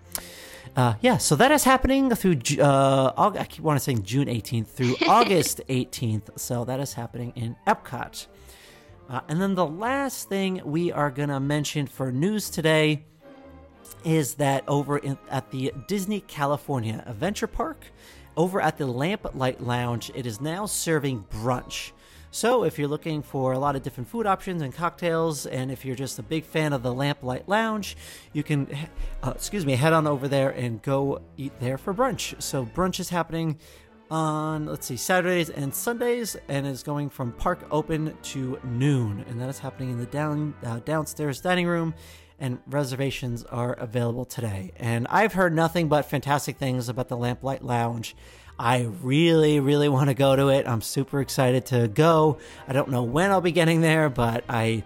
uh, 0.76 0.96
yeah. 1.02 1.18
So 1.18 1.36
that 1.38 1.52
is 1.52 1.64
happening 1.64 2.10
through. 2.16 2.34
Uh, 2.60 3.14
Aug- 3.14 3.38
I 3.40 3.46
keep 3.46 3.64
want 3.64 3.80
to 3.80 3.84
say 3.84 3.94
June 3.96 4.28
18th 4.28 4.68
through 4.68 4.96
August 5.08 5.62
18th. 5.70 6.38
So 6.40 6.66
that 6.66 6.80
is 6.80 6.94
happening 6.94 7.32
in 7.36 7.56
Epcot. 7.68 8.28
Uh, 9.14 9.22
and 9.28 9.40
then 9.40 9.54
the 9.54 9.68
last 9.68 10.28
thing 10.28 10.60
we 10.66 10.92
are 10.92 11.12
gonna 11.12 11.40
mention 11.40 11.86
for 11.86 12.12
news 12.12 12.50
today 12.50 13.06
is 14.04 14.34
that 14.34 14.64
over 14.68 14.98
in, 14.98 15.16
at 15.30 15.52
the 15.52 15.72
Disney 15.88 16.22
California 16.22 17.04
Adventure 17.06 17.46
Park, 17.46 17.86
over 18.36 18.60
at 18.60 18.80
the 18.80 18.88
Lamplight 18.88 19.62
Lounge, 19.62 20.10
it 20.16 20.26
is 20.26 20.42
now 20.42 20.66
serving 20.66 21.26
brunch. 21.30 21.92
So 22.32 22.64
if 22.64 22.80
you're 22.80 22.88
looking 22.88 23.22
for 23.22 23.54
a 23.54 23.60
lot 23.60 23.76
of 23.76 23.84
different 23.84 24.10
food 24.10 24.26
options 24.26 24.64
and 24.64 24.74
cocktails, 24.74 25.46
and 25.46 25.72
if 25.72 25.86
you're 25.86 25.96
just 25.96 26.18
a 26.18 26.24
big 26.24 26.44
fan 26.44 26.74
of 26.74 26.82
the 26.82 26.92
Lamplight 26.92 27.44
Lounge, 27.46 27.96
you 28.34 28.42
can, 28.42 28.68
uh, 29.22 29.34
excuse 29.36 29.64
me, 29.64 29.76
head 29.76 29.94
on 29.94 30.08
over 30.08 30.28
there 30.28 30.50
and 30.50 30.82
go 30.82 31.22
eat 31.38 31.54
there 31.60 31.78
for 31.78 31.94
brunch. 31.94 32.42
So 32.42 32.66
brunch 32.66 33.00
is 33.00 33.10
happening 33.10 33.60
on 34.14 34.68
let's 34.68 34.86
see 34.86 34.96
Saturdays 34.96 35.50
and 35.50 35.74
Sundays, 35.74 36.38
and 36.48 36.68
is 36.68 36.84
going 36.84 37.10
from 37.10 37.32
park 37.32 37.66
open 37.72 38.16
to 38.22 38.60
noon, 38.64 39.26
and 39.28 39.42
that 39.42 39.50
is 39.50 39.58
happening 39.58 39.90
in 39.90 39.98
the 39.98 40.06
down 40.06 40.54
uh, 40.64 40.80
downstairs 40.86 41.42
dining 41.42 41.66
room. 41.66 41.96
And 42.40 42.60
reservations 42.68 43.44
are 43.46 43.74
available 43.74 44.26
today. 44.26 44.74
And 44.76 45.08
I've 45.10 45.34
heard 45.34 45.56
nothing 45.56 45.88
but 45.88 46.06
fantastic 46.06 46.58
things 46.58 46.90
about 46.90 47.08
the 47.08 47.16
Lamplight 47.16 47.64
Lounge. 47.64 48.16
I 48.60 48.90
really, 49.02 49.60
really 49.62 49.88
want 49.88 50.10
to 50.10 50.14
go 50.14 50.36
to 50.36 50.50
it. 50.50 50.68
I'm 50.68 50.82
super 50.82 51.22
excited 51.22 51.68
to 51.68 51.88
go. 51.88 52.40
I 52.68 52.74
don't 52.74 52.90
know 52.90 53.04
when 53.04 53.32
I'll 53.32 53.40
be 53.40 53.52
getting 53.52 53.82
there, 53.82 54.10
but 54.10 54.44
I 54.50 54.84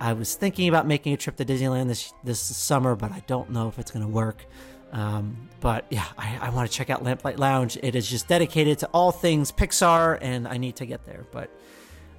I 0.00 0.14
was 0.14 0.34
thinking 0.34 0.68
about 0.68 0.86
making 0.86 1.12
a 1.12 1.16
trip 1.16 1.36
to 1.36 1.44
Disneyland 1.44 1.88
this 1.88 2.12
this 2.24 2.40
summer, 2.40 2.94
but 2.94 3.12
I 3.12 3.22
don't 3.26 3.50
know 3.50 3.68
if 3.68 3.78
it's 3.78 3.90
going 3.90 4.04
to 4.04 4.10
work. 4.10 4.46
Um, 4.92 5.48
but 5.60 5.86
yeah, 5.90 6.06
I, 6.18 6.38
I 6.42 6.50
want 6.50 6.70
to 6.70 6.76
check 6.76 6.90
out 6.90 7.02
Lamplight 7.02 7.38
Lounge. 7.38 7.78
It 7.82 7.94
is 7.94 8.08
just 8.08 8.28
dedicated 8.28 8.78
to 8.80 8.88
all 8.92 9.10
things 9.10 9.50
Pixar, 9.50 10.18
and 10.20 10.46
I 10.46 10.58
need 10.58 10.76
to 10.76 10.86
get 10.86 11.06
there. 11.06 11.24
But 11.30 11.50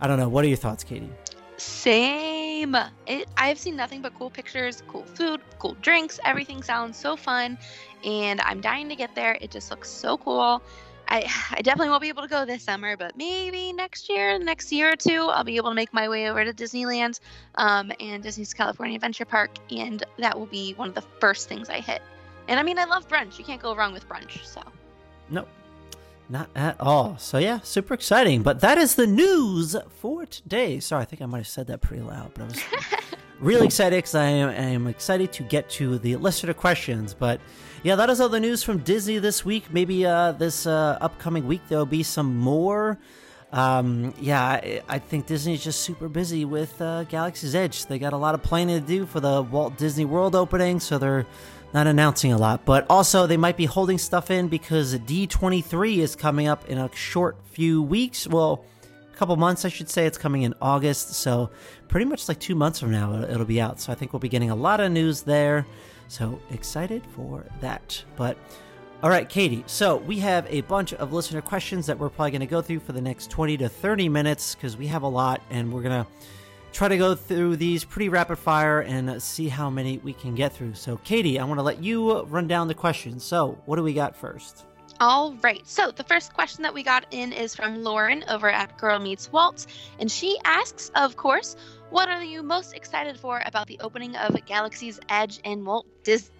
I 0.02 0.08
don't 0.08 0.18
know. 0.18 0.30
What 0.30 0.44
are 0.44 0.48
your 0.48 0.58
thoughts, 0.58 0.84
Katie? 0.84 1.10
Same. 1.58 2.76
It, 3.06 3.28
I've 3.38 3.60
seen 3.60 3.76
nothing 3.76 4.02
but 4.02 4.18
cool 4.18 4.30
pictures, 4.30 4.82
cool 4.88 5.04
food, 5.04 5.42
cool 5.60 5.78
drinks. 5.82 6.20
Everything 6.26 6.64
sounds 6.64 6.98
so 6.98 7.16
fun, 7.16 7.58
and 8.04 8.42
I'm 8.42 8.60
dying 8.60 8.90
to 8.90 8.96
get 8.96 9.14
there. 9.14 9.38
It 9.40 9.52
just 9.52 9.70
looks 9.70 9.90
so 9.90 10.18
cool. 10.18 10.64
I, 11.08 11.30
I 11.52 11.62
definitely 11.62 11.90
won't 11.90 12.02
be 12.02 12.10
able 12.10 12.24
to 12.24 12.28
go 12.28 12.46
this 12.46 12.64
summer, 12.64 12.98
but 12.98 13.16
maybe 13.16 13.72
next 13.72 14.10
year, 14.10 14.40
next 14.40 14.72
year 14.72 14.94
or 14.94 14.96
two, 14.96 15.28
I'll 15.30 15.44
be 15.44 15.58
able 15.58 15.70
to 15.70 15.76
make 15.76 15.94
my 15.94 16.10
way 16.10 16.30
over 16.30 16.44
to 16.44 16.54
Disneyland 16.54 17.20
um, 17.56 17.92
and 18.00 18.24
Disney's 18.24 18.54
California 18.54 18.96
Adventure 18.96 19.26
Park, 19.26 19.52
and 19.72 20.04
that 20.18 20.40
will 20.40 20.48
be 20.48 20.74
one 20.74 20.90
of 20.90 20.96
the 20.96 21.04
first 21.20 21.48
things 21.48 21.70
I 21.70 21.80
hit. 21.80 22.02
And 22.47 22.60
I 22.60 22.63
mean, 22.63 22.77
I 22.77 22.86
love 22.86 23.08
brunch. 23.08 23.38
You 23.39 23.45
can't 23.45 23.62
go 23.62 23.75
wrong 23.75 23.93
with 23.93 24.08
brunch. 24.08 24.43
So 24.45 24.62
Nope. 25.29 25.47
Not 26.29 26.49
at 26.56 26.79
all. 26.79 27.17
So 27.17 27.38
yeah, 27.38 27.60
super 27.63 27.93
exciting. 27.93 28.43
But 28.43 28.62
that 28.62 28.77
is 28.77 28.95
the 28.95 29.08
news 29.08 29.75
for 29.99 30.25
today. 30.25 30.79
Sorry, 30.79 31.01
I 31.01 31.06
think 31.06 31.21
I 31.21 31.25
might 31.25 31.39
have 31.39 31.47
said 31.47 31.67
that 31.67 31.82
pretty 31.82 32.01
loud, 32.01 32.32
but 32.34 32.43
I 32.43 32.45
was 32.45 32.63
really 33.39 33.65
excited 33.65 33.97
because 33.97 34.15
I 34.15 34.25
am, 34.25 34.49
I 34.49 34.53
am 34.53 34.88
excited 34.88 35.34
to 35.34 35.43
get 35.43 35.69
to 35.71 35.99
the 35.99 36.15
listener 36.15 36.53
questions. 36.53 37.13
But 37.13 37.41
yeah, 37.84 37.95
that 37.95 38.10
is 38.10 38.21
all 38.21 38.29
the 38.29 38.39
news 38.39 38.63
from 38.63 38.79
Disney 38.79 39.19
this 39.19 39.43
week. 39.43 39.65
Maybe 39.71 40.06
uh, 40.06 40.32
this 40.32 40.65
uh, 40.65 40.97
upcoming 41.01 41.45
week 41.45 41.62
there'll 41.67 41.86
be 41.86 42.03
some 42.03 42.38
more. 42.38 42.97
Um, 43.51 44.15
yeah, 44.19 44.41
I, 44.43 44.82
I 44.89 44.99
think 44.99 45.27
Disney's 45.27 45.63
just 45.63 45.82
super 45.82 46.08
busy 46.08 46.43
with 46.45 46.82
uh, 46.82 47.03
Galaxy's 47.03 47.53
Edge. 47.53 47.86
They 47.86 47.99
got 47.99 48.13
a 48.13 48.17
lot 48.17 48.34
of 48.34 48.41
planning 48.41 48.82
to 48.82 48.88
do 48.88 49.06
for 49.06 49.19
the 49.19 49.43
Walt 49.43 49.77
Disney 49.77 50.06
World 50.06 50.36
opening, 50.36 50.79
so 50.79 50.97
they're 50.97 51.27
not 51.74 51.88
announcing 51.88 52.32
a 52.32 52.38
lot. 52.38 52.66
But 52.66 52.86
also, 52.90 53.28
they 53.28 53.38
might 53.38 53.58
be 53.58 53.66
holding 53.66 53.98
stuff 53.98 54.30
in 54.32 54.48
because 54.48 54.96
D23 55.00 55.98
is 55.98 56.16
coming 56.16 56.48
up 56.48 56.68
in 56.70 56.78
a 56.78 56.94
short 56.96 57.38
few 57.46 57.82
weeks. 57.82 58.28
Well, 58.28 58.64
a 59.12 59.16
couple 59.18 59.36
months, 59.36 59.66
I 59.66 59.70
should 59.70 59.90
say. 59.90 60.06
It's 60.06 60.18
coming 60.18 60.44
in 60.44 60.54
August, 60.62 61.14
so 61.14 61.50
pretty 61.88 62.06
much 62.06 62.28
like 62.28 62.40
two 62.40 62.56
months 62.56 62.80
from 62.80 62.92
now, 62.92 63.14
it'll- 63.14 63.30
it'll 63.30 63.46
be 63.46 63.62
out. 63.62 63.80
So 63.80 63.92
I 63.92 63.96
think 63.96 64.14
we'll 64.14 64.20
be 64.20 64.30
getting 64.30 64.50
a 64.50 64.56
lot 64.56 64.80
of 64.80 64.92
news 64.92 65.22
there. 65.24 65.66
So 66.08 66.40
excited 66.52 67.04
for 67.16 67.44
that. 67.62 68.04
But 68.16 68.38
all 69.02 69.10
right, 69.10 69.28
Katie. 69.28 69.64
So 69.68 69.98
we 69.98 70.20
have 70.20 70.46
a 70.50 70.62
bunch 70.62 70.94
of 70.94 71.12
listener 71.12 71.42
questions 71.42 71.88
that 71.88 72.00
we're 72.00 72.10
probably 72.10 72.32
going 72.32 72.42
to 72.42 72.46
go 72.48 72.62
through 72.62 72.80
for 72.80 72.94
the 72.94 73.02
next 73.02 73.30
20 73.30 73.58
to 73.58 73.68
30 73.70 74.10
minutes 74.10 74.56
because 74.56 74.78
we 74.78 74.88
have 74.88 75.04
a 75.04 75.08
lot 75.08 75.42
and 75.50 75.74
we're 75.74 75.82
going 75.82 76.06
to 76.06 76.10
try 76.74 76.88
to 76.88 76.98
go 76.98 77.16
through 77.16 77.56
these 77.56 77.86
pretty 77.86 78.10
rapid 78.10 78.38
fire 78.38 78.82
and 78.82 79.22
see 79.22 79.48
how 79.48 79.70
many 79.70 80.00
we 80.00 80.12
can 80.12 80.36
get 80.36 80.52
through. 80.52 80.74
So, 80.74 80.98
Katie, 80.98 81.40
I 81.40 81.46
want 81.46 81.60
to 81.60 81.64
let 81.64 81.82
you 81.82 82.24
run 82.24 82.48
down 82.48 82.68
the 82.68 82.74
questions. 82.74 83.24
So, 83.24 83.58
what 83.66 83.78
do 83.78 83.84
we 83.84 83.94
got 83.94 84.16
first? 84.16 84.66
All 85.00 85.34
right. 85.42 85.68
So 85.68 85.92
the 85.92 86.04
first 86.04 86.34
question 86.34 86.64
that 86.64 86.74
we 86.74 86.84
got 86.84 87.06
in 87.12 87.34
is 87.34 87.56
from 87.56 87.84
Lauren 87.84 88.24
over 88.30 88.50
at 88.50 88.78
Girl 88.78 89.00
Meets 89.00 89.32
Waltz, 89.32 89.68
and 90.00 90.12
she 90.12 90.38
asks, 90.46 90.92
of 90.96 91.16
course, 91.18 91.56
what 91.90 92.10
are 92.10 92.24
you 92.24 92.44
most 92.44 92.74
excited 92.74 93.20
for 93.20 93.42
about 93.46 93.68
the 93.68 93.80
opening 93.80 94.16
of 94.16 94.36
Galaxy's 94.46 95.00
Edge 95.10 95.40
in 95.44 95.66
Walt 95.66 95.88
Disney 96.04 96.32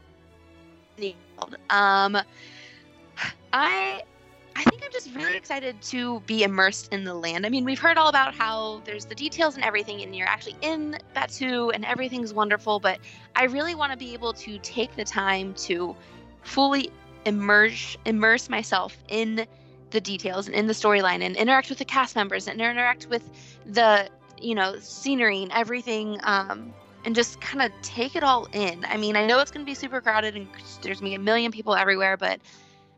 World? 1.38 1.58
Um, 1.69 2.17
I. 3.52 4.04
I 4.55 4.63
think 4.63 4.83
I'm 4.83 4.91
just 4.91 5.13
really 5.15 5.35
excited 5.35 5.81
to 5.83 6.19
be 6.21 6.43
immersed 6.43 6.93
in 6.93 7.03
the 7.03 7.13
land. 7.13 7.45
I 7.45 7.49
mean, 7.49 7.65
we've 7.65 7.79
heard 7.79 7.97
all 7.97 8.09
about 8.09 8.35
how 8.35 8.81
there's 8.85 9.05
the 9.05 9.15
details 9.15 9.55
and 9.55 9.63
everything, 9.63 10.01
and 10.01 10.15
you're 10.15 10.27
actually 10.27 10.57
in 10.61 10.97
Batuu, 11.15 11.71
and 11.73 11.83
everything's 11.85 12.33
wonderful. 12.33 12.79
But 12.79 12.99
I 13.35 13.45
really 13.45 13.75
want 13.75 13.91
to 13.91 13.97
be 13.97 14.13
able 14.13 14.33
to 14.33 14.59
take 14.59 14.95
the 14.95 15.03
time 15.03 15.53
to 15.55 15.95
fully 16.43 16.91
immerse 17.25 17.97
immerse 18.05 18.49
myself 18.49 18.97
in 19.07 19.47
the 19.91 20.01
details 20.01 20.47
and 20.47 20.55
in 20.55 20.67
the 20.67 20.73
storyline 20.73 21.21
and 21.21 21.35
interact 21.35 21.69
with 21.69 21.77
the 21.77 21.85
cast 21.85 22.15
members 22.15 22.47
and 22.47 22.59
interact 22.59 23.07
with 23.07 23.29
the 23.65 24.09
you 24.41 24.55
know 24.55 24.77
scenery 24.79 25.43
and 25.43 25.51
everything 25.51 26.19
um, 26.23 26.73
and 27.06 27.15
just 27.15 27.39
kind 27.39 27.62
of 27.62 27.71
take 27.81 28.15
it 28.15 28.23
all 28.23 28.47
in 28.54 28.83
i 28.85 28.97
mean 28.97 29.15
i 29.15 29.25
know 29.25 29.39
it's 29.39 29.51
going 29.51 29.65
to 29.65 29.69
be 29.69 29.75
super 29.75 30.01
crowded 30.01 30.35
and 30.35 30.47
there's 30.81 30.99
going 30.99 31.12
to 31.12 31.15
be 31.15 31.15
a 31.15 31.19
million 31.19 31.51
people 31.51 31.75
everywhere 31.75 32.17
but 32.17 32.39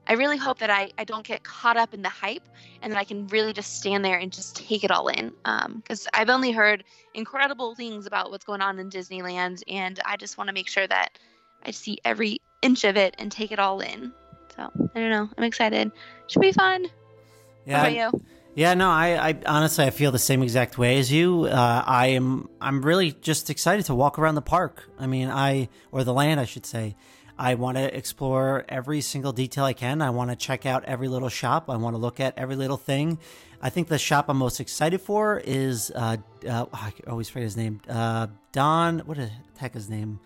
i 0.07 0.13
really 0.13 0.37
hope 0.37 0.59
that 0.59 0.69
I, 0.69 0.91
I 0.97 1.03
don't 1.03 1.25
get 1.25 1.43
caught 1.43 1.77
up 1.77 1.93
in 1.93 2.01
the 2.01 2.09
hype 2.09 2.47
and 2.81 2.91
that 2.91 2.99
i 2.99 3.03
can 3.03 3.27
really 3.27 3.53
just 3.53 3.77
stand 3.77 4.03
there 4.03 4.17
and 4.17 4.31
just 4.31 4.55
take 4.55 4.83
it 4.83 4.91
all 4.91 5.07
in 5.07 5.33
because 5.75 6.07
i've 6.13 6.29
only 6.29 6.51
heard 6.51 6.83
incredible 7.13 7.75
things 7.75 8.05
about 8.05 8.31
what's 8.31 8.45
going 8.45 8.61
on 8.61 8.79
in 8.79 8.89
disneyland 8.89 9.63
and 9.67 9.99
i 10.05 10.17
just 10.17 10.37
want 10.37 10.47
to 10.47 10.53
make 10.53 10.67
sure 10.67 10.87
that 10.87 11.17
i 11.63 11.71
see 11.71 11.97
every 12.05 12.39
inch 12.65 12.83
of 12.83 12.97
it 12.97 13.15
and 13.19 13.31
take 13.31 13.51
it 13.51 13.59
all 13.59 13.79
in. 13.79 14.11
So 14.55 14.71
I 14.95 14.99
don't 14.99 15.09
know. 15.09 15.29
I'm 15.37 15.43
excited. 15.43 15.91
Should 16.27 16.41
be 16.41 16.51
fun. 16.51 16.87
Yeah, 17.65 17.77
How 17.77 17.87
about 17.87 17.95
you? 17.95 18.25
Yeah, 18.55 18.73
no, 18.73 18.89
I, 18.89 19.29
I 19.29 19.39
honestly 19.45 19.83
I 19.83 19.89
feel 19.89 20.11
the 20.11 20.19
same 20.19 20.41
exact 20.41 20.77
way 20.77 20.97
as 20.97 21.11
you. 21.11 21.45
Uh, 21.45 21.83
I 21.85 22.07
am 22.07 22.49
I'm 22.61 22.81
really 22.81 23.11
just 23.11 23.49
excited 23.49 23.85
to 23.85 23.95
walk 23.95 24.17
around 24.17 24.35
the 24.35 24.41
park. 24.41 24.89
I 24.97 25.07
mean, 25.07 25.29
I 25.29 25.69
or 25.91 26.03
the 26.03 26.13
land, 26.13 26.39
I 26.39 26.45
should 26.45 26.65
say. 26.65 26.95
I 27.37 27.55
want 27.55 27.77
to 27.77 27.95
explore 27.95 28.65
every 28.69 29.01
single 29.01 29.33
detail 29.33 29.65
I 29.65 29.73
can. 29.73 30.01
I 30.01 30.09
want 30.09 30.29
to 30.29 30.35
check 30.35 30.65
out 30.65 30.85
every 30.85 31.07
little 31.07 31.29
shop. 31.29 31.69
I 31.69 31.75
want 31.75 31.95
to 31.95 31.97
look 31.97 32.19
at 32.19 32.37
every 32.37 32.55
little 32.55 32.77
thing. 32.77 33.19
I 33.61 33.69
think 33.69 33.87
the 33.87 33.97
shop 33.97 34.25
I'm 34.29 34.37
most 34.37 34.59
excited 34.59 35.01
for 35.01 35.41
is 35.43 35.91
uh, 35.95 36.17
uh 36.47 36.65
I 36.73 36.93
always 37.07 37.29
forget 37.29 37.43
his 37.43 37.57
name. 37.57 37.81
Uh, 37.89 38.27
Don, 38.51 38.99
what 38.99 39.17
the 39.17 39.29
heck 39.57 39.75
is 39.75 39.83
his 39.83 39.89
name? 39.89 40.19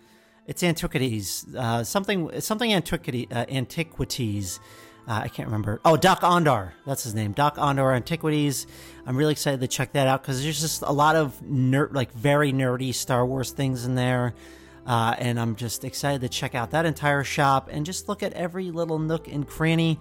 It's 0.46 0.62
antiquities. 0.62 1.46
Uh, 1.56 1.84
something 1.84 2.40
something 2.40 2.72
antiquity 2.72 3.28
uh, 3.30 3.46
antiquities. 3.48 4.60
Uh, 5.08 5.22
I 5.24 5.28
can't 5.28 5.48
remember. 5.48 5.80
Oh, 5.84 5.96
Dok-Ondar. 5.96 6.72
That's 6.86 7.02
his 7.02 7.14
name. 7.14 7.32
Dok-Ondar 7.32 7.96
Antiquities. 7.96 8.66
I'm 9.06 9.16
really 9.16 9.32
excited 9.32 9.60
to 9.60 9.66
check 9.66 9.92
that 9.94 10.06
out 10.06 10.22
because 10.22 10.42
there's 10.42 10.60
just 10.60 10.82
a 10.82 10.92
lot 10.92 11.16
of 11.16 11.40
nerd, 11.40 11.94
like 11.94 12.12
very 12.12 12.52
nerdy 12.52 12.94
Star 12.94 13.26
Wars 13.26 13.50
things 13.50 13.86
in 13.86 13.96
there. 13.96 14.34
Uh, 14.86 15.14
and 15.18 15.38
I'm 15.38 15.56
just 15.56 15.84
excited 15.84 16.20
to 16.22 16.28
check 16.28 16.54
out 16.54 16.70
that 16.72 16.86
entire 16.86 17.24
shop 17.24 17.68
and 17.70 17.84
just 17.84 18.08
look 18.08 18.22
at 18.22 18.32
every 18.32 18.70
little 18.70 18.98
nook 18.98 19.28
and 19.28 19.46
cranny. 19.46 19.98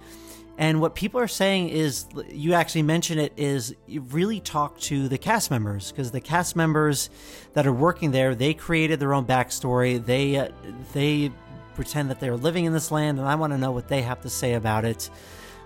And 0.57 0.81
what 0.81 0.93
people 0.93 1.21
are 1.21 1.27
saying 1.27 1.69
is, 1.69 2.05
you 2.29 2.53
actually 2.53 2.83
mentioned 2.83 3.21
it, 3.21 3.31
is 3.37 3.73
really 3.87 4.41
talk 4.41 4.77
to 4.81 5.07
the 5.07 5.17
cast 5.17 5.49
members 5.51 5.91
because 5.91 6.11
the 6.11 6.19
cast 6.19 6.55
members 6.55 7.09
that 7.53 7.65
are 7.65 7.71
working 7.71 8.11
there, 8.11 8.35
they 8.35 8.53
created 8.53 8.99
their 8.99 9.13
own 9.13 9.25
backstory. 9.25 10.03
They 10.03 10.35
uh, 10.35 10.49
they 10.93 11.31
pretend 11.75 12.09
that 12.09 12.19
they're 12.19 12.35
living 12.35 12.65
in 12.65 12.73
this 12.73 12.91
land, 12.91 13.19
and 13.19 13.27
I 13.27 13.35
want 13.35 13.53
to 13.53 13.57
know 13.57 13.71
what 13.71 13.87
they 13.87 14.01
have 14.01 14.19
to 14.23 14.29
say 14.29 14.53
about 14.55 14.83
it. 14.83 15.09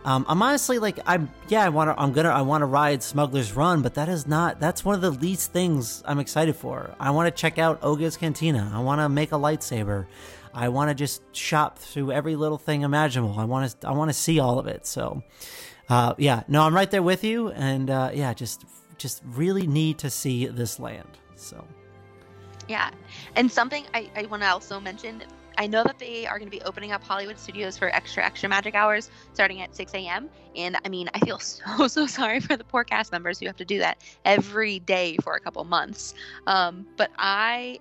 Um, 0.05 0.25
I'm 0.27 0.41
honestly 0.41 0.79
like 0.79 0.99
I'm 1.05 1.31
yeah 1.47 1.63
I 1.63 1.69
want 1.69 1.89
to 1.89 2.01
I'm 2.01 2.11
gonna 2.11 2.29
I 2.29 2.41
want 2.41 2.61
to 2.61 2.65
ride 2.65 3.01
Smuggler's 3.01 3.53
Run, 3.53 3.81
but 3.81 3.93
that 3.93 4.09
is 4.09 4.27
not 4.27 4.59
that's 4.59 4.83
one 4.83 4.95
of 4.95 5.01
the 5.01 5.11
least 5.11 5.51
things 5.53 6.03
I'm 6.05 6.19
excited 6.19 6.55
for. 6.55 6.93
I 6.99 7.11
want 7.11 7.33
to 7.33 7.41
check 7.41 7.57
out 7.57 7.79
Oga's 7.81 8.17
Cantina. 8.17 8.71
I 8.73 8.79
want 8.79 8.99
to 8.99 9.07
make 9.07 9.31
a 9.31 9.35
lightsaber. 9.35 10.07
I 10.53 10.69
want 10.69 10.89
to 10.89 10.95
just 10.95 11.21
shop 11.35 11.79
through 11.79 12.11
every 12.11 12.35
little 12.35 12.57
thing 12.57 12.81
imaginable. 12.81 13.39
I 13.39 13.45
want 13.45 13.79
to 13.79 13.87
I 13.87 13.91
want 13.91 14.09
to 14.09 14.13
see 14.13 14.39
all 14.39 14.59
of 14.59 14.67
it. 14.67 14.85
So 14.85 15.23
uh, 15.89 16.15
yeah, 16.17 16.43
no, 16.47 16.63
I'm 16.63 16.75
right 16.75 16.89
there 16.89 17.03
with 17.03 17.23
you, 17.23 17.49
and 17.49 17.89
uh, 17.89 18.11
yeah, 18.13 18.33
just 18.33 18.65
just 18.97 19.21
really 19.25 19.67
need 19.67 19.97
to 19.99 20.09
see 20.09 20.47
this 20.47 20.79
land. 20.79 21.17
So 21.35 21.65
yeah, 22.67 22.91
and 23.35 23.51
something 23.51 23.85
I, 23.93 24.09
I 24.15 24.25
want 24.25 24.43
to 24.43 24.49
also 24.49 24.79
mention 24.79 25.23
I 25.57 25.67
know 25.67 25.83
that 25.83 25.99
they 25.99 26.25
are 26.27 26.37
going 26.39 26.49
to 26.49 26.55
be 26.57 26.61
opening 26.63 26.91
up 26.91 27.03
Hollywood 27.03 27.39
Studios 27.39 27.77
for 27.77 27.89
extra, 27.95 28.25
extra 28.25 28.49
magic 28.49 28.75
hours 28.75 29.09
starting 29.33 29.61
at 29.61 29.75
6 29.75 29.93
a.m. 29.93 30.29
And 30.55 30.77
I 30.83 30.89
mean, 30.89 31.09
I 31.13 31.19
feel 31.19 31.39
so, 31.39 31.87
so 31.87 32.07
sorry 32.07 32.39
for 32.39 32.57
the 32.57 32.63
poor 32.63 32.83
cast 32.83 33.11
members 33.11 33.39
who 33.39 33.47
have 33.47 33.57
to 33.57 33.65
do 33.65 33.79
that 33.79 33.97
every 34.25 34.79
day 34.79 35.17
for 35.23 35.35
a 35.35 35.39
couple 35.39 35.63
months. 35.65 36.13
Um, 36.47 36.85
but 36.97 37.11
I, 37.17 37.79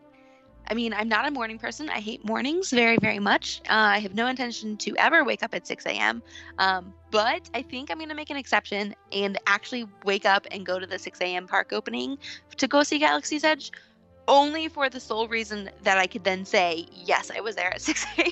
I 0.68 0.75
mean, 0.75 0.95
I'm 0.95 1.09
not 1.09 1.27
a 1.27 1.31
morning 1.31 1.59
person. 1.59 1.89
I 1.91 2.01
hate 2.01 2.25
mornings 2.25 2.70
very, 2.70 2.97
very 2.99 3.18
much. 3.18 3.61
Uh, 3.68 3.73
I 3.75 3.99
have 3.99 4.14
no 4.14 4.27
intention 4.27 4.77
to 4.79 4.95
ever 4.97 5.25
wake 5.25 5.43
up 5.43 5.55
at 5.55 5.66
6 5.66 5.87
a.m. 5.87 6.23
Um, 6.59 6.95
but 7.11 7.49
I 7.55 7.62
think 7.62 7.91
I'm 7.91 7.99
going 7.99 8.09
to 8.09 8.14
make 8.14 8.31
an 8.31 8.37
exception 8.37 8.95
and 9.12 9.39
actually 9.47 9.87
wake 10.05 10.25
up 10.25 10.47
and 10.51 10.64
go 10.64 10.79
to 10.79 10.87
the 10.87 10.99
6 10.99 11.20
a.m. 11.20 11.47
park 11.47 11.73
opening 11.73 12.18
to 12.57 12.68
go 12.68 12.83
see 12.83 12.99
Galaxy's 12.99 13.45
Edge 13.45 13.70
only 14.29 14.68
for 14.68 14.89
the 14.89 15.01
sole 15.01 15.29
reason 15.29 15.70
that 15.83 15.99
I 15.99 16.07
could 16.07 16.25
then 16.25 16.45
say, 16.45 16.87
yes, 16.93 17.31
I 17.35 17.41
was 17.41 17.57
there 17.57 17.73
at 17.75 17.81
6 17.83 18.07
a.m. 18.18 18.31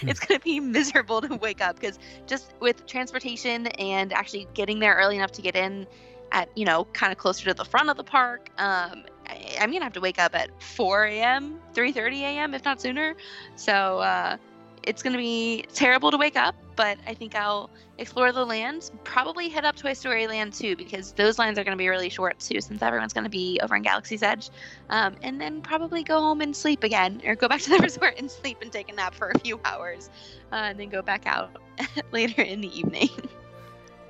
Hmm. 0.00 0.08
it's 0.08 0.20
going 0.20 0.38
to 0.38 0.44
be 0.44 0.60
miserable 0.60 1.20
to 1.22 1.34
wake 1.36 1.60
up 1.60 1.80
because 1.80 1.98
just 2.26 2.52
with 2.60 2.86
transportation 2.86 3.68
and 3.78 4.12
actually 4.12 4.46
getting 4.54 4.78
there 4.78 4.94
early 4.94 5.16
enough 5.16 5.32
to 5.32 5.42
get 5.42 5.56
in 5.56 5.86
at, 6.32 6.50
you 6.56 6.64
know, 6.64 6.84
kind 6.92 7.10
of 7.10 7.18
closer 7.18 7.44
to 7.46 7.54
the 7.54 7.64
front 7.64 7.88
of 7.88 7.96
the 7.96 8.04
park, 8.04 8.50
um, 8.58 9.04
I, 9.26 9.56
am 9.58 9.70
going 9.70 9.80
to 9.80 9.84
have 9.84 9.92
to 9.94 10.00
wake 10.00 10.18
up 10.18 10.34
at 10.34 10.50
4 10.62 11.04
a.m., 11.04 11.58
3.30 11.74 12.20
a.m., 12.20 12.54
if 12.54 12.64
not 12.64 12.80
sooner. 12.80 13.14
So, 13.56 14.00
uh, 14.00 14.36
it's 14.82 15.02
going 15.02 15.12
to 15.12 15.18
be 15.18 15.64
terrible 15.72 16.10
to 16.10 16.16
wake 16.16 16.36
up, 16.36 16.54
but 16.76 16.98
I 17.06 17.14
think 17.14 17.34
I'll 17.34 17.70
explore 17.98 18.32
the 18.32 18.44
land. 18.44 18.90
Probably 19.04 19.48
head 19.48 19.64
up 19.64 19.76
Toy 19.76 19.92
Story 19.92 20.26
Land 20.26 20.52
too, 20.52 20.76
because 20.76 21.12
those 21.12 21.38
lines 21.38 21.58
are 21.58 21.64
going 21.64 21.76
to 21.76 21.78
be 21.78 21.88
really 21.88 22.08
short 22.08 22.38
too, 22.38 22.60
since 22.60 22.82
everyone's 22.82 23.12
going 23.12 23.24
to 23.24 23.30
be 23.30 23.58
over 23.62 23.76
in 23.76 23.82
Galaxy's 23.82 24.22
Edge. 24.22 24.50
Um, 24.90 25.16
and 25.22 25.40
then 25.40 25.60
probably 25.60 26.02
go 26.02 26.20
home 26.20 26.40
and 26.40 26.54
sleep 26.54 26.84
again, 26.84 27.20
or 27.26 27.34
go 27.34 27.48
back 27.48 27.60
to 27.62 27.70
the 27.70 27.78
resort 27.82 28.14
and 28.18 28.30
sleep 28.30 28.58
and 28.62 28.72
take 28.72 28.90
a 28.90 28.94
nap 28.94 29.14
for 29.14 29.30
a 29.30 29.38
few 29.38 29.60
hours, 29.64 30.10
uh, 30.52 30.56
and 30.56 30.80
then 30.80 30.88
go 30.88 31.02
back 31.02 31.26
out 31.26 31.50
later 32.12 32.42
in 32.42 32.60
the 32.60 32.78
evening. 32.78 33.08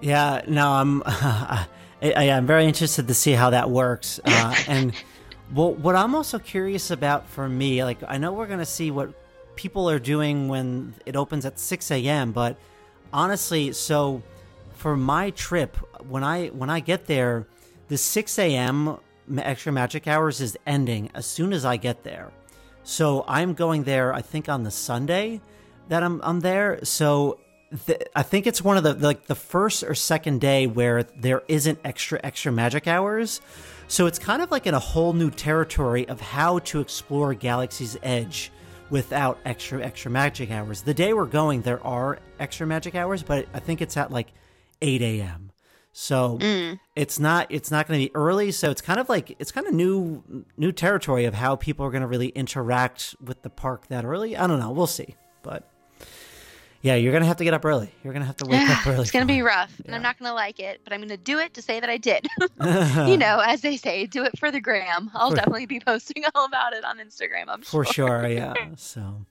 Yeah, 0.00 0.42
no, 0.46 0.70
I'm. 0.70 1.02
I, 1.04 1.66
am 2.00 2.46
very 2.46 2.66
interested 2.66 3.08
to 3.08 3.14
see 3.14 3.32
how 3.32 3.50
that 3.50 3.68
works, 3.68 4.20
uh, 4.24 4.54
and. 4.68 4.94
Well, 5.52 5.72
what 5.74 5.96
I'm 5.96 6.14
also 6.14 6.38
curious 6.38 6.90
about 6.92 7.26
for 7.26 7.48
me, 7.48 7.82
like 7.82 7.98
I 8.06 8.18
know 8.18 8.32
we're 8.32 8.46
going 8.46 8.58
to 8.58 8.66
see 8.66 8.90
what 8.90 9.12
people 9.58 9.90
are 9.90 9.98
doing 9.98 10.46
when 10.46 10.94
it 11.04 11.16
opens 11.16 11.44
at 11.44 11.58
6 11.58 11.90
a.m. 11.90 12.30
But 12.30 12.56
honestly, 13.12 13.72
so 13.72 14.22
for 14.74 14.96
my 14.96 15.30
trip, 15.30 15.76
when 16.08 16.22
I 16.22 16.46
when 16.48 16.70
I 16.70 16.78
get 16.78 17.06
there, 17.06 17.48
the 17.88 17.98
6 17.98 18.38
a.m. 18.38 18.98
extra 19.36 19.72
magic 19.72 20.06
hours 20.06 20.40
is 20.40 20.56
ending 20.64 21.10
as 21.12 21.26
soon 21.26 21.52
as 21.52 21.64
I 21.64 21.76
get 21.76 22.04
there. 22.04 22.30
So 22.84 23.24
I'm 23.26 23.52
going 23.52 23.82
there. 23.82 24.14
I 24.14 24.22
think 24.22 24.48
on 24.48 24.62
the 24.62 24.70
Sunday 24.70 25.40
that 25.88 26.04
I'm 26.04 26.20
I'm 26.22 26.38
there. 26.38 26.78
So 26.84 27.40
I 28.14 28.22
think 28.22 28.46
it's 28.46 28.62
one 28.62 28.76
of 28.76 28.84
the 28.84 28.94
like 28.94 29.26
the 29.26 29.34
first 29.34 29.82
or 29.82 29.96
second 29.96 30.40
day 30.40 30.68
where 30.68 31.02
there 31.02 31.42
isn't 31.48 31.80
extra 31.84 32.20
extra 32.22 32.52
magic 32.52 32.86
hours. 32.86 33.40
So 33.88 34.06
it's 34.06 34.20
kind 34.20 34.40
of 34.40 34.52
like 34.52 34.68
in 34.68 34.74
a 34.74 34.78
whole 34.78 35.14
new 35.14 35.30
territory 35.32 36.06
of 36.08 36.20
how 36.20 36.60
to 36.60 36.78
explore 36.78 37.34
Galaxy's 37.34 37.96
Edge 38.04 38.52
without 38.90 39.38
extra 39.44 39.82
extra 39.82 40.10
magic 40.10 40.50
hours. 40.50 40.82
The 40.82 40.94
day 40.94 41.12
we're 41.12 41.26
going, 41.26 41.62
there 41.62 41.84
are 41.84 42.18
extra 42.38 42.66
magic 42.66 42.94
hours, 42.94 43.22
but 43.22 43.46
I 43.52 43.60
think 43.60 43.80
it's 43.80 43.96
at 43.96 44.10
like 44.10 44.32
8 44.82 45.02
a.m. 45.02 45.52
So 45.92 46.38
mm. 46.38 46.78
it's 46.94 47.18
not 47.18 47.48
it's 47.50 47.70
not 47.70 47.88
going 47.88 48.00
to 48.00 48.06
be 48.06 48.14
early. 48.14 48.52
So 48.52 48.70
it's 48.70 48.80
kind 48.80 49.00
of 49.00 49.08
like 49.08 49.34
it's 49.38 49.50
kind 49.50 49.66
of 49.66 49.74
new 49.74 50.44
new 50.56 50.70
territory 50.70 51.24
of 51.24 51.34
how 51.34 51.56
people 51.56 51.84
are 51.86 51.90
going 51.90 52.02
to 52.02 52.08
really 52.08 52.28
interact 52.28 53.16
with 53.20 53.42
the 53.42 53.50
park 53.50 53.88
that 53.88 54.04
early. 54.04 54.36
I 54.36 54.46
don't 54.46 54.60
know. 54.60 54.70
We'll 54.70 54.86
see, 54.86 55.16
but 55.42 55.68
yeah, 56.80 56.94
you're 56.94 57.12
gonna 57.12 57.26
have 57.26 57.36
to 57.38 57.44
get 57.44 57.54
up 57.54 57.64
early. 57.64 57.90
You're 58.04 58.12
gonna 58.12 58.24
have 58.24 58.36
to 58.36 58.46
wake 58.46 58.68
up 58.68 58.86
early. 58.86 59.02
It's 59.02 59.10
gonna 59.10 59.26
be 59.26 59.42
rough, 59.42 59.72
yeah. 59.78 59.86
and 59.86 59.94
I'm 59.94 60.02
not 60.02 60.18
gonna 60.18 60.34
like 60.34 60.60
it, 60.60 60.80
but 60.84 60.92
I'm 60.92 61.00
gonna 61.00 61.16
do 61.16 61.38
it 61.38 61.54
to 61.54 61.62
say 61.62 61.80
that 61.80 61.90
I 61.90 61.96
did. 61.96 62.26
you 63.08 63.16
know, 63.16 63.40
as 63.44 63.62
they 63.62 63.76
say, 63.76 64.06
do 64.06 64.22
it 64.22 64.38
for 64.38 64.50
the 64.50 64.60
gram. 64.60 65.10
I'll 65.14 65.30
for, 65.30 65.36
definitely 65.36 65.66
be 65.66 65.80
posting 65.80 66.24
all 66.34 66.44
about 66.44 66.72
it 66.74 66.84
on 66.84 66.98
Instagram. 66.98 67.44
I'm 67.48 67.62
for 67.62 67.84
sure. 67.84 68.20
sure 68.20 68.28
yeah. 68.28 68.54
So 68.76 69.24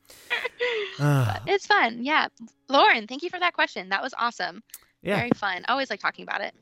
it's 1.00 1.66
fun. 1.66 2.04
Yeah, 2.04 2.28
Lauren, 2.68 3.08
thank 3.08 3.24
you 3.24 3.30
for 3.30 3.40
that 3.40 3.54
question. 3.54 3.90
That 3.90 4.02
was 4.02 4.14
awesome. 4.18 4.62
Yeah, 5.02 5.16
very 5.16 5.32
fun. 5.36 5.64
I 5.68 5.72
always 5.72 5.90
like 5.90 6.02
talking 6.02 6.24
about 6.24 6.42
it. 6.42 6.54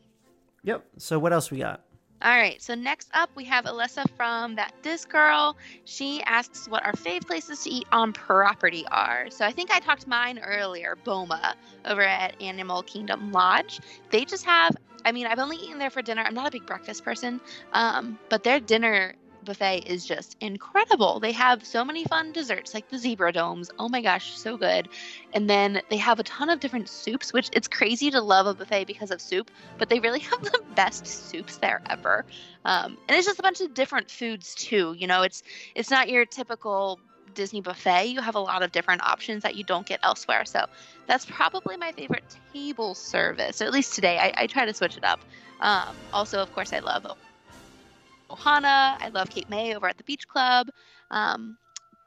Yep. 0.64 0.86
So 0.98 1.18
what 1.18 1.34
else 1.34 1.50
we 1.50 1.60
got? 1.60 1.82
All 2.26 2.32
right, 2.36 2.60
so 2.60 2.74
next 2.74 3.10
up 3.14 3.30
we 3.36 3.46
have 3.46 3.66
Alyssa 3.66 4.04
from 4.18 4.56
That 4.56 4.74
Disc 4.82 5.12
Girl. 5.12 5.56
She 5.84 6.24
asks 6.24 6.68
what 6.68 6.84
our 6.84 6.94
fave 6.94 7.28
places 7.28 7.62
to 7.62 7.70
eat 7.70 7.88
on 7.92 8.14
property 8.14 8.84
are. 8.92 9.30
So 9.30 9.46
I 9.46 9.52
think 9.52 9.72
I 9.72 9.80
talked 9.80 10.08
mine 10.08 10.40
earlier, 10.40 10.98
Boma, 11.06 11.56
over 11.86 12.02
at 12.02 12.36
Animal 12.42 12.82
Kingdom 12.82 13.32
Lodge. 13.32 13.80
They 14.10 14.26
just 14.26 14.44
have, 14.46 14.76
I 15.06 15.12
mean, 15.12 15.28
I've 15.28 15.38
only 15.38 15.58
eaten 15.58 15.78
there 15.78 15.92
for 15.92 16.02
dinner. 16.02 16.24
I'm 16.26 16.34
not 16.34 16.48
a 16.48 16.52
big 16.52 16.66
breakfast 16.66 17.06
person, 17.06 17.42
um, 17.74 18.20
but 18.30 18.44
their 18.44 18.60
dinner 18.60 19.14
buffet 19.46 19.86
is 19.88 20.06
just 20.06 20.36
incredible. 20.42 21.20
They 21.20 21.32
have 21.32 21.66
so 21.66 21.86
many 21.86 22.04
fun 22.06 22.32
desserts 22.32 22.74
like 22.74 22.90
the 22.90 22.98
zebra 22.98 23.32
domes. 23.32 23.72
Oh 23.80 23.88
my 23.88 24.02
gosh, 24.02 24.38
so 24.38 24.58
good. 24.58 24.90
And 25.34 25.50
then 25.50 25.82
they 25.90 25.98
have 25.98 26.20
a 26.20 26.24
ton 26.24 26.50
of 26.50 26.60
different 26.60 26.90
soups, 26.90 27.32
which 27.32 27.50
it's 27.54 27.68
crazy 27.68 28.12
to 28.12 28.22
love 28.22 28.48
a 28.48 28.54
buffet 28.54 28.86
because 28.86 29.12
of 29.12 29.22
soup, 29.22 29.52
but 29.78 29.90
they 29.90 30.00
really 30.00 30.20
have 30.32 30.42
the 30.42 30.62
best 30.76 31.08
soups 31.08 31.58
there 31.58 31.82
ever. 31.90 32.26
Um, 32.66 32.98
and 33.08 33.18
it's 33.18 33.28
just 33.28 33.40
a 33.40 33.44
bunch 33.44 33.62
of 33.62 33.74
different 33.74 34.12
foods 34.12 34.56
too. 34.56 34.96
You 34.98 35.08
know, 35.08 35.22
it's 35.22 35.44
it's 35.76 35.92
not 35.92 36.10
your 36.10 36.26
typical 36.26 37.00
Disney 37.34 37.62
buffet. 37.62 38.06
You 38.06 38.22
have 38.22 38.36
a 38.36 38.40
lot 38.40 38.64
of 38.64 38.72
different 38.72 39.04
options 39.04 39.44
that 39.44 39.56
you 39.56 39.64
don't 39.64 39.86
get 39.86 40.00
elsewhere. 40.04 40.46
So 40.46 40.66
that's 41.06 41.26
probably 41.26 41.78
my 41.78 41.92
favorite 41.92 42.24
table 42.54 42.96
service, 42.96 43.62
or 43.62 43.66
at 43.66 43.72
least 43.72 43.94
today. 43.94 44.18
I, 44.18 44.44
I 44.44 44.48
try 44.48 44.66
to 44.66 44.74
switch 44.74 44.98
it 44.98 45.04
up. 45.04 45.20
Um, 45.60 45.96
also, 46.14 46.40
of 46.40 46.52
course, 46.54 46.74
I 46.74 46.80
love 46.80 47.06
Ohana. 48.30 48.98
I 49.00 49.10
love 49.14 49.30
Cape 49.30 49.50
May 49.50 49.76
over 49.76 49.88
at 49.88 49.98
the 49.98 50.04
Beach 50.04 50.28
Club. 50.28 50.70
Um, 51.12 51.58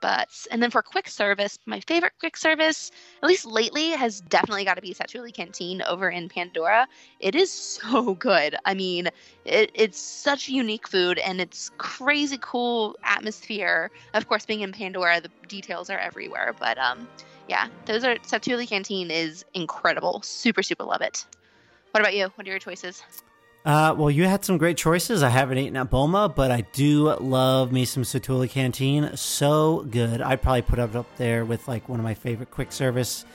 but 0.00 0.46
and 0.50 0.62
then 0.62 0.70
for 0.70 0.82
quick 0.82 1.08
service, 1.08 1.58
my 1.66 1.80
favorite 1.80 2.12
quick 2.20 2.36
service, 2.36 2.90
at 3.22 3.28
least 3.28 3.44
lately, 3.46 3.90
has 3.90 4.20
definitely 4.20 4.64
got 4.64 4.74
to 4.74 4.82
be 4.82 4.94
Satu'li 4.94 5.34
Canteen 5.34 5.82
over 5.82 6.08
in 6.08 6.28
Pandora. 6.28 6.86
It 7.20 7.34
is 7.34 7.50
so 7.50 8.14
good. 8.18 8.54
I 8.64 8.74
mean, 8.74 9.08
it, 9.44 9.70
it's 9.74 9.98
such 9.98 10.48
unique 10.48 10.86
food 10.86 11.18
and 11.18 11.40
it's 11.40 11.70
crazy 11.78 12.38
cool 12.40 12.96
atmosphere. 13.02 13.90
Of 14.14 14.28
course, 14.28 14.46
being 14.46 14.60
in 14.60 14.72
Pandora, 14.72 15.20
the 15.20 15.30
details 15.48 15.90
are 15.90 15.98
everywhere. 15.98 16.54
But 16.58 16.78
um, 16.78 17.08
yeah, 17.48 17.68
those 17.86 18.04
are 18.04 18.16
Satu'li 18.16 18.68
Canteen 18.68 19.10
is 19.10 19.44
incredible. 19.54 20.22
Super 20.22 20.62
super 20.62 20.84
love 20.84 21.00
it. 21.00 21.26
What 21.90 22.00
about 22.00 22.14
you? 22.14 22.28
What 22.36 22.46
are 22.46 22.50
your 22.50 22.60
choices? 22.60 23.02
Uh, 23.68 23.94
well, 23.98 24.10
you 24.10 24.24
had 24.24 24.42
some 24.46 24.56
great 24.56 24.78
choices. 24.78 25.22
I 25.22 25.28
haven't 25.28 25.58
eaten 25.58 25.76
at 25.76 25.90
Boma, 25.90 26.30
but 26.34 26.50
I 26.50 26.62
do 26.72 27.14
love 27.20 27.70
me 27.70 27.84
some 27.84 28.02
Satu'li 28.02 28.48
Canteen. 28.48 29.14
So 29.14 29.84
good. 29.90 30.22
I'd 30.22 30.40
probably 30.40 30.62
put 30.62 30.78
it 30.78 30.96
up 30.96 31.04
there 31.18 31.44
with 31.44 31.68
like 31.68 31.86
one 31.86 32.00
of 32.00 32.04
my 32.04 32.14
favorite 32.14 32.50
quick 32.50 32.72
service. 32.72 33.26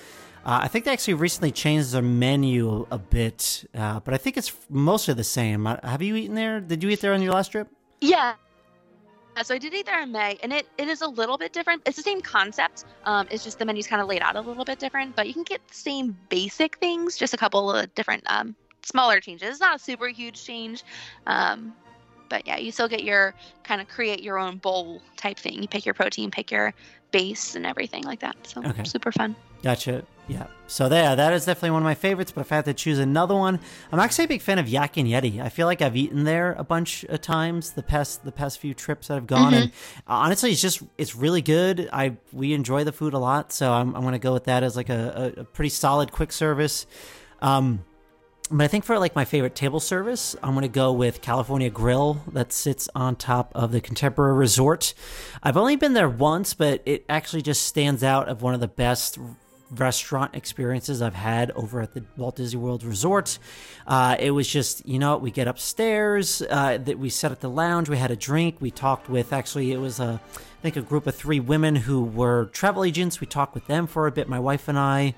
Uh, 0.43 0.61
I 0.63 0.69
think 0.69 0.85
they 0.85 0.91
actually 0.91 1.13
recently 1.13 1.51
changed 1.51 1.91
their 1.91 2.01
menu 2.01 2.87
a 2.89 2.97
bit, 2.97 3.63
uh, 3.75 3.99
but 3.99 4.15
I 4.15 4.17
think 4.17 4.37
it's 4.37 4.51
mostly 4.71 5.13
the 5.13 5.23
same. 5.23 5.67
Uh, 5.67 5.77
have 5.83 6.01
you 6.01 6.15
eaten 6.15 6.33
there? 6.33 6.59
Did 6.59 6.81
you 6.81 6.89
eat 6.89 7.01
there 7.01 7.13
on 7.13 7.21
your 7.21 7.33
last 7.33 7.49
trip? 7.49 7.67
Yeah. 8.01 8.33
so 9.43 9.53
I 9.53 9.59
did 9.59 9.75
eat 9.75 9.85
there 9.85 10.01
in 10.01 10.11
May, 10.11 10.39
and 10.41 10.51
it, 10.51 10.67
it 10.79 10.87
is 10.87 11.03
a 11.03 11.07
little 11.07 11.37
bit 11.37 11.53
different. 11.53 11.83
It's 11.85 11.97
the 11.97 12.01
same 12.01 12.21
concept. 12.21 12.85
Um, 13.05 13.27
it's 13.29 13.43
just 13.43 13.59
the 13.59 13.65
menu's 13.65 13.85
kind 13.85 14.01
of 14.01 14.07
laid 14.07 14.23
out 14.23 14.35
a 14.35 14.41
little 14.41 14.65
bit 14.65 14.79
different, 14.79 15.15
but 15.15 15.27
you 15.27 15.33
can 15.35 15.43
get 15.43 15.61
the 15.67 15.75
same 15.75 16.17
basic 16.29 16.77
things, 16.77 17.17
just 17.17 17.35
a 17.35 17.37
couple 17.37 17.71
of 17.71 17.93
different 17.93 18.23
um, 18.25 18.55
smaller 18.85 19.19
changes. 19.19 19.49
It's 19.49 19.59
not 19.59 19.77
a 19.77 19.79
super 19.79 20.07
huge 20.07 20.43
change, 20.43 20.83
um, 21.27 21.73
but 22.29 22.47
yeah, 22.47 22.57
you 22.57 22.71
still 22.71 22.87
get 22.87 23.03
your 23.03 23.33
kind 23.63 23.81
of 23.81 23.87
create 23.87 24.23
your 24.23 24.37
own 24.37 24.57
bowl 24.57 25.01
type 25.17 25.37
thing. 25.37 25.61
You 25.61 25.67
pick 25.67 25.85
your 25.85 25.93
protein, 25.93 26.31
pick 26.31 26.51
your 26.51 26.73
base, 27.11 27.55
and 27.55 27.65
everything 27.65 28.03
like 28.03 28.19
that. 28.21 28.35
So 28.47 28.63
Okay. 28.65 28.83
super 28.83 29.11
fun. 29.11 29.35
Gotcha. 29.61 30.03
Yeah. 30.27 30.47
So 30.67 30.89
there, 30.89 31.15
that 31.15 31.33
is 31.33 31.45
definitely 31.45 31.71
one 31.71 31.81
of 31.81 31.85
my 31.85 31.95
favorites. 31.95 32.31
But 32.31 32.41
if 32.41 32.51
I 32.51 32.55
had 32.55 32.65
to 32.65 32.73
choose 32.73 32.97
another 32.97 33.35
one, 33.35 33.59
I'm 33.91 33.99
actually 33.99 34.25
a 34.25 34.27
big 34.29 34.41
fan 34.41 34.57
of 34.57 34.67
Yak 34.67 34.97
and 34.97 35.07
Yeti. 35.07 35.41
I 35.41 35.49
feel 35.49 35.67
like 35.67 35.81
I've 35.81 35.95
eaten 35.97 36.23
there 36.23 36.53
a 36.57 36.63
bunch 36.63 37.03
of 37.05 37.21
times 37.21 37.71
the 37.71 37.83
past 37.83 38.23
the 38.23 38.31
past 38.31 38.59
few 38.59 38.73
trips 38.73 39.07
that 39.09 39.17
I've 39.17 39.27
gone, 39.27 39.53
and 39.53 39.71
honestly, 40.07 40.51
it's 40.51 40.61
just 40.61 40.81
it's 40.97 41.15
really 41.15 41.41
good. 41.41 41.89
I 41.91 42.17
we 42.31 42.53
enjoy 42.53 42.83
the 42.83 42.93
food 42.93 43.13
a 43.13 43.19
lot, 43.19 43.51
so 43.51 43.71
I'm 43.71 43.93
I'm 43.95 44.03
gonna 44.03 44.17
go 44.19 44.33
with 44.33 44.45
that 44.45 44.63
as 44.63 44.75
like 44.75 44.89
a, 44.89 45.33
a, 45.37 45.41
a 45.41 45.43
pretty 45.43 45.69
solid 45.69 46.11
quick 46.11 46.31
service. 46.31 46.85
Um, 47.41 47.83
but 48.53 48.63
I 48.63 48.67
think 48.67 48.85
for 48.85 48.99
like 48.99 49.15
my 49.15 49.25
favorite 49.25 49.55
table 49.55 49.79
service, 49.79 50.35
I'm 50.43 50.53
gonna 50.53 50.67
go 50.67 50.93
with 50.93 51.21
California 51.21 51.71
Grill 51.71 52.21
that 52.31 52.53
sits 52.53 52.87
on 52.93 53.15
top 53.15 53.51
of 53.55 53.71
the 53.71 53.81
Contemporary 53.81 54.35
Resort. 54.35 54.93
I've 55.41 55.57
only 55.57 55.75
been 55.75 55.93
there 55.93 56.07
once, 56.07 56.53
but 56.53 56.81
it 56.85 57.03
actually 57.09 57.41
just 57.41 57.63
stands 57.63 58.03
out 58.03 58.29
of 58.29 58.43
one 58.43 58.53
of 58.53 58.59
the 58.59 58.67
best 58.67 59.17
restaurant 59.71 60.35
experiences 60.35 61.01
I've 61.01 61.15
had 61.15 61.49
over 61.51 61.81
at 61.81 61.95
the 61.95 62.03
Walt 62.15 62.35
Disney 62.35 62.59
World 62.59 62.83
Resort. 62.83 63.39
Uh, 63.87 64.17
it 64.19 64.29
was 64.29 64.47
just, 64.47 64.85
you 64.87 64.99
know, 64.99 65.17
we 65.17 65.31
get 65.31 65.47
upstairs, 65.47 66.43
uh, 66.47 66.77
that 66.77 66.99
we 66.99 67.09
sat 67.09 67.31
at 67.31 67.41
the 67.41 67.49
lounge, 67.49 67.89
we 67.89 67.97
had 67.97 68.11
a 68.11 68.15
drink, 68.15 68.57
we 68.59 68.69
talked 68.69 69.09
with 69.09 69.33
actually 69.33 69.71
it 69.71 69.79
was 69.79 69.99
a 69.99 70.21
I 70.33 70.61
think 70.63 70.77
a 70.77 70.81
group 70.81 71.07
of 71.07 71.15
three 71.15 71.41
women 71.41 71.75
who 71.75 72.05
were 72.05 72.45
travel 72.53 72.85
agents. 72.85 73.19
We 73.19 73.27
talked 73.27 73.53
with 73.53 73.67
them 73.67 73.85
for 73.85 74.07
a 74.07 74.13
bit, 74.13 74.29
my 74.29 74.39
wife 74.39 74.69
and 74.69 74.79
I. 74.79 75.13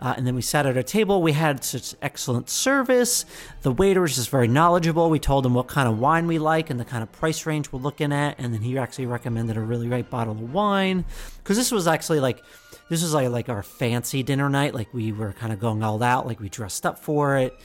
Uh, 0.00 0.14
and 0.16 0.26
then 0.26 0.34
we 0.34 0.42
sat 0.42 0.64
at 0.64 0.76
our 0.76 0.82
table. 0.82 1.22
We 1.22 1.32
had 1.32 1.64
such 1.64 1.94
excellent 2.00 2.48
service. 2.48 3.24
The 3.62 3.72
waiter 3.72 4.00
was 4.00 4.14
just 4.14 4.30
very 4.30 4.46
knowledgeable. 4.46 5.10
We 5.10 5.18
told 5.18 5.44
him 5.44 5.54
what 5.54 5.66
kind 5.66 5.88
of 5.88 5.98
wine 5.98 6.28
we 6.28 6.38
like 6.38 6.70
and 6.70 6.78
the 6.78 6.84
kind 6.84 7.02
of 7.02 7.10
price 7.10 7.46
range 7.46 7.72
we're 7.72 7.80
looking 7.80 8.12
at. 8.12 8.38
And 8.38 8.54
then 8.54 8.60
he 8.60 8.78
actually 8.78 9.06
recommended 9.06 9.56
a 9.56 9.60
really 9.60 9.88
great 9.88 10.08
bottle 10.08 10.34
of 10.34 10.52
wine. 10.52 11.04
Because 11.38 11.56
this 11.56 11.72
was 11.72 11.88
actually 11.88 12.20
like, 12.20 12.42
this 12.88 13.02
was 13.02 13.12
like, 13.12 13.28
like 13.30 13.48
our 13.48 13.64
fancy 13.64 14.22
dinner 14.22 14.48
night. 14.48 14.72
Like 14.72 14.94
we 14.94 15.10
were 15.10 15.32
kind 15.32 15.52
of 15.52 15.58
going 15.58 15.82
all 15.82 16.00
out, 16.02 16.26
like 16.26 16.38
we 16.38 16.48
dressed 16.48 16.86
up 16.86 17.00
for 17.00 17.36
it. 17.36 17.58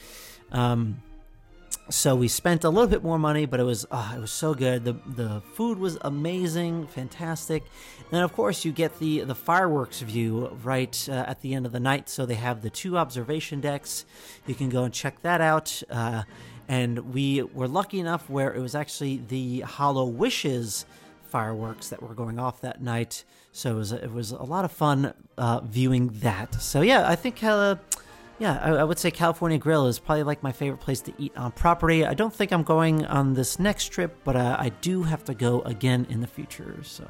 Um, 0.50 1.02
so 1.90 2.16
we 2.16 2.28
spent 2.28 2.64
a 2.64 2.70
little 2.70 2.88
bit 2.88 3.02
more 3.02 3.18
money, 3.18 3.44
but 3.44 3.60
it 3.60 3.64
was 3.64 3.86
ah, 3.90 4.16
it 4.16 4.20
was 4.20 4.30
so 4.30 4.54
good. 4.54 4.84
the 4.84 4.94
The 5.06 5.42
food 5.52 5.78
was 5.78 5.98
amazing, 6.00 6.86
fantastic. 6.86 7.64
And 8.10 8.22
of 8.22 8.32
course 8.32 8.64
you 8.64 8.72
get 8.72 8.98
the 8.98 9.20
the 9.20 9.34
fireworks 9.34 10.00
view 10.00 10.56
right 10.62 11.08
uh, 11.10 11.24
at 11.26 11.42
the 11.42 11.54
end 11.54 11.66
of 11.66 11.72
the 11.72 11.80
night. 11.80 12.08
So 12.08 12.24
they 12.24 12.36
have 12.36 12.62
the 12.62 12.70
two 12.70 12.96
observation 12.96 13.60
decks. 13.60 14.06
You 14.46 14.54
can 14.54 14.70
go 14.70 14.84
and 14.84 14.94
check 14.94 15.20
that 15.22 15.40
out. 15.40 15.82
Uh, 15.90 16.22
and 16.68 17.12
we 17.12 17.42
were 17.42 17.68
lucky 17.68 18.00
enough 18.00 18.30
where 18.30 18.54
it 18.54 18.60
was 18.60 18.74
actually 18.74 19.18
the 19.28 19.60
HalloWishes 19.66 20.86
fireworks 21.28 21.90
that 21.90 22.02
were 22.02 22.14
going 22.14 22.38
off 22.38 22.62
that 22.62 22.80
night. 22.80 23.24
So 23.52 23.72
it 23.72 23.78
was 23.78 23.92
it 23.92 24.12
was 24.12 24.30
a 24.30 24.42
lot 24.42 24.64
of 24.64 24.72
fun 24.72 25.12
uh, 25.36 25.60
viewing 25.60 26.08
that. 26.20 26.54
So 26.62 26.80
yeah, 26.80 27.06
I 27.06 27.14
think. 27.14 27.44
Uh, 27.44 27.76
yeah, 28.38 28.58
I, 28.62 28.70
I 28.70 28.84
would 28.84 28.98
say 28.98 29.10
California 29.10 29.58
Grill 29.58 29.86
is 29.86 29.98
probably 29.98 30.24
like 30.24 30.42
my 30.42 30.52
favorite 30.52 30.80
place 30.80 31.00
to 31.02 31.12
eat 31.18 31.36
on 31.36 31.52
property. 31.52 32.04
I 32.04 32.14
don't 32.14 32.34
think 32.34 32.52
I'm 32.52 32.62
going 32.64 33.04
on 33.06 33.34
this 33.34 33.58
next 33.58 33.88
trip, 33.88 34.16
but 34.24 34.36
uh, 34.36 34.56
I 34.58 34.70
do 34.70 35.04
have 35.04 35.24
to 35.24 35.34
go 35.34 35.62
again 35.62 36.06
in 36.08 36.20
the 36.20 36.26
future. 36.26 36.78
So, 36.82 37.08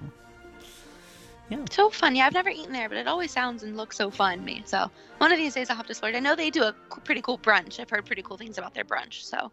yeah. 1.48 1.64
So 1.70 1.90
fun. 1.90 2.14
Yeah, 2.14 2.26
I've 2.26 2.32
never 2.32 2.50
eaten 2.50 2.72
there, 2.72 2.88
but 2.88 2.98
it 2.98 3.08
always 3.08 3.30
sounds 3.30 3.62
and 3.62 3.76
looks 3.76 3.96
so 3.96 4.10
fun 4.10 4.38
to 4.38 4.44
me. 4.44 4.62
So 4.66 4.90
one 5.18 5.32
of 5.32 5.38
these 5.38 5.54
days 5.54 5.70
I'll 5.70 5.76
have 5.76 5.86
to 5.86 5.94
splurge. 5.94 6.14
I 6.14 6.20
know 6.20 6.36
they 6.36 6.50
do 6.50 6.64
a 6.64 6.72
pretty 7.04 7.22
cool 7.22 7.38
brunch. 7.38 7.80
I've 7.80 7.90
heard 7.90 8.04
pretty 8.04 8.22
cool 8.22 8.36
things 8.36 8.58
about 8.58 8.74
their 8.74 8.84
brunch. 8.84 9.22
So 9.22 9.50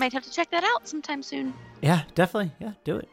might 0.00 0.12
have 0.12 0.24
to 0.24 0.30
check 0.30 0.50
that 0.50 0.64
out 0.64 0.88
sometime 0.88 1.22
soon. 1.22 1.52
yeah, 1.80 2.02
definitely. 2.14 2.52
Yeah, 2.60 2.72
do 2.84 2.96
it. 2.96 3.08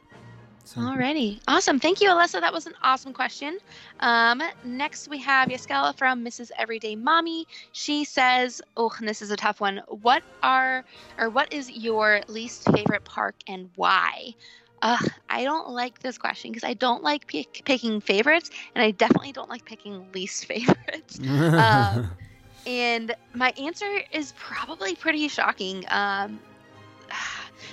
So, 0.69 0.81
Alrighty. 0.81 1.39
Awesome. 1.47 1.79
Thank 1.79 2.01
you, 2.01 2.09
Alyssa. 2.09 2.39
That 2.41 2.53
was 2.53 2.65
an 2.65 2.73
awesome 2.81 3.13
question. 3.13 3.57
Um, 3.99 4.41
next, 4.63 5.07
we 5.09 5.19
have 5.19 5.49
Yaskella 5.49 5.95
from 5.97 6.23
Mrs. 6.23 6.51
Everyday 6.57 6.95
Mommy. 6.95 7.47
She 7.71 8.03
says, 8.05 8.61
Oh, 8.77 8.91
and 8.99 9.07
this 9.07 9.21
is 9.21 9.31
a 9.31 9.37
tough 9.37 9.59
one. 9.59 9.81
What 9.87 10.23
are, 10.41 10.85
or 11.17 11.29
what 11.29 11.51
is 11.51 11.69
your 11.69 12.21
least 12.27 12.65
favorite 12.71 13.03
park 13.05 13.35
and 13.47 13.69
why? 13.75 14.33
Ugh, 14.81 15.05
I 15.29 15.43
don't 15.43 15.69
like 15.69 15.99
this 15.99 16.17
question 16.17 16.51
because 16.51 16.63
I 16.63 16.73
don't 16.73 17.03
like 17.03 17.27
pick, 17.27 17.61
picking 17.65 17.99
favorites, 18.01 18.49
and 18.75 18.83
I 18.83 18.91
definitely 18.91 19.33
don't 19.33 19.49
like 19.49 19.65
picking 19.65 20.11
least 20.13 20.45
favorites. 20.47 21.19
Um, 21.57 22.03
and 22.65 23.13
my 23.33 23.53
answer 23.57 24.01
is 24.11 24.33
probably 24.33 24.95
pretty 24.95 25.27
shocking. 25.27 25.83
Um, 25.89 26.41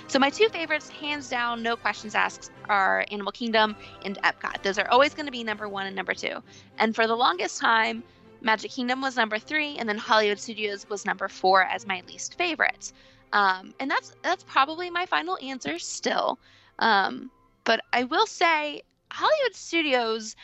so 0.07 0.19
my 0.19 0.29
two 0.29 0.49
favorites, 0.49 0.89
hands 0.89 1.29
down, 1.29 1.63
no 1.63 1.75
questions 1.75 2.15
asked, 2.15 2.51
are 2.69 3.05
Animal 3.11 3.31
Kingdom 3.31 3.75
and 4.05 4.17
Epcot. 4.23 4.61
Those 4.63 4.77
are 4.77 4.87
always 4.89 5.13
going 5.13 5.25
to 5.25 5.31
be 5.31 5.43
number 5.43 5.67
one 5.67 5.87
and 5.87 5.95
number 5.95 6.13
two. 6.13 6.41
And 6.77 6.95
for 6.95 7.07
the 7.07 7.15
longest 7.15 7.59
time, 7.59 8.03
Magic 8.41 8.71
Kingdom 8.71 9.01
was 9.01 9.15
number 9.15 9.39
three, 9.39 9.77
and 9.77 9.87
then 9.89 9.97
Hollywood 9.97 10.39
Studios 10.39 10.87
was 10.89 11.05
number 11.05 11.27
four 11.27 11.63
as 11.63 11.87
my 11.87 12.03
least 12.07 12.37
favorite. 12.37 12.93
Um, 13.33 13.73
and 13.79 13.89
that's 13.89 14.13
that's 14.21 14.43
probably 14.43 14.89
my 14.89 15.05
final 15.05 15.37
answer 15.41 15.79
still. 15.79 16.39
Um, 16.79 17.31
but 17.63 17.81
I 17.93 18.03
will 18.03 18.27
say 18.27 18.81
Hollywood 19.11 19.55
Studios. 19.55 20.35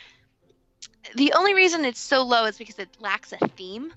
The 1.14 1.32
only 1.34 1.54
reason 1.54 1.84
it's 1.84 2.00
so 2.00 2.22
low 2.22 2.44
is 2.46 2.58
because 2.58 2.78
it 2.78 2.88
lacks 3.00 3.32
a 3.32 3.48
theme 3.48 3.92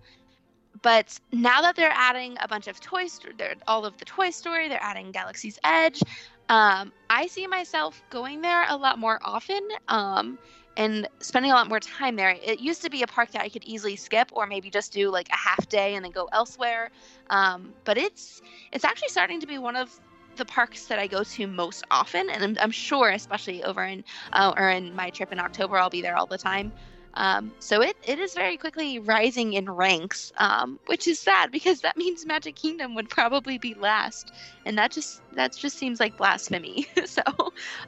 but 0.88 1.20
now 1.34 1.62
that 1.62 1.76
they're 1.76 1.92
adding 1.94 2.38
a 2.40 2.48
bunch 2.48 2.70
of 2.70 2.80
Toy 2.80 3.08
Story, 3.08 3.34
all 3.68 3.84
of 3.84 3.98
the 3.98 4.06
Toy 4.06 4.30
Story, 4.30 4.70
they're 4.70 4.82
adding 4.82 5.12
Galaxy's 5.12 5.60
Edge. 5.66 6.02
Um, 6.48 6.94
I 7.10 7.28
see 7.28 7.46
myself 7.46 8.02
going 8.10 8.40
there 8.40 8.64
a 8.70 8.78
lot 8.78 8.98
more 8.98 9.20
often 9.22 9.60
um, 9.90 10.40
and 10.78 11.06
spending 11.20 11.52
a 11.52 11.56
lot 11.56 11.68
more 11.68 11.82
time 11.82 12.16
there. 12.16 12.38
It 12.42 12.62
used 12.62 12.82
to 12.84 12.90
be 12.90 13.04
a 13.04 13.08
park 13.08 13.32
that 13.32 13.42
I 13.42 13.50
could 13.50 13.66
easily 13.66 13.98
skip 13.98 14.30
or 14.32 14.48
maybe 14.48 14.70
just 14.70 14.94
do 14.94 15.10
like 15.10 15.28
a 15.28 15.36
half 15.36 15.68
day 15.68 15.96
and 15.96 16.06
then 16.06 16.14
go 16.14 16.30
elsewhere. 16.32 16.90
Um, 17.32 17.74
but 17.84 17.98
it's 17.98 18.42
it's 18.72 18.86
actually 18.86 19.10
starting 19.10 19.42
to 19.42 19.48
be 19.48 19.58
one 19.58 19.76
of 19.76 19.92
the 20.38 20.46
parks 20.46 20.86
that 20.86 21.00
I 21.00 21.08
go 21.08 21.22
to 21.22 21.48
most 21.48 21.84
often, 21.92 22.30
and 22.30 22.42
I'm, 22.42 22.58
I'm 22.62 22.72
sure, 22.72 23.10
especially 23.10 23.62
over 23.62 23.84
in 23.84 24.06
uh, 24.32 24.54
or 24.56 24.70
in 24.70 24.96
my 24.96 25.10
trip 25.10 25.34
in 25.34 25.40
October, 25.40 25.78
I'll 25.78 25.90
be 25.90 26.02
there 26.02 26.16
all 26.16 26.28
the 26.28 26.38
time. 26.38 26.72
Um, 27.18 27.52
so 27.58 27.82
it, 27.82 27.98
it 28.04 28.20
is 28.20 28.36
very 28.36 28.58
quickly 28.58 29.00
rising 29.00 29.54
in 29.54 29.72
ranks, 29.72 30.32
um, 30.38 30.80
which 30.86 31.08
is 31.08 31.18
sad 31.18 31.52
because 31.52 31.82
that 31.82 31.98
means 31.98 32.28
Magic 32.28 32.56
Kingdom 32.56 32.94
would 32.94 33.10
probably 33.10 33.58
be 33.58 33.74
last, 33.74 34.32
and 34.68 34.78
that 34.78 34.92
just 34.92 35.24
that 35.34 35.56
just 35.56 35.80
seems 35.80 36.00
like 36.00 36.16
blasphemy. 36.16 36.86
so 37.06 37.24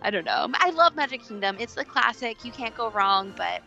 I 0.01 0.09
don't 0.09 0.25
know. 0.25 0.47
I 0.55 0.71
love 0.71 0.95
Magic 0.95 1.21
Kingdom. 1.21 1.57
It's 1.59 1.75
the 1.75 1.85
classic. 1.85 2.43
You 2.43 2.51
can't 2.51 2.73
go 2.73 2.89
wrong. 2.89 3.31
But 3.37 3.61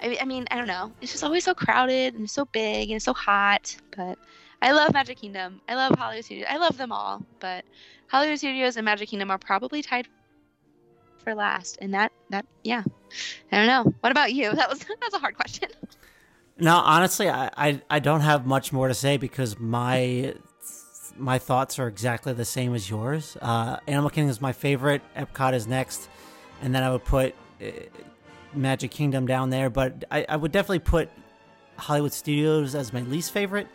I, 0.00 0.18
I 0.20 0.24
mean, 0.24 0.46
I 0.52 0.56
don't 0.56 0.68
know. 0.68 0.92
It's 1.00 1.10
just 1.10 1.24
always 1.24 1.44
so 1.44 1.52
crowded 1.52 2.14
and 2.14 2.30
so 2.30 2.44
big 2.44 2.92
and 2.92 3.02
so 3.02 3.12
hot. 3.12 3.76
But 3.96 4.16
I 4.62 4.70
love 4.70 4.92
Magic 4.94 5.18
Kingdom. 5.18 5.60
I 5.68 5.74
love 5.74 5.98
Hollywood 5.98 6.24
Studios. 6.24 6.46
I 6.48 6.58
love 6.58 6.76
them 6.76 6.92
all. 6.92 7.26
But 7.40 7.64
Hollywood 8.06 8.38
Studios 8.38 8.76
and 8.76 8.84
Magic 8.84 9.08
Kingdom 9.08 9.32
are 9.32 9.38
probably 9.38 9.82
tied 9.82 10.06
for 11.24 11.34
last. 11.34 11.76
And 11.80 11.92
that 11.92 12.12
that 12.30 12.46
yeah. 12.62 12.84
I 13.52 13.56
don't 13.56 13.66
know. 13.66 13.94
What 14.00 14.12
about 14.12 14.32
you? 14.32 14.50
That 14.54 14.68
was 14.68 14.84
that's 15.00 15.14
a 15.14 15.18
hard 15.18 15.36
question. 15.36 15.68
no, 16.58 16.76
honestly, 16.76 17.28
I, 17.28 17.50
I 17.56 17.82
I 17.90 17.98
don't 17.98 18.20
have 18.20 18.46
much 18.46 18.72
more 18.72 18.88
to 18.88 18.94
say 18.94 19.16
because 19.16 19.58
my 19.58 20.34
my 21.16 21.38
thoughts 21.38 21.78
are 21.78 21.88
exactly 21.88 22.32
the 22.32 22.44
same 22.44 22.74
as 22.74 22.88
yours. 22.90 23.36
Uh, 23.40 23.78
Animal 23.86 24.10
Kingdom 24.10 24.30
is 24.30 24.40
my 24.40 24.52
favorite. 24.52 25.02
Epcot 25.16 25.54
is 25.54 25.66
next, 25.66 26.08
and 26.62 26.74
then 26.74 26.82
I 26.82 26.90
would 26.90 27.04
put 27.04 27.34
uh, 27.60 27.66
Magic 28.54 28.90
Kingdom 28.90 29.26
down 29.26 29.50
there. 29.50 29.70
But 29.70 30.04
I, 30.10 30.26
I 30.28 30.36
would 30.36 30.52
definitely 30.52 30.80
put 30.80 31.08
Hollywood 31.76 32.12
Studios 32.12 32.74
as 32.74 32.92
my 32.92 33.00
least 33.02 33.32
favorite. 33.32 33.68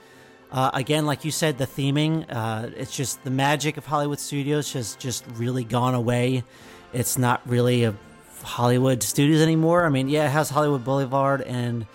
Uh, 0.52 0.70
again, 0.74 1.06
like 1.06 1.24
you 1.24 1.32
said, 1.32 1.58
the 1.58 1.66
theming, 1.66 2.26
uh, 2.30 2.70
it's 2.76 2.96
just 2.96 3.24
the 3.24 3.30
magic 3.32 3.78
of 3.78 3.86
Hollywood 3.86 4.20
Studios 4.20 4.74
has 4.74 4.96
just 4.98 5.24
really 5.36 5.64
gone 5.64 5.96
away. 5.96 6.44
It's 6.92 7.18
not 7.18 7.42
really 7.48 7.86
a 7.86 7.96
Hollywood 8.42 9.04
Studios 9.04 9.42
anymore. 9.42 9.86
I 9.86 9.90
mean, 9.90 10.10
yeah, 10.10 10.26
it 10.26 10.32
has 10.32 10.50
Hollywood 10.50 10.84
Boulevard 10.84 11.42
and 11.42 11.86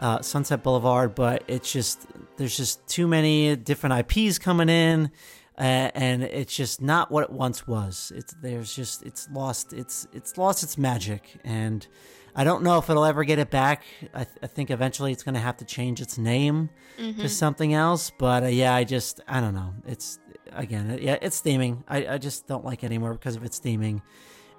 uh, 0.00 0.20
Sunset 0.22 0.62
Boulevard, 0.62 1.14
but 1.14 1.44
it's 1.46 1.72
just 1.72 2.06
there's 2.36 2.56
just 2.56 2.86
too 2.86 3.06
many 3.06 3.54
different 3.56 4.10
IPs 4.10 4.38
coming 4.38 4.68
in, 4.68 5.10
uh, 5.58 5.90
and 5.94 6.22
it's 6.22 6.56
just 6.56 6.80
not 6.80 7.10
what 7.10 7.24
it 7.24 7.30
once 7.30 7.66
was. 7.66 8.12
It's 8.14 8.34
there's 8.40 8.74
just 8.74 9.02
it's 9.02 9.28
lost 9.30 9.72
it's 9.72 10.06
it's 10.12 10.38
lost 10.38 10.62
its 10.62 10.78
magic, 10.78 11.38
and 11.44 11.86
I 12.34 12.44
don't 12.44 12.62
know 12.62 12.78
if 12.78 12.88
it'll 12.88 13.04
ever 13.04 13.24
get 13.24 13.38
it 13.38 13.50
back. 13.50 13.82
I, 14.14 14.24
th- 14.24 14.38
I 14.42 14.46
think 14.46 14.70
eventually 14.70 15.12
it's 15.12 15.22
going 15.22 15.34
to 15.34 15.40
have 15.40 15.56
to 15.58 15.64
change 15.64 16.00
its 16.00 16.16
name 16.16 16.70
to 17.18 17.28
something 17.28 17.74
else. 17.74 18.10
But 18.10 18.42
uh, 18.44 18.46
yeah, 18.46 18.74
I 18.74 18.84
just 18.84 19.20
I 19.28 19.40
don't 19.40 19.54
know. 19.54 19.74
It's 19.86 20.18
again, 20.52 20.98
yeah, 21.02 21.18
it's 21.20 21.40
theming. 21.42 21.82
I, 21.88 22.06
I 22.14 22.18
just 22.18 22.46
don't 22.46 22.64
like 22.64 22.82
it 22.82 22.86
anymore 22.86 23.12
because 23.12 23.36
of 23.36 23.44
its 23.44 23.60
theming. 23.60 24.00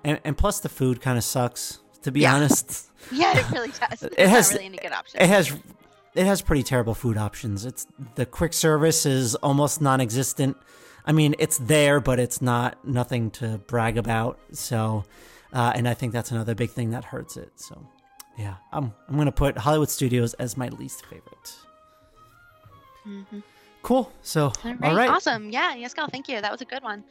And, 0.03 0.19
and 0.23 0.37
plus 0.37 0.59
the 0.59 0.69
food 0.69 1.01
kind 1.01 1.17
of 1.17 1.23
sucks. 1.23 1.79
To 2.03 2.11
be 2.11 2.21
Yeah. 2.21 2.35
honest, 2.35 2.89
Yeah, 3.11 3.37
it 3.37 3.49
really 3.51 3.69
does. 3.69 4.01
It's 4.03 4.15
It 4.17 4.27
has- 4.29 4.51
really 4.53 4.65
any 4.65 4.77
good 4.77 4.91
options. 4.91 5.21
it 5.23 5.27
has 5.29 5.53
it 6.13 6.25
has 6.25 6.41
pretty 6.41 6.63
terrible 6.63 6.93
food 6.93 7.15
options. 7.17 7.63
It's 7.65 7.87
the 8.15 8.25
quick 8.25 8.53
service 8.53 9.05
is 9.05 9.35
almost 9.35 9.81
non-existent. 9.81 10.57
I 11.05 11.13
mean, 11.13 11.35
it's 11.39 11.57
there, 11.57 11.99
but 12.01 12.19
it's 12.19 12.41
not 12.41 12.77
nothing 12.85 13.31
to 13.31 13.59
brag 13.67 13.97
about. 13.97 14.37
So, 14.51 15.05
uh, 15.53 15.71
and 15.75 15.87
I 15.87 15.93
think 15.93 16.11
that's 16.13 16.31
another 16.31 16.53
big 16.53 16.69
thing 16.71 16.89
that 16.91 17.05
hurts 17.05 17.37
it. 17.37 17.51
So, 17.55 17.87
yeah, 18.37 18.55
I'm 18.73 18.93
I'm 19.07 19.15
gonna 19.17 19.31
put 19.31 19.57
Hollywood 19.57 19.89
Studios 19.89 20.33
as 20.35 20.57
my 20.57 20.67
least 20.69 21.05
favorite. 21.05 21.55
Cool. 23.83 24.11
So, 24.21 24.45
All 24.45 24.53
right, 24.63 24.77
all 24.83 24.95
right. 24.95 25.09
awesome. 25.09 25.49
Yeah, 25.49 25.73
yes, 25.73 25.93
Yaskal, 25.93 26.11
thank 26.11 26.27
you. 26.29 26.39
That 26.39 26.51
was 26.51 26.61
a 26.61 26.65
good 26.65 26.83
one. 26.83 27.03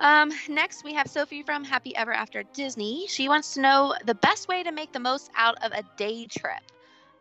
Um, 0.00 0.30
next, 0.48 0.84
we 0.84 0.94
have 0.94 1.08
Sophie 1.08 1.42
from 1.42 1.64
Happy 1.64 1.94
Ever 1.96 2.12
After 2.12 2.44
Disney. 2.54 3.06
She 3.08 3.28
wants 3.28 3.54
to 3.54 3.60
know 3.60 3.94
the 4.04 4.14
best 4.14 4.48
way 4.48 4.62
to 4.62 4.70
make 4.70 4.92
the 4.92 5.00
most 5.00 5.30
out 5.36 5.56
of 5.64 5.72
a 5.72 5.82
day 5.96 6.26
trip. 6.26 6.62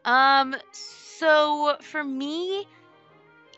Um, 0.06 0.56
so 0.72 1.76
for 1.82 2.04
me, 2.04 2.66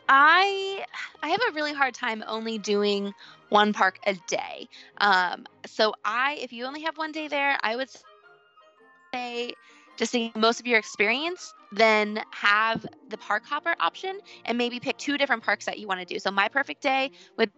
I 0.07 0.86
I 1.22 1.30
have 1.30 1.41
a 1.49 1.53
really 1.53 1.74
hard 1.74 1.93
time 1.93 2.24
only 2.28 2.57
doing 2.57 3.13
one 3.49 3.74
park 3.74 3.99
a 4.07 4.13
day. 4.28 4.67
Um, 4.99 5.45
so 5.65 5.93
I, 6.05 6.39
if 6.41 6.53
you 6.53 6.65
only 6.65 6.82
have 6.84 6.97
one 6.97 7.11
day 7.11 7.28
there, 7.28 7.57
I 7.61 7.76
would 7.76 7.89
say 9.13 9.53
just 9.97 10.13
to 10.13 10.32
most 10.36 10.61
of 10.61 10.65
your 10.65 10.80
experience, 10.80 11.53
then 11.74 12.22
have 12.32 12.86
the 13.09 13.17
park 13.17 13.43
hopper 13.45 13.76
option 13.82 14.17
and 14.45 14.57
maybe 14.57 14.80
pick 14.80 14.97
two 14.97 15.17
different 15.17 15.43
parks 15.43 15.65
that 15.65 15.78
you 15.78 15.88
want 15.88 15.99
to 15.99 16.05
do. 16.05 16.20
So 16.20 16.32
my 16.32 16.47
perfect 16.47 16.82
day 16.82 17.11
would 17.38 17.51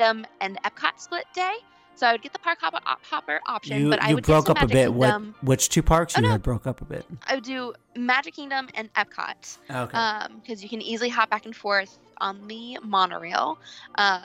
um 0.00 0.26
and 0.40 0.58
Epcot 0.64 0.98
split 0.98 1.24
day. 1.34 1.54
So 1.94 2.06
I 2.06 2.12
would 2.12 2.20
get 2.20 2.34
the 2.34 2.38
park 2.38 2.58
hopper, 2.60 2.78
op- 2.84 3.02
hopper 3.06 3.40
option, 3.46 3.80
You 3.80 3.88
but 3.88 4.02
I 4.02 4.10
you 4.10 4.16
would 4.16 4.24
broke 4.26 4.50
up 4.50 4.58
to 4.58 4.64
a 4.64 4.68
Magic 4.68 4.74
bit. 4.88 4.92
What 4.92 5.22
which 5.42 5.70
two 5.70 5.82
parks 5.82 6.12
Oh, 6.14 6.20
you 6.20 6.26
no. 6.26 6.32
had 6.32 6.42
broke 6.42 6.66
up 6.66 6.82
a 6.82 6.84
bit? 6.84 7.06
I 7.26 7.36
would 7.36 7.44
do 7.44 7.72
Magic 7.96 8.34
Kingdom 8.34 8.68
and 8.74 8.92
Epcot 8.94 9.58
Okay. 9.70 9.96
um 9.96 10.40
because 10.42 10.62
you 10.62 10.68
can 10.68 10.82
easily 10.82 11.08
hop 11.08 11.30
back 11.30 11.46
and 11.46 11.56
forth 11.56 11.98
on 12.18 12.46
the 12.48 12.78
monorail 12.82 13.58
um 13.96 14.22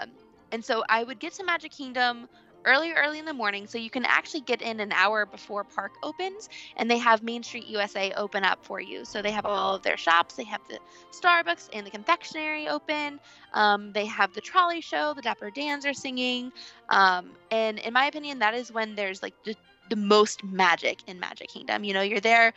and 0.53 0.63
so 0.63 0.83
i 0.89 1.03
would 1.03 1.19
get 1.19 1.33
to 1.33 1.43
magic 1.43 1.71
kingdom 1.71 2.27
early 2.65 2.91
early 2.93 3.19
in 3.19 3.25
the 3.25 3.33
morning 3.33 3.67
so 3.67 3.77
you 3.77 3.89
can 3.89 4.05
actually 4.05 4.41
get 4.41 4.61
in 4.61 4.79
an 4.79 4.91
hour 4.91 5.25
before 5.25 5.63
park 5.63 5.93
opens 6.03 6.49
and 6.77 6.89
they 6.89 6.97
have 6.97 7.23
main 7.23 7.43
street 7.43 7.67
usa 7.67 8.11
open 8.13 8.43
up 8.43 8.63
for 8.63 8.79
you 8.79 9.05
so 9.05 9.21
they 9.21 9.31
have 9.31 9.45
all 9.45 9.75
of 9.75 9.81
their 9.83 9.97
shops 9.97 10.35
they 10.35 10.43
have 10.43 10.61
the 10.69 10.79
starbucks 11.11 11.69
and 11.73 11.85
the 11.85 11.91
confectionery 11.91 12.67
open 12.67 13.19
um, 13.53 13.91
they 13.93 14.05
have 14.05 14.33
the 14.33 14.41
trolley 14.41 14.81
show 14.81 15.13
the 15.13 15.21
dapper 15.21 15.51
dans 15.51 15.85
are 15.85 15.93
singing 15.93 16.51
um, 16.89 17.31
and 17.51 17.79
in 17.79 17.93
my 17.93 18.05
opinion 18.05 18.39
that 18.39 18.53
is 18.53 18.71
when 18.71 18.95
there's 18.95 19.21
like 19.21 19.33
the, 19.45 19.55
the 19.89 19.95
most 19.95 20.43
magic 20.43 20.99
in 21.07 21.19
magic 21.19 21.49
kingdom 21.49 21.83
you 21.83 21.93
know 21.93 22.01
you're 22.01 22.19
there 22.19 22.53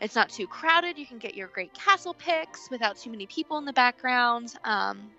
it's 0.00 0.14
not 0.14 0.30
too 0.30 0.46
crowded. 0.46 0.98
You 0.98 1.06
can 1.06 1.18
get 1.18 1.34
your 1.34 1.48
great 1.48 1.72
castle 1.74 2.14
pics 2.14 2.70
without 2.70 2.96
too 2.96 3.10
many 3.10 3.26
people 3.26 3.58
in 3.58 3.64
the 3.64 3.72
background. 3.72 4.54
Um, 4.64 5.10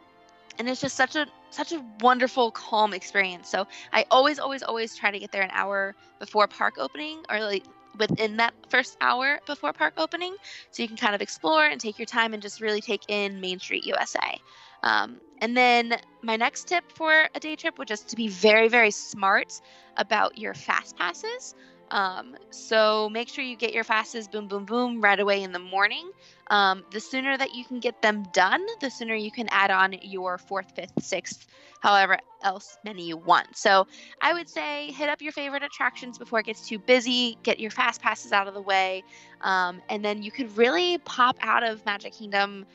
and 0.60 0.70
it's 0.70 0.82
just 0.82 0.96
such 0.96 1.16
a 1.16 1.26
such 1.50 1.72
a 1.72 1.84
wonderful, 2.02 2.52
calm 2.52 2.94
experience. 2.94 3.50
So 3.50 3.66
I 3.92 4.06
always, 4.12 4.38
always, 4.38 4.62
always 4.62 4.96
try 4.96 5.10
to 5.10 5.18
get 5.18 5.32
there 5.32 5.42
an 5.42 5.50
hour 5.52 5.96
before 6.20 6.48
park 6.48 6.76
opening, 6.78 7.24
or 7.30 7.40
like 7.40 7.64
within 7.98 8.38
that 8.38 8.54
first 8.70 8.98
hour 9.02 9.40
before 9.48 9.74
park 9.74 9.94
opening, 9.98 10.36
so 10.72 10.84
you 10.84 10.88
can 10.88 10.98
kind 10.98 11.16
of 11.16 11.22
explore 11.22 11.66
and 11.66 11.82
take 11.82 11.98
your 11.98 12.06
time 12.06 12.34
and 12.34 12.42
just 12.42 12.62
really 12.62 12.82
take 12.82 13.02
in 13.08 13.42
Main 13.42 13.60
Street 13.60 13.86
USA. 13.86 14.38
Um, 14.84 15.20
and 15.40 15.58
then 15.58 15.96
my 16.22 16.36
next 16.36 16.68
tip 16.68 16.84
for 16.94 17.28
a 17.34 17.40
day 17.40 17.56
trip 17.56 17.78
would 17.80 17.88
just 17.88 18.10
to 18.10 18.16
be 18.16 18.28
very, 18.28 18.68
very 18.68 18.92
smart 18.92 19.52
about 19.98 20.38
your 20.38 20.54
fast 20.54 20.96
passes. 20.98 21.56
Um, 21.92 22.36
so 22.52 23.10
make 23.10 23.30
sure 23.30 23.44
you 23.44 23.56
get 23.56 23.74
your 23.74 23.84
fastest 23.84 24.32
boom, 24.32 24.48
boom, 24.48 24.66
boom 24.66 25.02
right 25.02 25.20
away 25.20 25.42
in 25.42 25.52
the 25.52 25.60
morning. 25.60 26.12
Um, 26.48 26.84
the 26.92 27.00
sooner 27.00 27.38
that 27.38 27.54
you 27.54 27.66
can 27.66 27.80
get 27.80 28.02
them 28.02 28.24
done, 28.32 28.62
the 28.80 28.90
sooner 28.90 29.16
you 29.16 29.32
can 29.32 29.48
add 29.52 29.72
on 29.72 29.96
your 30.02 30.38
fourth, 30.38 30.72
fifth, 30.76 31.04
sixth, 31.04 31.48
however 31.80 32.18
else 32.44 32.78
many 32.84 33.08
you 33.08 33.18
want. 33.18 33.56
So 33.58 33.88
I 34.22 34.34
would 34.34 34.50
say 34.50 34.92
hit 34.92 35.10
up 35.10 35.22
your 35.22 35.32
favorite 35.32 35.64
attractions 35.64 36.18
before 36.18 36.40
it 36.40 36.46
gets 36.46 36.68
too 36.68 36.80
busy, 36.80 37.38
get 37.44 37.60
your 37.60 37.72
fast 37.72 38.02
passes 38.02 38.32
out 38.32 38.48
of 38.48 38.54
the 38.54 38.62
way, 38.62 39.04
um, 39.42 39.82
and 39.90 40.04
then 40.04 40.22
you 40.22 40.32
could 40.32 40.56
really 40.58 40.98
pop 41.00 41.38
out 41.42 41.64
of 41.64 41.86
Magic 41.86 42.14
Kingdom 42.14 42.66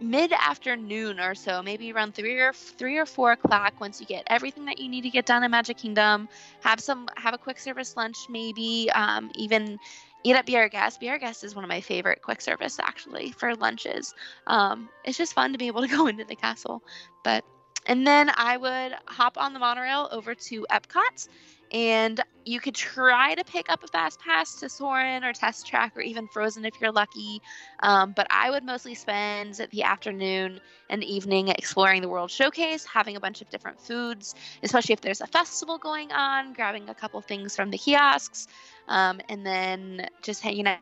mid 0.00 0.32
afternoon 0.32 1.20
or 1.20 1.34
so, 1.34 1.62
maybe 1.62 1.92
around 1.92 2.14
three 2.14 2.38
or 2.38 2.52
three 2.52 2.98
or 2.98 3.06
four 3.06 3.32
o'clock. 3.32 3.74
Once 3.80 4.00
you 4.00 4.06
get 4.06 4.24
everything 4.28 4.64
that 4.64 4.78
you 4.78 4.88
need 4.88 5.02
to 5.02 5.10
get 5.10 5.26
done 5.26 5.44
in 5.44 5.50
Magic 5.50 5.76
Kingdom, 5.76 6.28
have 6.60 6.80
some 6.80 7.08
have 7.16 7.34
a 7.34 7.38
quick 7.38 7.58
service 7.58 7.96
lunch, 7.96 8.16
maybe 8.28 8.90
um, 8.94 9.30
even 9.34 9.78
eat 10.24 10.34
at 10.36 10.46
Be 10.46 10.56
Our 10.56 10.68
Guest. 10.68 11.00
Be 11.00 11.08
Our 11.10 11.18
Guest 11.18 11.44
is 11.44 11.54
one 11.54 11.64
of 11.64 11.68
my 11.68 11.80
favorite 11.80 12.22
quick 12.22 12.40
service 12.40 12.78
actually 12.78 13.32
for 13.32 13.54
lunches. 13.54 14.14
Um, 14.46 14.88
it's 15.04 15.18
just 15.18 15.34
fun 15.34 15.52
to 15.52 15.58
be 15.58 15.66
able 15.66 15.82
to 15.82 15.88
go 15.96 16.06
into 16.06 16.24
the 16.24 16.36
castle, 16.36 16.82
but. 17.24 17.44
And 17.86 18.06
then 18.06 18.30
I 18.36 18.58
would 18.58 18.94
hop 19.06 19.38
on 19.38 19.54
the 19.54 19.58
monorail 19.58 20.10
over 20.12 20.34
to 20.34 20.66
Epcot, 20.70 21.26
and 21.72 22.20
you 22.44 22.58
could 22.58 22.74
try 22.74 23.34
to 23.34 23.44
pick 23.44 23.70
up 23.70 23.84
a 23.84 23.86
fast 23.86 24.20
pass 24.20 24.56
to 24.56 24.68
Soarin' 24.68 25.24
or 25.24 25.32
Test 25.32 25.66
Track 25.66 25.96
or 25.96 26.00
even 26.00 26.26
Frozen 26.28 26.64
if 26.64 26.74
you're 26.80 26.90
lucky. 26.90 27.40
Um, 27.82 28.12
but 28.16 28.26
I 28.30 28.50
would 28.50 28.64
mostly 28.64 28.94
spend 28.94 29.66
the 29.70 29.82
afternoon 29.82 30.60
and 30.88 31.04
evening 31.04 31.48
exploring 31.48 32.02
the 32.02 32.08
World 32.08 32.30
Showcase, 32.30 32.84
having 32.84 33.16
a 33.16 33.20
bunch 33.20 33.40
of 33.40 33.50
different 33.50 33.80
foods, 33.80 34.34
especially 34.62 34.94
if 34.94 35.00
there's 35.00 35.20
a 35.20 35.26
festival 35.26 35.78
going 35.78 36.10
on, 36.12 36.52
grabbing 36.54 36.88
a 36.88 36.94
couple 36.94 37.20
things 37.20 37.54
from 37.54 37.70
the 37.70 37.78
kiosks, 37.78 38.48
um, 38.88 39.20
and 39.28 39.46
then 39.46 40.08
just 40.22 40.42
hanging 40.42 40.66
out 40.66 40.80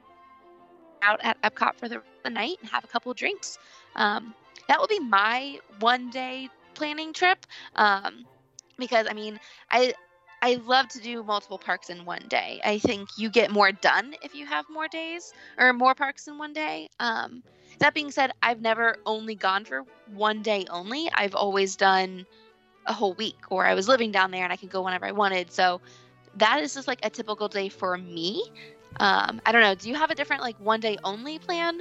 at 1.22 1.40
Epcot 1.42 1.76
for 1.76 1.88
the, 1.88 2.02
night 2.30 2.58
and 2.60 2.68
have 2.68 2.84
a 2.84 2.86
couple 2.86 3.14
drinks. 3.14 3.58
Um, 3.96 4.34
that 4.68 4.78
will 4.78 4.86
be 4.86 4.98
my 4.98 5.58
one 5.80 6.10
day 6.10 6.50
planning 6.74 7.14
trip 7.14 7.46
um, 7.74 8.26
because 8.76 9.06
I 9.08 9.14
mean 9.14 9.40
I 9.70 9.94
I 10.40 10.54
love 10.56 10.88
to 10.88 11.00
do 11.00 11.22
multiple 11.24 11.58
parks 11.58 11.90
in 11.90 12.04
one 12.04 12.26
day. 12.28 12.60
I 12.64 12.78
think 12.78 13.10
you 13.16 13.28
get 13.30 13.50
more 13.50 13.72
done 13.72 14.14
if 14.22 14.34
you 14.34 14.46
have 14.46 14.66
more 14.68 14.88
days 14.88 15.32
or 15.58 15.72
more 15.72 15.94
parks 15.94 16.28
in 16.28 16.38
one 16.38 16.52
day. 16.52 16.88
Um, 17.00 17.42
that 17.80 17.94
being 17.94 18.10
said, 18.10 18.30
I've 18.42 18.60
never 18.60 18.96
only 19.04 19.34
gone 19.34 19.64
for 19.64 19.82
one 20.06 20.42
day 20.42 20.64
only. 20.70 21.10
I've 21.14 21.34
always 21.34 21.76
done 21.76 22.24
a 22.86 22.92
whole 22.94 23.14
week, 23.14 23.38
or 23.50 23.66
I 23.66 23.74
was 23.74 23.88
living 23.88 24.12
down 24.12 24.30
there 24.30 24.44
and 24.44 24.52
I 24.52 24.56
could 24.56 24.70
go 24.70 24.82
whenever 24.82 25.06
I 25.06 25.12
wanted. 25.12 25.52
So 25.52 25.80
that 26.34 26.62
is 26.62 26.74
just 26.74 26.88
like 26.88 27.00
a 27.02 27.10
typical 27.10 27.48
day 27.48 27.68
for 27.68 27.96
me. 27.98 28.42
Um, 29.00 29.40
I 29.46 29.52
don't 29.52 29.62
know. 29.62 29.74
Do 29.74 29.88
you 29.88 29.96
have 29.96 30.10
a 30.10 30.14
different 30.16 30.42
like 30.42 30.58
one 30.60 30.80
day 30.80 30.96
only 31.04 31.38
plan? 31.38 31.80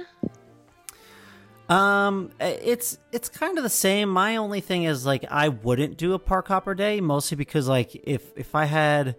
Um, 1.68 2.30
it's 2.40 2.98
it's 3.12 3.28
kind 3.28 3.58
of 3.58 3.64
the 3.64 3.70
same. 3.70 4.08
My 4.08 4.36
only 4.36 4.60
thing 4.60 4.84
is 4.84 5.04
like 5.04 5.24
I 5.30 5.50
wouldn't 5.50 5.98
do 5.98 6.14
a 6.14 6.18
park 6.18 6.48
hopper 6.48 6.74
day, 6.74 7.00
mostly 7.00 7.36
because 7.36 7.68
like 7.68 7.94
if 8.04 8.36
if 8.36 8.54
I 8.54 8.64
had 8.64 9.16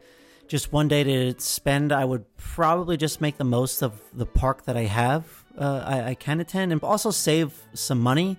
just 0.47 0.73
one 0.73 0.87
day 0.87 1.03
to 1.03 1.39
spend, 1.39 1.91
I 1.91 2.05
would 2.05 2.25
probably 2.37 2.97
just 2.97 3.21
make 3.21 3.37
the 3.37 3.43
most 3.43 3.83
of 3.83 4.01
the 4.13 4.25
park 4.25 4.65
that 4.65 4.75
I 4.75 4.85
have. 4.85 5.45
Uh, 5.55 5.83
I, 5.85 6.03
I 6.09 6.15
can 6.15 6.39
attend 6.39 6.71
and 6.71 6.83
also 6.83 7.11
save 7.11 7.53
some 7.73 7.99
money. 7.99 8.37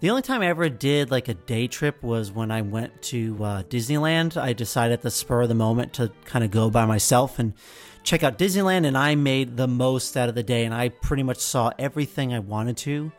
The 0.00 0.08
only 0.08 0.22
time 0.22 0.40
I 0.40 0.46
ever 0.46 0.70
did 0.70 1.10
like 1.10 1.28
a 1.28 1.34
day 1.34 1.66
trip 1.66 2.02
was 2.02 2.32
when 2.32 2.50
I 2.50 2.62
went 2.62 3.02
to 3.02 3.36
uh, 3.44 3.62
Disneyland. 3.64 4.40
I 4.40 4.54
decided 4.54 4.94
at 4.94 5.02
the 5.02 5.10
spur 5.10 5.42
of 5.42 5.50
the 5.50 5.54
moment 5.54 5.92
to 5.94 6.10
kind 6.24 6.42
of 6.42 6.50
go 6.50 6.70
by 6.70 6.86
myself 6.86 7.38
and 7.38 7.52
check 8.04 8.22
out 8.22 8.38
Disneyland, 8.38 8.86
and 8.86 8.96
I 8.96 9.14
made 9.14 9.58
the 9.58 9.68
most 9.68 10.16
out 10.16 10.30
of 10.30 10.34
the 10.34 10.42
day, 10.42 10.64
and 10.64 10.72
I 10.72 10.88
pretty 10.88 11.22
much 11.22 11.40
saw 11.40 11.72
everything 11.78 12.32
I 12.32 12.38
wanted 12.38 12.78
to 12.78 13.12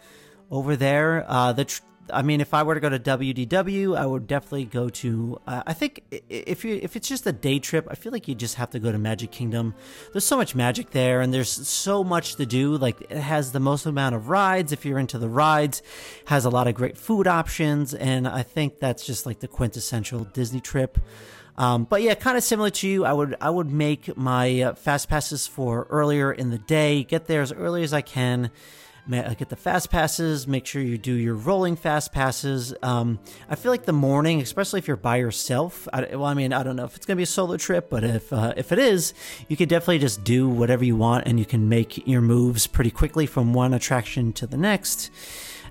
over 0.52 0.76
there. 0.76 1.26
Uh, 1.28 1.54
the 1.54 1.66
tr- 1.66 1.82
I 2.10 2.24
mean, 2.24 2.42
if 2.42 2.54
I 2.54 2.64
were 2.64 2.74
to 2.74 2.80
go 2.80 2.90
to 2.90 3.00
WDW, 3.00 3.98
I 3.98 4.06
would 4.06 4.28
definitely 4.28 4.66
go 4.66 4.90
to. 4.90 5.40
Uh, 5.48 5.64
I 5.66 5.74
think 5.74 6.04
if 6.30 6.66
you 6.66 6.80
if 6.82 6.96
it's 6.96 7.08
just 7.08 7.26
a 7.26 7.32
day 7.32 7.60
trip, 7.60 7.88
I 7.90 7.96
feel 7.96 8.12
like 8.12 8.28
you 8.28 8.36
just 8.36 8.56
have 8.56 8.70
to 8.72 8.80
go 8.80 8.92
to 8.92 8.98
Magic 8.98 9.32
Kingdom. 9.32 9.74
There's 10.12 10.26
so 10.26 10.36
much 10.38 10.56
magic 10.56 10.92
there, 10.92 11.22
and 11.22 11.34
there's 11.34 11.50
so 11.50 12.04
much 12.04 12.36
to 12.36 12.46
do. 12.46 12.78
Like 12.78 13.02
it 13.02 13.18
has 13.18 13.52
the 13.52 13.60
most 13.60 13.86
amount 13.86 14.16
of 14.16 14.30
rides. 14.30 14.72
If 14.72 14.86
you're 14.86 15.00
into 15.00 15.18
the 15.18 15.30
rides, 15.30 15.82
has 16.26 16.46
a 16.46 16.50
lot 16.50 16.68
of 16.68 16.76
great 16.76 16.98
food 16.98 17.28
options, 17.28 17.94
and 17.94 18.28
I 18.28 18.44
think 18.44 18.80
that's 18.80 19.06
just 19.06 19.26
like 19.26 19.40
the 19.40 19.48
quintessential 19.48 20.26
Disney 20.26 20.60
trip. 20.60 20.98
Um, 21.58 21.84
but 21.84 22.02
yeah, 22.02 22.16
kind 22.16 22.38
of 22.38 22.44
similar 22.44 22.72
to 22.72 22.88
you, 22.88 23.06
I 23.06 23.14
would 23.14 23.36
I 23.40 23.50
would 23.50 23.70
make 23.70 24.18
my 24.18 24.62
uh, 24.62 24.74
fast 24.74 25.08
passes 25.08 25.48
for 25.48 25.88
earlier 25.90 26.32
in 26.32 26.50
the 26.50 26.58
day. 26.58 27.04
Get 27.04 27.28
there 27.28 27.42
as 27.42 27.52
early 27.54 27.84
as 27.84 27.94
I 27.94 28.02
can. 28.02 28.52
Uh, 29.12 29.34
Get 29.34 29.50
the 29.50 29.56
fast 29.56 29.90
passes. 29.90 30.48
Make 30.48 30.66
sure 30.66 30.82
you 30.82 30.98
do 30.98 31.14
your 31.14 31.36
rolling 31.36 31.76
fast 31.76 32.12
passes. 32.12 32.74
Um, 32.84 33.20
I 33.50 33.56
feel 33.56 33.72
like 33.72 33.86
the 33.86 33.94
morning, 33.94 34.42
especially 34.42 34.80
if 34.80 34.88
you're 34.88 34.98
by 34.98 35.18
yourself. 35.18 35.88
I, 35.92 36.02
well, 36.16 36.26
I 36.26 36.34
mean, 36.34 36.54
I 36.54 36.64
don't 36.64 36.76
know 36.76 36.86
if 36.86 36.96
it's 36.96 37.06
gonna 37.06 37.18
be 37.18 37.24
a 37.24 37.28
solo 37.28 37.58
trip, 37.58 37.90
but 37.90 38.04
if 38.04 38.32
uh, 38.32 38.54
if 38.58 38.72
it 38.72 38.80
is, 38.80 39.14
you 39.48 39.58
could 39.58 39.70
definitely 39.70 40.00
just 40.00 40.24
do 40.24 40.48
whatever 40.48 40.84
you 40.84 40.96
want, 40.96 41.28
and 41.28 41.40
you 41.40 41.46
can 41.46 41.68
make 41.68 42.08
your 42.08 42.22
moves 42.22 42.68
pretty 42.68 42.92
quickly 42.92 43.26
from 43.26 43.54
one 43.54 43.74
attraction 43.74 44.34
to 44.34 44.48
the 44.48 44.58
next. 44.58 45.10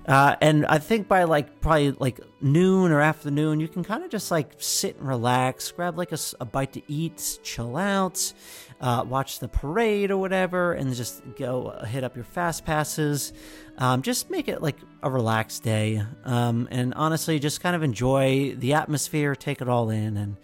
Uh, 0.05 0.35
and 0.41 0.65
I 0.65 0.79
think 0.79 1.07
by 1.07 1.25
like 1.25 1.61
probably 1.61 1.91
like 1.91 2.19
noon 2.41 2.91
or 2.91 3.01
afternoon, 3.01 3.59
you 3.59 3.67
can 3.67 3.83
kind 3.83 4.03
of 4.03 4.09
just 4.09 4.31
like 4.31 4.53
sit 4.57 4.97
and 4.97 5.07
relax, 5.07 5.71
grab 5.71 5.97
like 5.97 6.11
a 6.11 6.45
bite 6.45 6.73
to 6.73 6.81
eat, 6.87 7.39
chill 7.43 7.77
out, 7.77 8.33
uh, 8.81 9.05
watch 9.07 9.39
the 9.39 9.47
parade 9.47 10.11
or 10.11 10.17
whatever, 10.17 10.73
and 10.73 10.93
just 10.93 11.21
go 11.37 11.67
uh, 11.67 11.85
hit 11.85 12.03
up 12.03 12.15
your 12.15 12.25
fast 12.25 12.65
passes. 12.65 13.31
Um, 13.77 14.01
just 14.01 14.29
make 14.29 14.47
it 14.49 14.61
like 14.61 14.75
a 15.03 15.09
relaxed 15.09 15.63
day. 15.63 16.03
Um, 16.25 16.67
and 16.71 16.93
honestly, 16.95 17.39
just 17.39 17.61
kind 17.61 17.75
of 17.75 17.83
enjoy 17.83 18.55
the 18.57 18.73
atmosphere, 18.73 19.35
take 19.35 19.61
it 19.61 19.69
all 19.69 19.89
in, 19.91 20.17
and 20.17 20.35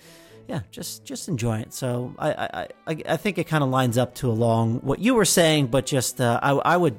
yeah, 0.47 0.61
just 0.71 1.03
just 1.03 1.27
enjoy 1.27 1.59
it. 1.59 1.73
So 1.73 2.13
I 2.17 2.31
I, 2.31 2.67
I, 2.87 2.97
I 3.09 3.17
think 3.17 3.37
it 3.37 3.45
kind 3.47 3.63
of 3.63 3.69
lines 3.69 3.97
up 3.97 4.15
to 4.15 4.29
along 4.29 4.79
what 4.81 4.99
you 4.99 5.15
were 5.15 5.25
saying, 5.25 5.67
but 5.67 5.85
just 5.85 6.21
uh, 6.21 6.39
I 6.41 6.51
I 6.51 6.77
would 6.77 6.97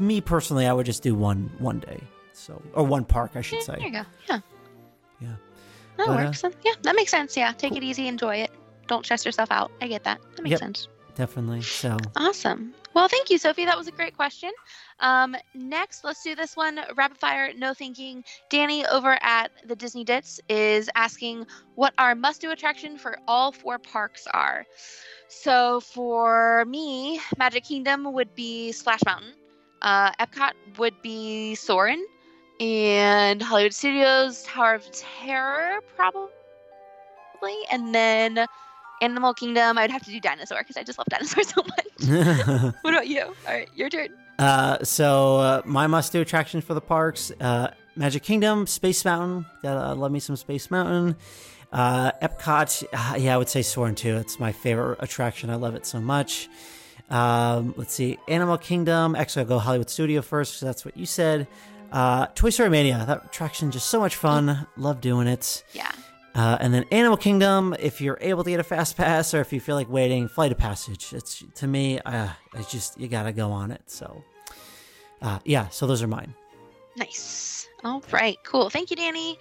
me 0.00 0.20
personally 0.20 0.66
I 0.66 0.72
would 0.72 0.86
just 0.86 1.02
do 1.02 1.14
one 1.14 1.50
one 1.58 1.80
day, 1.80 2.00
so 2.32 2.60
or 2.72 2.82
one 2.84 3.04
park 3.04 3.32
I 3.34 3.42
should 3.42 3.58
Yeah, 3.60 3.64
there 3.66 3.76
say. 3.78 3.84
you 3.84 3.92
go. 3.92 4.02
Yeah. 4.28 4.40
Yeah. 5.20 5.28
That 5.98 6.06
But, 6.06 6.20
uh, 6.20 6.24
works. 6.26 6.44
yeah, 6.64 6.72
that 6.82 6.94
makes 6.96 7.10
sense. 7.10 7.36
Yeah, 7.36 7.52
take 7.52 7.76
it 7.76 7.82
easy, 7.82 8.06
enjoy 8.08 8.36
it. 8.36 8.50
Don't 8.88 9.04
stress 9.04 9.24
yourself 9.24 9.50
out. 9.52 9.70
I 9.80 9.86
get 9.86 10.04
that. 10.04 10.20
That 10.36 10.42
makes 10.42 10.52
Yep. 10.52 10.60
sense. 10.60 10.88
Definitely. 11.14 11.62
So 11.62 11.96
Awesome. 12.16 12.74
Well, 12.94 13.08
thank 13.08 13.28
you, 13.30 13.38
Sophie. 13.38 13.64
That 13.64 13.76
was 13.76 13.86
a 13.88 13.92
great 13.92 14.16
question. 14.16 14.50
Um, 15.00 15.36
next, 15.54 16.04
let's 16.04 16.22
do 16.22 16.34
this 16.34 16.56
one 16.56 16.80
rapid 16.96 17.18
fire, 17.18 17.52
no 17.56 17.74
thinking. 17.74 18.24
Danny 18.50 18.86
over 18.86 19.18
at 19.22 19.50
the 19.66 19.76
Disney 19.76 20.04
Dits 20.04 20.40
is 20.48 20.88
asking 20.94 21.46
what 21.74 21.92
our 21.98 22.14
must 22.14 22.40
do 22.40 22.50
attraction 22.50 22.98
for 22.98 23.18
all 23.28 23.52
four 23.52 23.78
parks 23.78 24.26
are. 24.32 24.64
So 25.28 25.80
for 25.80 26.64
me, 26.66 27.20
Magic 27.36 27.64
Kingdom 27.64 28.12
would 28.12 28.34
be 28.34 28.72
Splash 28.72 29.00
Mountain, 29.04 29.34
uh, 29.82 30.12
Epcot 30.12 30.52
would 30.78 31.00
be 31.02 31.54
Soarin', 31.54 32.04
and 32.60 33.42
Hollywood 33.42 33.74
Studios 33.74 34.42
Tower 34.44 34.74
of 34.74 34.90
Terror, 34.92 35.80
probably. 35.96 36.30
And 37.70 37.94
then 37.94 38.46
Animal 39.00 39.34
Kingdom, 39.34 39.78
I'd 39.78 39.90
have 39.90 40.04
to 40.04 40.10
do 40.10 40.20
Dinosaur 40.20 40.58
because 40.58 40.76
I 40.76 40.82
just 40.82 40.98
love 40.98 41.06
dinosaurs 41.08 41.48
so 41.54 41.62
much. 41.62 42.74
What 42.82 42.94
about 42.94 43.08
you? 43.08 43.22
All 43.22 43.34
right, 43.46 43.68
your 43.74 43.88
turn. 43.90 44.08
Uh, 44.38 44.82
so 44.84 45.36
uh, 45.38 45.62
my 45.64 45.86
must-do 45.86 46.20
attractions 46.20 46.64
for 46.64 46.74
the 46.74 46.80
parks: 46.80 47.32
uh, 47.40 47.68
Magic 47.96 48.22
Kingdom, 48.22 48.66
Space 48.66 49.04
Mountain. 49.04 49.46
Gotta 49.62 49.94
love 49.94 50.12
me 50.12 50.20
some 50.20 50.36
Space 50.36 50.70
Mountain. 50.70 51.16
Uh, 51.72 52.12
Epcot, 52.22 52.84
uh, 52.92 53.16
yeah, 53.18 53.34
I 53.34 53.36
would 53.36 53.48
say 53.48 53.62
Soarin' 53.62 53.94
too. 53.94 54.16
It's 54.16 54.38
my 54.40 54.52
favorite 54.52 54.98
attraction. 55.00 55.50
I 55.50 55.56
love 55.56 55.74
it 55.74 55.84
so 55.84 56.00
much. 56.00 56.48
Um, 57.10 57.74
let's 57.76 57.94
see, 57.94 58.18
Animal 58.28 58.58
Kingdom. 58.58 59.14
Actually, 59.16 59.42
I'll 59.42 59.48
go 59.48 59.58
Hollywood 59.58 59.90
Studio 59.90 60.22
first 60.22 60.52
because 60.54 60.66
that's 60.66 60.84
what 60.84 60.96
you 60.96 61.04
said. 61.06 61.46
Uh, 61.90 62.26
Toy 62.34 62.50
Story 62.50 62.70
Mania. 62.70 63.04
That 63.06 63.24
attraction 63.26 63.70
just 63.70 63.88
so 63.88 63.98
much 63.98 64.14
fun. 64.16 64.66
Love 64.76 65.00
doing 65.00 65.26
it. 65.26 65.64
Yeah. 65.72 65.90
Uh, 66.34 66.56
and 66.60 66.72
then 66.72 66.84
Animal 66.92 67.16
Kingdom, 67.16 67.74
if 67.80 68.00
you're 68.00 68.18
able 68.20 68.44
to 68.44 68.50
get 68.50 68.60
a 68.60 68.64
fast 68.64 68.96
pass 68.96 69.34
or 69.34 69.40
if 69.40 69.52
you 69.52 69.60
feel 69.60 69.74
like 69.74 69.88
waiting, 69.88 70.28
Flight 70.28 70.52
of 70.52 70.58
Passage. 70.58 71.12
It's 71.12 71.42
to 71.56 71.66
me, 71.66 71.98
uh, 72.00 72.28
it's 72.54 72.70
just 72.70 72.98
you 73.00 73.08
gotta 73.08 73.32
go 73.32 73.50
on 73.50 73.70
it. 73.70 73.82
So, 73.86 74.22
uh, 75.22 75.38
yeah. 75.44 75.68
So 75.68 75.86
those 75.86 76.02
are 76.02 76.06
mine. 76.06 76.34
Nice. 76.96 77.68
All 77.84 78.02
right, 78.12 78.38
cool. 78.44 78.70
Thank 78.70 78.90
you, 78.90 78.96
Danny. 78.96 79.38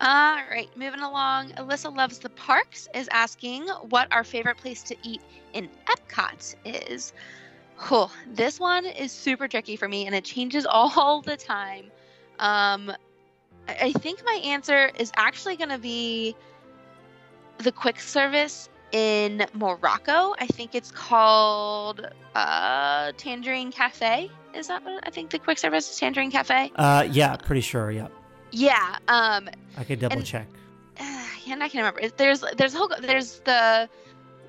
All 0.00 0.36
right, 0.50 0.68
moving 0.76 1.00
along. 1.00 1.50
Alyssa 1.52 1.94
Loves 1.94 2.18
the 2.18 2.28
Parks 2.30 2.86
is 2.94 3.08
asking 3.12 3.66
what 3.88 4.08
our 4.12 4.24
favorite 4.24 4.58
place 4.58 4.82
to 4.84 4.96
eat 5.02 5.22
in 5.54 5.70
Epcot 5.86 6.54
is. 6.64 7.14
Cool. 7.78 8.10
This 8.26 8.60
one 8.60 8.84
is 8.84 9.10
super 9.12 9.48
tricky 9.48 9.76
for 9.76 9.88
me 9.88 10.06
and 10.06 10.14
it 10.14 10.24
changes 10.24 10.66
all 10.70 11.22
the 11.22 11.36
time. 11.36 11.90
Um, 12.38 12.92
I 13.68 13.92
think 13.92 14.22
my 14.24 14.40
answer 14.44 14.90
is 14.98 15.10
actually 15.16 15.56
going 15.56 15.70
to 15.70 15.78
be 15.78 16.34
the 17.58 17.72
quick 17.72 18.00
service 18.00 18.68
in 18.92 19.44
Morocco. 19.54 20.34
I 20.38 20.46
think 20.46 20.74
it's 20.74 20.90
called 20.90 22.06
uh, 22.34 23.12
Tangierine 23.12 23.72
Cafe. 23.72 24.30
Is 24.54 24.68
that 24.68 24.84
what 24.84 25.06
I 25.06 25.10
think 25.10 25.30
the 25.30 25.38
quick 25.38 25.58
service 25.58 25.90
is 25.90 25.98
Tangierine 25.98 26.30
Cafe? 26.30 26.72
Uh, 26.76 27.06
yeah, 27.10 27.36
pretty 27.36 27.60
sure. 27.60 27.90
Yeah. 27.90 28.08
Yeah. 28.52 28.98
Um, 29.08 29.48
I 29.76 29.84
could 29.84 30.00
double 30.00 30.16
And- 30.16 30.24
check. 30.26 30.46
and 30.98 31.62
I 31.62 31.68
can 31.68 31.78
remember. 31.78 32.08
There's 32.16 32.42
there's 32.56 32.74
a 32.74 32.78
whole 32.78 32.90
there's 33.00 33.40
the 33.40 33.88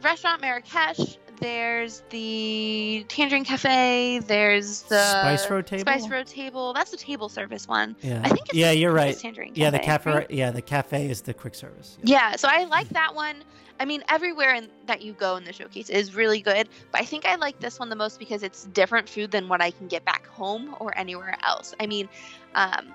restaurant 0.02 0.42
Marrakesh. 0.42 1.18
There's 1.40 2.04
the 2.10 3.06
Tangierine 3.10 3.46
Cafe. 3.46 4.20
There's 4.20 4.82
the 4.84 5.04
Spice 5.04 5.50
Road 5.50 5.68
table. 5.68 5.82
Spice 5.82 6.10
Road 6.10 6.26
Table. 6.28 6.74
That's 6.74 6.92
the 6.92 6.98
table 6.98 7.30
service 7.30 7.68
one. 7.68 7.96
Yeah. 8.02 8.22
I 8.24 8.30
think 8.30 8.50
it's 8.50 8.56
yeah, 8.56 8.72
you're 8.72 8.92
right. 8.92 9.16
Tangierine 9.16 9.52
Yeah, 9.54 9.70
the 9.70 9.80
cafe. 9.80 10.12
right? 10.12 10.32
Yeah, 10.32 10.52
the 10.52 10.62
cafe 10.62 11.10
is 11.10 11.22
the 11.22 11.34
quick 11.34 11.56
service. 11.56 11.98
Yeah, 12.04 12.36
so 12.36 12.48
I 12.50 12.64
like 12.66 12.90
that 12.90 13.14
one. 13.14 13.44
I 13.80 13.86
mean, 13.86 14.04
everywhere 14.10 14.56
in, 14.56 14.70
that 14.88 15.04
you 15.04 15.14
go 15.14 15.36
in 15.36 15.44
the 15.44 15.54
showcase 15.54 15.90
is 15.90 16.16
really 16.16 16.42
good, 16.42 16.68
but 16.92 17.02
I 17.02 17.06
think 17.06 17.26
I 17.26 17.36
like 17.36 17.60
this 17.60 17.80
one 17.80 17.90
the 17.90 17.96
most 17.96 18.18
because 18.18 18.42
it's 18.42 18.66
different 18.66 19.08
food 19.08 19.30
than 19.30 19.48
what 19.48 19.62
I 19.62 19.70
can 19.70 19.88
get 19.88 20.04
back 20.04 20.26
home 20.26 20.76
or 20.80 20.98
anywhere 20.98 21.38
else. 21.44 21.76
I 21.80 21.86
mean, 21.86 22.10
um, 22.56 22.88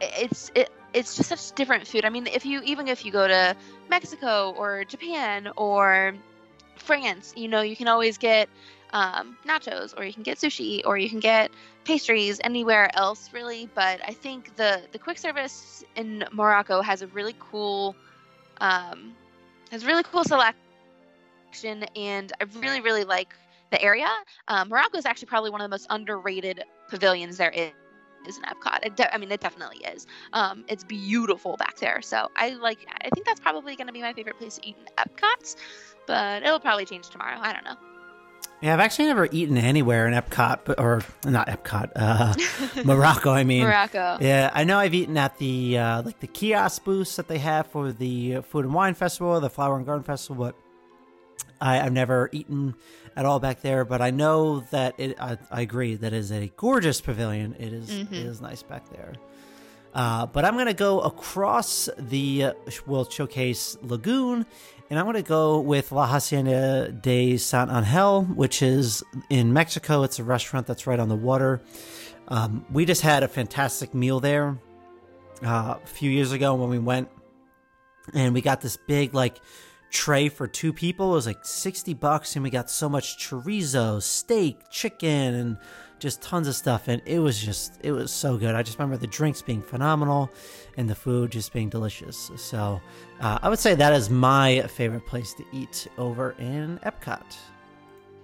it's 0.00 0.50
it, 0.54 0.70
it's 0.92 1.16
just 1.16 1.28
such 1.30 1.52
different 1.56 1.86
food. 1.86 2.04
I 2.04 2.10
mean, 2.10 2.26
if 2.26 2.44
you 2.44 2.60
even 2.64 2.88
if 2.88 3.04
you 3.04 3.12
go 3.12 3.26
to 3.26 3.56
Mexico 3.88 4.54
or 4.56 4.84
Japan 4.84 5.50
or 5.56 6.14
France, 6.76 7.32
you 7.36 7.48
know, 7.48 7.62
you 7.62 7.76
can 7.76 7.88
always 7.88 8.18
get 8.18 8.48
um, 8.94 9.36
nachos 9.46 9.92
or 9.98 10.04
you 10.04 10.12
can 10.12 10.22
get 10.22 10.38
sushi 10.38 10.80
or 10.84 10.96
you 10.96 11.10
can 11.10 11.20
get 11.20 11.50
pastries 11.84 12.40
anywhere 12.44 12.88
else 12.96 13.30
really. 13.32 13.68
But 13.74 14.00
i 14.06 14.12
think 14.12 14.56
the 14.56 14.82
the 14.92 14.98
quick 14.98 15.18
service 15.18 15.84
in 15.96 16.24
morocco 16.32 16.80
has 16.80 17.02
a 17.02 17.08
really 17.08 17.34
cool 17.38 17.94
um 18.60 19.14
has 19.70 19.84
really 19.84 20.04
cool 20.04 20.24
selection 20.24 20.54
and 21.96 22.32
i 22.40 22.44
really 22.60 22.80
really 22.80 23.04
like 23.04 23.34
the 23.70 23.82
area. 23.82 24.08
Um, 24.46 24.68
morocco 24.68 24.96
is 24.96 25.04
actually 25.04 25.26
probably 25.26 25.50
one 25.50 25.60
of 25.60 25.64
the 25.64 25.74
most 25.74 25.88
underrated 25.90 26.62
pavilions 26.88 27.36
there 27.36 27.50
is 27.50 27.72
is 28.26 28.38
in 28.38 28.44
epcot. 28.44 28.84
It 28.84 28.96
de- 28.96 29.12
i 29.14 29.18
mean 29.18 29.30
it 29.30 29.40
definitely 29.40 29.78
is. 29.84 30.06
Um, 30.32 30.64
it's 30.68 30.84
beautiful 30.84 31.56
back 31.56 31.76
there. 31.76 32.00
So 32.02 32.30
i 32.36 32.50
like 32.50 32.86
i 33.02 33.10
think 33.10 33.26
that's 33.26 33.40
probably 33.40 33.76
going 33.76 33.86
to 33.86 33.92
be 33.92 34.00
my 34.00 34.12
favorite 34.12 34.38
place 34.38 34.56
to 34.56 34.68
eat 34.68 34.76
in 34.78 34.86
epcot 34.96 35.56
but 36.06 36.42
it'll 36.42 36.60
probably 36.60 36.84
change 36.84 37.08
tomorrow. 37.08 37.38
I 37.40 37.52
don't 37.52 37.64
know. 37.64 37.76
Yeah, 38.60 38.72
I've 38.72 38.80
actually 38.80 39.06
never 39.06 39.28
eaten 39.30 39.58
anywhere 39.58 40.06
in 40.06 40.14
Epcot, 40.14 40.60
but, 40.64 40.80
or 40.80 41.02
not 41.24 41.48
Epcot, 41.48 41.90
uh, 41.96 42.34
Morocco. 42.84 43.30
I 43.30 43.44
mean, 43.44 43.64
morocco. 43.64 44.16
Yeah, 44.20 44.50
I 44.54 44.64
know 44.64 44.78
I've 44.78 44.94
eaten 44.94 45.18
at 45.18 45.36
the 45.38 45.76
uh, 45.76 46.02
like 46.02 46.20
the 46.20 46.26
kiosk 46.26 46.84
booths 46.84 47.16
that 47.16 47.28
they 47.28 47.38
have 47.38 47.66
for 47.66 47.92
the 47.92 48.40
Food 48.42 48.64
and 48.64 48.72
Wine 48.72 48.94
Festival, 48.94 49.38
the 49.40 49.50
Flower 49.50 49.76
and 49.76 49.84
Garden 49.84 50.04
Festival, 50.04 50.46
but 50.46 50.56
I, 51.60 51.80
I've 51.80 51.92
never 51.92 52.28
eaten 52.32 52.74
at 53.16 53.24
all 53.24 53.38
back 53.40 53.60
there. 53.62 53.84
But 53.84 54.00
I 54.02 54.10
know 54.10 54.60
that 54.70 54.94
it. 54.98 55.16
I, 55.20 55.38
I 55.50 55.60
agree 55.60 55.94
that 55.96 56.12
it 56.12 56.16
is 56.16 56.30
a 56.32 56.52
gorgeous 56.56 57.00
pavilion. 57.00 57.54
It 57.58 57.72
is- 57.72 57.90
Mhm. 57.90 58.12
it 58.12 58.26
is 58.26 58.40
nice 58.40 58.62
back 58.62 58.88
there. 58.90 59.12
Uh, 59.94 60.26
but 60.26 60.44
I'm 60.44 60.56
gonna 60.56 60.74
go 60.74 61.00
across 61.00 61.88
the 61.96 62.44
uh, 62.46 62.52
World 62.84 63.12
Showcase 63.12 63.76
Lagoon, 63.80 64.44
and 64.90 64.98
I'm 64.98 65.06
gonna 65.06 65.22
go 65.22 65.60
with 65.60 65.92
La 65.92 66.06
Hacienda 66.08 66.90
de 66.90 67.36
San 67.36 67.70
Angel, 67.70 68.24
which 68.24 68.60
is 68.60 69.04
in 69.30 69.52
Mexico. 69.52 70.02
It's 70.02 70.18
a 70.18 70.24
restaurant 70.24 70.66
that's 70.66 70.88
right 70.88 70.98
on 70.98 71.08
the 71.08 71.14
water. 71.14 71.62
Um, 72.26 72.64
we 72.72 72.84
just 72.86 73.02
had 73.02 73.22
a 73.22 73.28
fantastic 73.28 73.94
meal 73.94 74.18
there 74.18 74.58
uh, 75.44 75.76
a 75.80 75.86
few 75.86 76.10
years 76.10 76.32
ago 76.32 76.54
when 76.56 76.70
we 76.70 76.78
went, 76.80 77.08
and 78.12 78.34
we 78.34 78.40
got 78.40 78.60
this 78.62 78.76
big 78.76 79.14
like 79.14 79.36
tray 79.94 80.28
for 80.28 80.46
two 80.46 80.72
people. 80.72 81.12
It 81.12 81.14
was 81.14 81.26
like 81.26 81.44
sixty 81.46 81.94
bucks, 81.94 82.34
and 82.36 82.42
we 82.42 82.50
got 82.50 82.68
so 82.68 82.88
much 82.88 83.16
chorizo, 83.16 84.02
steak, 84.02 84.68
chicken, 84.68 85.34
and 85.34 85.56
just 86.00 86.20
tons 86.20 86.48
of 86.48 86.54
stuff. 86.56 86.88
And 86.88 87.00
it 87.06 87.20
was 87.20 87.40
just 87.40 87.78
it 87.82 87.92
was 87.92 88.10
so 88.10 88.36
good. 88.36 88.54
I 88.54 88.62
just 88.62 88.78
remember 88.78 88.96
the 88.98 89.06
drinks 89.06 89.40
being 89.40 89.62
phenomenal, 89.62 90.30
and 90.76 90.90
the 90.90 90.94
food 90.94 91.30
just 91.30 91.52
being 91.52 91.68
delicious. 91.70 92.30
So 92.36 92.80
uh, 93.20 93.38
I 93.40 93.48
would 93.48 93.58
say 93.60 93.74
that 93.76 93.92
is 93.94 94.10
my 94.10 94.62
favorite 94.62 95.06
place 95.06 95.32
to 95.34 95.44
eat 95.52 95.86
over 95.96 96.32
in 96.38 96.78
Epcot. 96.84 97.36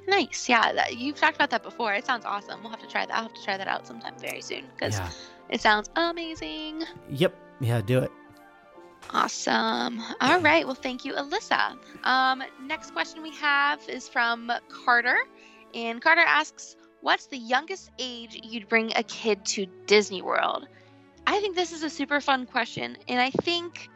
Nice. 0.08 0.48
Yeah, 0.48 0.72
that, 0.72 0.96
you've 0.96 1.14
talked 1.16 1.36
about 1.36 1.50
that 1.50 1.62
before. 1.62 1.94
It 1.94 2.04
sounds 2.04 2.24
awesome. 2.24 2.60
We'll 2.62 2.70
have 2.72 2.80
to 2.80 2.88
try 2.88 3.06
that. 3.06 3.14
I'll 3.14 3.22
have 3.22 3.34
to 3.34 3.44
try 3.44 3.56
that 3.56 3.68
out 3.68 3.86
sometime 3.86 4.14
very 4.18 4.40
soon 4.42 4.64
because 4.74 4.98
Yeah. 4.98 5.08
it 5.50 5.60
sounds 5.60 5.88
amazing. 5.94 6.82
Yep. 7.10 7.32
Yeah. 7.60 7.80
Do 7.80 8.00
it. 8.00 8.10
Awesome. 9.08 10.00
All 10.20 10.40
right. 10.40 10.64
Well, 10.64 10.74
thank 10.74 11.04
you, 11.04 11.14
Alyssa. 11.14 11.76
Um, 12.04 12.42
next 12.62 12.92
question 12.92 13.22
we 13.22 13.34
have 13.36 13.80
is 13.88 14.08
from 14.08 14.50
Carter, 14.84 15.18
and 15.74 16.00
Carter 16.00 16.20
asks, 16.20 16.76
"What's 17.00 17.26
the 17.26 17.38
youngest 17.38 17.90
age 17.98 18.38
you'd 18.42 18.68
bring 18.68 18.92
a 18.94 19.02
kid 19.02 19.44
to 19.46 19.66
Disney 19.86 20.22
World?" 20.22 20.66
I 21.26 21.40
think 21.40 21.56
this 21.56 21.72
is 21.72 21.82
a 21.82 21.90
super 21.90 22.20
fun 22.20 22.46
question, 22.46 22.96
and 23.08 23.20
I 23.20 23.30
think 23.30 23.88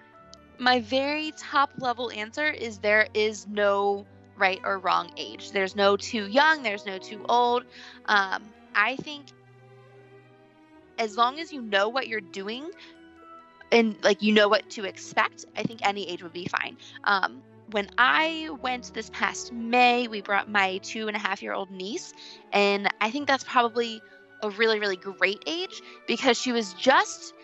my 0.58 0.80
very 0.80 1.32
top 1.38 1.70
level 1.78 2.10
answer 2.10 2.46
is 2.50 2.78
there 2.78 3.06
is 3.14 3.46
no 3.46 4.06
right 4.36 4.60
or 4.64 4.78
wrong 4.78 5.10
age. 5.16 5.50
There's 5.52 5.76
no 5.76 5.96
too 5.96 6.26
young. 6.26 6.62
There's 6.62 6.86
no 6.86 6.98
too 6.98 7.24
old. 7.28 7.64
Um, 8.06 8.44
I 8.74 8.96
think 8.96 9.26
as 10.98 11.16
long 11.16 11.38
as 11.40 11.52
you 11.52 11.60
know 11.62 11.88
what 11.88 12.08
you're 12.08 12.20
doing 12.20 12.70
and 13.74 13.96
like 14.02 14.22
you 14.22 14.32
know 14.32 14.48
what 14.48 14.70
to 14.70 14.84
expect, 14.84 15.44
I 15.56 15.64
think 15.64 15.80
any 15.86 16.08
age 16.08 16.22
would 16.22 16.32
be 16.32 16.46
fine. 16.46 16.78
Um, 17.04 17.42
when 17.72 17.90
I 17.98 18.50
went 18.62 18.94
this 18.94 19.10
past 19.10 19.52
May, 19.52 20.06
we 20.06 20.20
brought 20.20 20.48
my 20.48 20.78
two 20.78 21.08
and 21.08 21.16
a 21.16 21.18
half 21.18 21.42
year 21.42 21.52
old 21.52 21.70
niece, 21.70 22.14
and 22.52 22.88
I 23.00 23.10
think 23.10 23.26
that's 23.26 23.44
probably 23.44 24.00
a 24.42 24.50
really, 24.50 24.78
really 24.78 24.96
great 24.96 25.42
age 25.46 25.82
because 26.06 26.38
she 26.40 26.52
was 26.52 26.72
just 26.74 27.34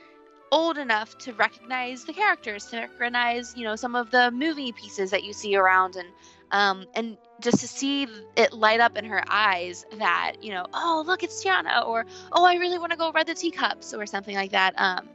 old 0.52 0.78
enough 0.78 1.16
to 1.18 1.32
recognize 1.34 2.04
the 2.04 2.12
characters, 2.12 2.66
to 2.66 2.78
recognize, 2.80 3.54
you 3.56 3.64
know, 3.64 3.76
some 3.76 3.94
of 3.94 4.10
the 4.10 4.30
movie 4.30 4.72
pieces 4.72 5.10
that 5.10 5.24
you 5.24 5.32
see 5.32 5.56
around, 5.56 5.96
and 5.96 6.08
um, 6.52 6.86
and 6.94 7.16
just 7.40 7.58
to 7.60 7.68
see 7.68 8.06
it 8.36 8.52
light 8.52 8.80
up 8.80 8.96
in 8.98 9.04
her 9.04 9.22
eyes 9.28 9.86
that, 9.98 10.34
you 10.42 10.50
know, 10.50 10.66
oh 10.74 11.02
look, 11.06 11.22
it's 11.22 11.42
Tiana, 11.42 11.86
or 11.86 12.06
oh, 12.32 12.44
I 12.44 12.54
really 12.54 12.78
want 12.78 12.92
to 12.92 12.98
go 12.98 13.10
read 13.10 13.26
the 13.26 13.34
teacups, 13.34 13.94
or 13.94 14.06
something 14.06 14.36
like 14.36 14.52
that. 14.52 14.74
Um, 14.78 15.08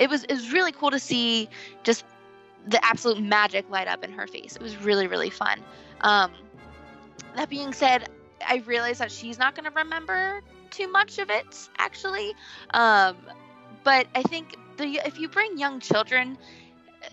it 0.00 0.10
was 0.10 0.24
it 0.24 0.32
was 0.32 0.52
really 0.52 0.72
cool 0.72 0.90
to 0.90 0.98
see 0.98 1.48
just 1.84 2.04
the 2.66 2.84
absolute 2.84 3.20
magic 3.22 3.68
light 3.70 3.86
up 3.86 4.02
in 4.02 4.10
her 4.10 4.26
face. 4.26 4.56
It 4.56 4.62
was 4.62 4.76
really 4.78 5.06
really 5.06 5.30
fun. 5.30 5.60
Um, 6.00 6.32
that 7.36 7.48
being 7.48 7.72
said, 7.72 8.08
I 8.44 8.56
realize 8.66 8.98
that 8.98 9.12
she's 9.12 9.38
not 9.38 9.54
going 9.54 9.70
to 9.70 9.78
remember 9.78 10.40
too 10.70 10.88
much 10.88 11.18
of 11.18 11.30
it 11.30 11.68
actually. 11.78 12.34
Um, 12.70 13.16
but 13.84 14.08
I 14.14 14.22
think 14.22 14.56
the 14.78 15.00
if 15.06 15.20
you 15.20 15.28
bring 15.28 15.58
young 15.58 15.78
children 15.78 16.36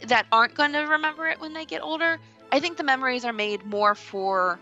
that 0.07 0.25
aren't 0.31 0.55
going 0.55 0.73
to 0.73 0.79
remember 0.79 1.27
it 1.27 1.39
when 1.39 1.53
they 1.53 1.65
get 1.65 1.81
older, 1.81 2.19
I 2.51 2.59
think 2.59 2.77
the 2.77 2.83
memories 2.83 3.25
are 3.25 3.33
made 3.33 3.65
more 3.65 3.95
for 3.95 4.59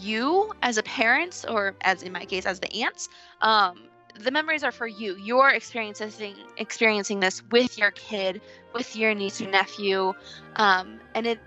you 0.00 0.52
as 0.62 0.78
a 0.78 0.82
parent, 0.82 1.44
or 1.48 1.74
as 1.82 2.02
in 2.02 2.12
my 2.12 2.24
case, 2.24 2.46
as 2.46 2.60
the 2.60 2.72
aunts. 2.82 3.08
Um, 3.40 3.84
the 4.14 4.30
memories 4.30 4.62
are 4.62 4.72
for 4.72 4.86
you. 4.86 5.16
You're 5.16 5.50
experiencing 5.50 6.36
experiencing 6.56 7.20
this 7.20 7.42
with 7.50 7.78
your 7.78 7.90
kid, 7.92 8.40
with 8.74 8.94
your 8.96 9.14
niece 9.14 9.40
or 9.40 9.48
nephew, 9.48 10.12
um, 10.56 11.00
and 11.14 11.26
it 11.26 11.40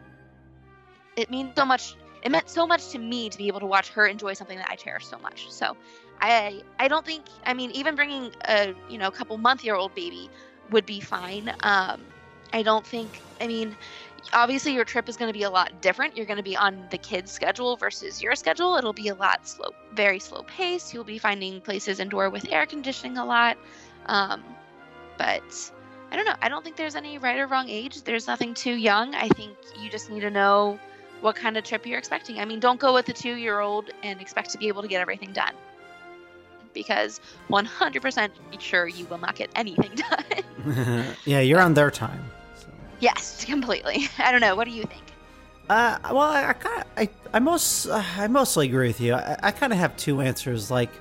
it 1.16 1.30
means 1.30 1.54
so 1.58 1.66
much. 1.66 1.96
It 2.24 2.32
meant 2.32 2.50
so 2.50 2.66
much 2.66 2.90
to 2.90 3.00
me 3.00 3.30
to 3.30 3.38
be 3.38 3.48
able 3.48 3.60
to 3.60 3.68
watch 3.68 3.90
her 3.90 4.08
enjoy 4.08 4.34
something 4.34 4.58
that 4.58 4.70
I 4.70 4.76
cherish 4.76 5.06
so 5.06 5.18
much. 5.20 5.52
So, 5.52 5.78
I 6.20 6.62
I 6.80 6.88
don't 6.88 7.06
think 7.06 7.26
I 7.46 7.54
mean 7.54 7.72
even 7.72 7.96
bringing 7.96 8.32
a 8.48 8.74
you 8.90 8.98
know 8.98 9.12
couple 9.12 9.38
month 9.38 9.64
year 9.64 9.76
old 9.76 9.94
baby 9.96 10.30
would 10.72 10.86
be 10.86 11.00
fine. 11.00 11.54
Um, 11.62 12.06
I 12.54 12.64
don't 12.64 12.86
think 12.86 13.22
I 13.40 13.48
mean 13.48 13.78
obviously 14.34 14.74
your 14.74 14.86
trip 14.86 15.10
is 15.10 15.18
going 15.18 15.30
to 15.30 15.38
be 15.38 15.44
a 15.44 15.50
lot 15.50 15.82
different. 15.82 16.16
You're 16.16 16.26
going 16.26 16.38
to 16.38 16.44
be 16.44 16.56
on 16.56 16.86
the 16.90 16.98
kids' 16.98 17.32
schedule 17.32 17.78
versus 17.78 18.22
your 18.22 18.36
schedule. 18.36 18.76
It'll 18.76 18.94
be 18.94 19.10
a 19.10 19.16
lot 19.16 19.48
slow, 19.48 19.72
very 19.94 20.20
slow 20.20 20.44
pace. 20.44 20.94
You'll 20.94 21.04
be 21.04 21.18
finding 21.18 21.62
places 21.62 22.00
indoor 22.00 22.30
with 22.30 22.52
air 22.52 22.66
conditioning 22.66 23.18
a 23.18 23.26
lot. 23.26 23.58
Um, 24.08 24.44
but 25.18 25.72
I 26.12 26.16
don't 26.16 26.26
know. 26.26 26.36
I 26.42 26.50
don't 26.50 26.64
think 26.64 26.76
there's 26.76 26.96
any 26.96 27.18
right 27.18 27.38
or 27.40 27.48
wrong 27.48 27.70
age. 27.70 28.04
There's 28.04 28.28
nothing 28.28 28.54
too 28.54 28.74
young. 28.74 29.16
I 29.16 29.28
think 29.30 29.56
you 29.80 29.90
just 29.90 30.10
need 30.10 30.22
to 30.22 30.30
know 30.30 30.80
what 31.22 31.36
kind 31.36 31.58
of 31.58 31.64
trip 31.64 31.86
you're 31.86 31.98
expecting. 31.98 32.40
I 32.40 32.46
mean, 32.46 32.60
don't 32.60 32.80
go 32.80 32.94
with 32.94 33.10
a 33.10 33.14
two 33.14 33.36
year 33.36 33.60
old 33.60 33.90
and 34.04 34.22
expect 34.22 34.52
to 34.52 34.58
be 34.58 34.68
able 34.68 34.82
to 34.82 34.88
get 34.88 35.02
everything 35.02 35.34
done. 35.34 35.54
Because 36.74 37.22
100% 37.50 38.30
sure 38.60 38.88
you 38.88 39.06
will 39.06 39.18
not 39.18 39.36
get 39.36 39.50
anything 39.56 39.92
done. 40.66 41.16
yeah, 41.26 41.40
you're 41.40 41.62
on 41.62 41.74
their 41.74 41.90
time. 41.90 42.24
Yes, 43.00 43.46
completely. 43.46 44.08
I 44.18 44.32
don't 44.32 44.42
know. 44.42 44.56
What 44.56 44.66
do 44.66 44.72
you 44.72 44.84
think? 44.84 45.04
Uh, 45.70 45.98
well, 46.06 46.20
I, 46.20 46.50
I 46.50 46.54
kind 46.54 46.82
of, 46.82 46.88
I, 46.96 47.10
I 47.34 47.40
most, 47.40 47.88
uh, 47.88 48.04
I 48.18 48.28
mostly 48.28 48.68
agree 48.68 48.88
with 48.88 49.02
you. 49.02 49.16
I, 49.16 49.38
I 49.42 49.52
kind 49.52 49.74
of 49.74 49.80
have 49.80 49.98
two 49.98 50.22
answers. 50.22 50.70
Like, 50.70 50.92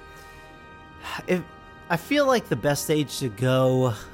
if 1.26 1.42
I 1.90 1.96
feel 1.96 2.26
like 2.26 2.48
the 2.48 2.56
best 2.56 2.90
age 2.90 3.18
to 3.18 3.28
go. 3.28 3.94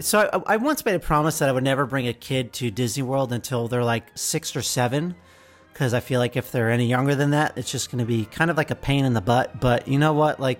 So 0.00 0.28
I, 0.32 0.54
I 0.54 0.56
once 0.56 0.84
made 0.84 0.96
a 0.96 0.98
promise 0.98 1.38
that 1.38 1.48
I 1.48 1.52
would 1.52 1.62
never 1.62 1.86
bring 1.86 2.08
a 2.08 2.12
kid 2.12 2.52
to 2.54 2.72
Disney 2.72 3.04
World 3.04 3.32
until 3.32 3.68
they're 3.68 3.84
like 3.84 4.08
six 4.16 4.56
or 4.56 4.62
seven, 4.62 5.14
because 5.72 5.94
I 5.94 6.00
feel 6.00 6.18
like 6.18 6.36
if 6.36 6.50
they're 6.50 6.72
any 6.72 6.86
younger 6.86 7.14
than 7.14 7.30
that, 7.30 7.56
it's 7.56 7.70
just 7.70 7.92
going 7.92 8.00
to 8.00 8.04
be 8.04 8.24
kind 8.24 8.50
of 8.50 8.56
like 8.56 8.72
a 8.72 8.74
pain 8.74 9.04
in 9.04 9.14
the 9.14 9.20
butt. 9.20 9.60
But 9.60 9.86
you 9.86 10.00
know 10.00 10.12
what? 10.12 10.40
Like, 10.40 10.58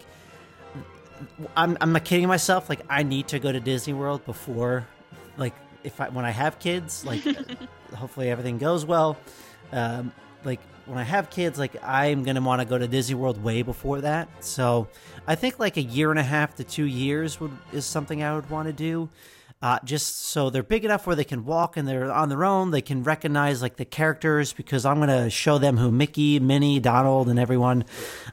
I'm, 1.56 1.76
I'm 1.80 1.92
not 1.92 2.04
kidding 2.04 2.28
myself. 2.28 2.68
Like, 2.68 2.82
I 2.88 3.02
need 3.02 3.26
to 3.26 3.40
go 3.40 3.50
to 3.50 3.58
Disney 3.58 3.94
World 3.94 4.24
before, 4.24 4.86
like, 5.36 5.54
if 5.86 6.00
I 6.00 6.08
when 6.08 6.24
I 6.24 6.32
have 6.32 6.58
kids, 6.58 7.04
like 7.06 7.22
hopefully 7.94 8.28
everything 8.30 8.58
goes 8.58 8.84
well. 8.84 9.16
Um, 9.72 10.12
like 10.44 10.60
when 10.84 10.98
I 10.98 11.04
have 11.04 11.30
kids, 11.30 11.58
like 11.58 11.76
I'm 11.82 12.24
gonna 12.24 12.40
want 12.40 12.60
to 12.60 12.66
go 12.66 12.76
to 12.76 12.88
Disney 12.88 13.14
World 13.14 13.42
way 13.42 13.62
before 13.62 14.00
that. 14.02 14.28
So 14.44 14.88
I 15.26 15.36
think 15.36 15.58
like 15.58 15.76
a 15.76 15.82
year 15.82 16.10
and 16.10 16.18
a 16.18 16.24
half 16.24 16.56
to 16.56 16.64
two 16.64 16.84
years 16.84 17.40
would 17.40 17.56
is 17.72 17.86
something 17.86 18.22
I 18.22 18.34
would 18.34 18.50
want 18.50 18.66
to 18.66 18.72
do. 18.72 19.08
Uh, 19.62 19.78
just 19.84 20.26
so 20.26 20.50
they're 20.50 20.62
big 20.62 20.84
enough 20.84 21.06
where 21.06 21.16
they 21.16 21.24
can 21.24 21.44
walk 21.46 21.78
and 21.78 21.88
they're 21.88 22.12
on 22.12 22.28
their 22.28 22.44
own. 22.44 22.72
They 22.72 22.82
can 22.82 23.02
recognize 23.02 23.62
like 23.62 23.76
the 23.76 23.86
characters 23.86 24.52
because 24.52 24.84
I'm 24.84 24.98
gonna 24.98 25.30
show 25.30 25.58
them 25.58 25.76
who 25.76 25.90
Mickey, 25.90 26.40
Minnie, 26.40 26.80
Donald, 26.80 27.28
and 27.28 27.38
everyone. 27.38 27.84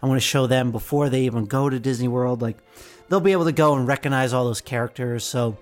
I'm 0.01 0.09
gonna 0.09 0.19
show 0.19 0.47
them 0.47 0.71
before 0.71 1.09
they 1.09 1.21
even 1.21 1.45
go 1.45 1.69
to 1.69 1.79
Disney 1.79 2.07
World. 2.07 2.41
Like 2.41 2.57
they'll 3.09 3.19
be 3.19 3.31
able 3.31 3.45
to 3.45 3.51
go 3.51 3.75
and 3.75 3.87
recognize 3.87 4.33
all 4.33 4.45
those 4.45 4.61
characters. 4.61 5.23
So 5.23 5.57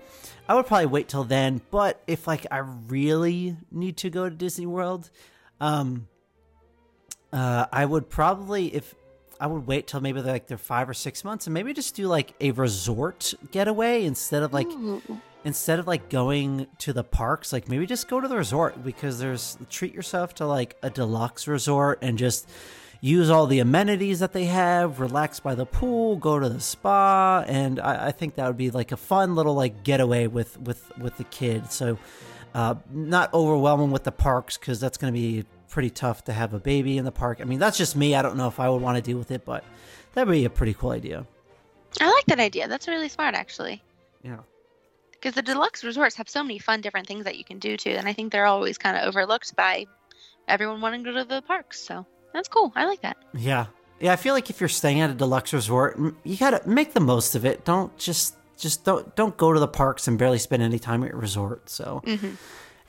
I 0.48 0.54
would 0.54 0.66
probably 0.66 0.86
wait 0.86 1.08
till 1.08 1.24
then. 1.24 1.60
But 1.70 2.02
if 2.06 2.26
like 2.26 2.46
I 2.50 2.58
really 2.58 3.56
need 3.70 3.96
to 3.98 4.10
go 4.10 4.28
to 4.28 4.34
Disney 4.34 4.66
World, 4.66 5.10
um, 5.60 6.08
uh, 7.32 7.66
I 7.72 7.84
would 7.84 8.10
probably 8.10 8.74
if 8.74 8.94
I 9.40 9.46
would 9.46 9.66
wait 9.66 9.86
till 9.86 10.00
maybe 10.00 10.20
they're 10.20 10.34
like 10.34 10.46
they're 10.46 10.58
five 10.58 10.88
or 10.88 10.94
six 10.94 11.24
months 11.24 11.46
and 11.46 11.54
maybe 11.54 11.72
just 11.72 11.94
do 11.94 12.06
like 12.06 12.34
a 12.40 12.50
resort 12.52 13.34
getaway 13.50 14.04
instead 14.04 14.42
of 14.42 14.52
like 14.52 14.68
Ooh. 14.68 15.02
instead 15.44 15.78
of 15.78 15.86
like 15.86 16.08
going 16.10 16.66
to 16.78 16.92
the 16.92 17.04
parks. 17.04 17.52
Like 17.52 17.68
maybe 17.68 17.86
just 17.86 18.08
go 18.08 18.20
to 18.20 18.28
the 18.28 18.36
resort 18.36 18.84
because 18.84 19.18
there's 19.18 19.56
treat 19.70 19.94
yourself 19.94 20.34
to 20.36 20.46
like 20.46 20.76
a 20.82 20.90
deluxe 20.90 21.48
resort 21.48 21.98
and 22.02 22.18
just 22.18 22.48
use 23.02 23.28
all 23.28 23.46
the 23.46 23.58
amenities 23.58 24.20
that 24.20 24.32
they 24.32 24.44
have, 24.44 25.00
relax 25.00 25.40
by 25.40 25.56
the 25.56 25.66
pool, 25.66 26.16
go 26.16 26.38
to 26.38 26.48
the 26.48 26.60
spa, 26.60 27.44
and 27.46 27.80
I, 27.80 28.06
I 28.06 28.12
think 28.12 28.36
that 28.36 28.46
would 28.46 28.56
be 28.56 28.70
like 28.70 28.92
a 28.92 28.96
fun 28.96 29.34
little 29.34 29.54
like 29.54 29.82
getaway 29.82 30.28
with 30.28 30.58
with 30.60 30.96
with 30.96 31.18
the 31.18 31.24
kid. 31.24 31.70
So, 31.70 31.98
uh, 32.54 32.76
not 32.90 33.34
overwhelming 33.34 33.90
with 33.90 34.04
the 34.04 34.12
parks 34.12 34.56
because 34.56 34.80
that's 34.80 34.96
going 34.96 35.12
to 35.12 35.18
be 35.18 35.44
pretty 35.68 35.90
tough 35.90 36.24
to 36.24 36.32
have 36.32 36.54
a 36.54 36.60
baby 36.60 36.96
in 36.96 37.04
the 37.04 37.12
park. 37.12 37.40
I 37.40 37.44
mean, 37.44 37.58
that's 37.58 37.76
just 37.76 37.96
me. 37.96 38.14
I 38.14 38.22
don't 38.22 38.36
know 38.36 38.46
if 38.46 38.60
I 38.60 38.70
would 38.70 38.80
want 38.80 38.96
to 38.96 39.02
deal 39.02 39.18
with 39.18 39.32
it, 39.32 39.44
but 39.44 39.64
that 40.14 40.26
would 40.26 40.32
be 40.32 40.44
a 40.44 40.50
pretty 40.50 40.74
cool 40.74 40.90
idea. 40.90 41.26
I 42.00 42.08
like 42.08 42.26
that 42.26 42.38
idea. 42.38 42.68
That's 42.68 42.88
really 42.88 43.08
smart, 43.08 43.34
actually. 43.34 43.82
Yeah. 44.22 44.38
Because 45.10 45.34
the 45.34 45.42
deluxe 45.42 45.82
resorts 45.82 46.16
have 46.16 46.28
so 46.28 46.42
many 46.42 46.58
fun 46.58 46.80
different 46.80 47.06
things 47.06 47.24
that 47.24 47.36
you 47.36 47.44
can 47.44 47.58
do 47.58 47.76
too, 47.76 47.90
and 47.90 48.06
I 48.06 48.12
think 48.12 48.30
they're 48.32 48.46
always 48.46 48.78
kind 48.78 48.96
of 48.96 49.04
overlooked 49.08 49.56
by 49.56 49.86
everyone 50.46 50.80
wanting 50.80 51.04
to 51.04 51.12
go 51.12 51.18
to 51.18 51.24
the 51.24 51.42
parks. 51.42 51.80
So 51.80 52.06
that's 52.32 52.48
cool. 52.48 52.72
I 52.74 52.86
like 52.86 53.02
that. 53.02 53.16
Yeah. 53.34 53.66
Yeah, 54.00 54.12
I 54.12 54.16
feel 54.16 54.34
like 54.34 54.50
if 54.50 54.60
you're 54.60 54.68
staying 54.68 55.00
at 55.00 55.10
a 55.10 55.14
deluxe 55.14 55.52
resort, 55.52 55.98
you 56.24 56.36
gotta 56.36 56.66
make 56.68 56.92
the 56.92 57.00
most 57.00 57.36
of 57.36 57.44
it. 57.44 57.64
Don't 57.64 57.96
just 57.96 58.34
just 58.58 58.84
don't 58.84 59.14
don't 59.14 59.36
go 59.36 59.52
to 59.52 59.60
the 59.60 59.68
parks 59.68 60.08
and 60.08 60.18
barely 60.18 60.38
spend 60.38 60.62
any 60.62 60.80
time 60.80 61.04
at 61.04 61.10
your 61.10 61.20
resort. 61.20 61.70
So, 61.70 62.02
mm-hmm. 62.04 62.30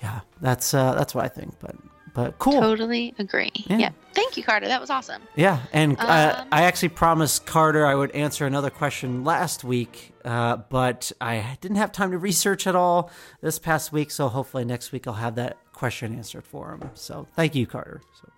yeah, 0.01 0.21
that's 0.41 0.73
uh, 0.73 0.95
that's 0.95 1.13
what 1.13 1.23
I 1.23 1.27
think. 1.27 1.53
But 1.59 1.75
but 2.13 2.39
cool. 2.39 2.61
Totally 2.61 3.13
agree. 3.19 3.51
Yeah. 3.53 3.77
yeah. 3.77 3.89
Thank 4.13 4.37
you, 4.37 4.43
Carter. 4.43 4.67
That 4.67 4.81
was 4.81 4.89
awesome. 4.89 5.21
Yeah, 5.35 5.59
and 5.71 5.99
uh, 5.99 6.37
um, 6.39 6.47
I 6.51 6.63
actually 6.63 6.89
promised 6.89 7.45
Carter 7.45 7.85
I 7.85 7.95
would 7.95 8.11
answer 8.11 8.45
another 8.45 8.69
question 8.69 9.23
last 9.23 9.63
week, 9.63 10.13
uh, 10.25 10.57
but 10.69 11.11
I 11.19 11.57
didn't 11.61 11.77
have 11.77 11.91
time 11.91 12.11
to 12.11 12.17
research 12.17 12.65
at 12.65 12.75
all 12.75 13.11
this 13.41 13.59
past 13.59 13.91
week. 13.91 14.11
So 14.11 14.29
hopefully 14.29 14.65
next 14.65 14.91
week 14.91 15.07
I'll 15.07 15.13
have 15.13 15.35
that 15.35 15.57
question 15.73 16.15
answered 16.15 16.45
for 16.45 16.71
him. 16.71 16.89
So 16.93 17.27
thank 17.35 17.55
you, 17.55 17.67
Carter. 17.67 18.01
So. 18.19 18.29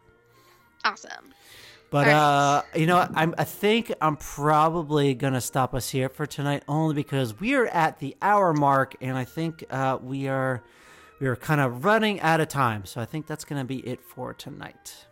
Awesome. 0.86 1.34
But 1.90 2.08
right. 2.08 2.14
uh, 2.14 2.62
you 2.76 2.86
know, 2.86 3.08
I'm, 3.14 3.34
I 3.38 3.44
think 3.44 3.92
I'm 4.02 4.18
probably 4.18 5.14
gonna 5.14 5.42
stop 5.42 5.74
us 5.74 5.90
here 5.90 6.10
for 6.10 6.26
tonight, 6.26 6.64
only 6.68 6.94
because 6.94 7.40
we 7.40 7.56
are 7.56 7.68
at 7.68 8.00
the 8.00 8.16
hour 8.22 8.54
mark, 8.54 8.96
and 9.02 9.18
I 9.18 9.24
think 9.24 9.64
uh, 9.70 9.98
we 10.02 10.28
are 10.28 10.64
we 11.20 11.28
are 11.28 11.36
kind 11.36 11.62
of 11.62 11.86
running 11.86 12.22
out 12.22 12.40
of 12.40 12.48
time. 12.48 12.86
So 12.86 13.02
I 13.02 13.06
think 13.06 13.28
that's 13.28 13.46
gonna 13.46 13.66
be 13.66 13.80
it 13.80 14.02
for 14.02 14.34
tonight. 14.34 15.06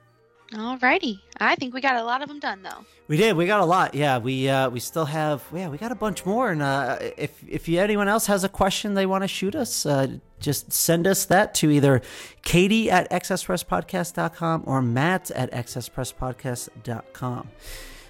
Alrighty, 0.52 1.20
I 1.40 1.56
think 1.56 1.74
we 1.74 1.82
got 1.82 1.96
a 1.96 2.04
lot 2.04 2.22
of 2.22 2.28
them 2.28 2.40
done 2.40 2.62
though. 2.62 2.86
We 3.08 3.18
did. 3.18 3.36
We 3.36 3.48
got 3.48 3.60
a 3.62 3.66
lot. 3.66 3.96
Yeah, 3.96 4.18
we 4.20 4.48
uh, 4.50 4.70
we 4.70 4.80
still 4.80 5.06
have. 5.06 5.44
Yeah, 5.54 5.70
we 5.70 5.78
got 5.78 5.92
a 5.92 5.96
bunch 5.96 6.26
more. 6.26 6.52
And 6.52 6.62
uh, 6.62 6.98
if 7.18 7.44
if 7.48 7.68
anyone 7.68 8.08
else 8.08 8.28
has 8.28 8.44
a 8.44 8.50
question 8.50 8.94
they 8.94 9.06
want 9.06 9.24
to 9.24 9.28
shoot 9.28 9.56
us, 9.56 9.86
uh, 9.86 10.08
just 10.40 10.72
send 10.72 11.08
us 11.08 11.26
that 11.26 11.54
to 11.56 11.72
either 11.72 12.02
Katie 12.44 12.90
at 12.92 13.10
accesspresspodcast.com 13.10 14.64
or 14.66 14.82
Matt 14.82 15.32
at 15.32 15.52
accesspresspodcast.com. 15.52 17.50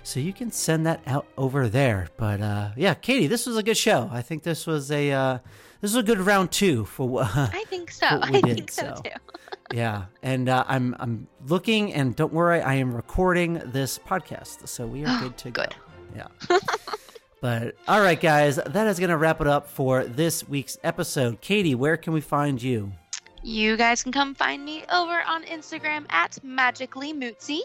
So 0.04 0.20
you 0.20 0.34
can 0.34 0.52
send 0.52 0.86
that 0.86 1.02
out 1.08 1.26
over 1.38 1.70
there. 1.70 2.10
But 2.18 2.42
uh, 2.42 2.72
yeah, 2.76 2.94
Katie, 2.94 3.28
this 3.28 3.46
was 3.46 3.56
a 3.58 3.64
good 3.64 3.78
show. 3.78 4.10
I 4.12 4.22
think 4.22 4.44
this 4.44 4.68
was 4.68 4.92
a 4.92 5.12
uh, 5.12 5.38
this 5.82 5.94
was 5.94 6.04
a 6.04 6.04
good 6.04 6.20
round 6.20 6.52
two 6.52 6.86
for. 6.86 7.22
Uh, 7.22 7.50
I 7.54 7.64
think 7.70 7.90
so. 8.02 8.06
I 8.08 8.32
did, 8.42 8.56
think 8.56 8.72
so, 8.72 8.96
so. 8.96 9.02
too. 9.02 9.10
Yeah, 9.72 10.06
and 10.22 10.50
uh, 10.50 10.64
I'm 10.68 10.96
I'm 11.00 11.28
looking, 11.48 11.94
and 11.94 12.16
don't 12.16 12.34
worry, 12.34 12.62
I 12.62 12.76
am 12.76 12.94
recording 12.94 13.62
this 13.66 14.00
podcast, 14.00 14.68
so 14.68 14.86
we 14.86 15.06
are 15.06 15.20
good 15.22 15.38
to 15.38 15.52
good. 15.52 15.76
go. 16.16 16.28
Yeah. 16.50 16.58
But 17.44 17.76
all 17.90 18.00
right, 18.00 18.22
guys, 18.22 18.56
that 18.56 18.88
is 18.88 19.00
going 19.00 19.10
to 19.10 19.18
wrap 19.18 19.42
it 19.42 19.48
up 19.48 19.68
for 19.68 20.06
this 20.06 20.48
week's 20.48 20.78
episode. 20.82 21.42
Katie, 21.42 21.76
where 21.76 21.98
can 21.98 22.14
we 22.14 22.22
find 22.22 22.64
you? 22.64 22.94
You 23.44 23.76
guys 23.76 24.02
can 24.02 24.14
come 24.14 24.34
find 24.34 24.64
me 24.64 24.86
over 24.90 25.22
on 25.28 25.44
Instagram 25.44 26.06
at 26.10 26.38
magicallymootsy. 26.46 27.60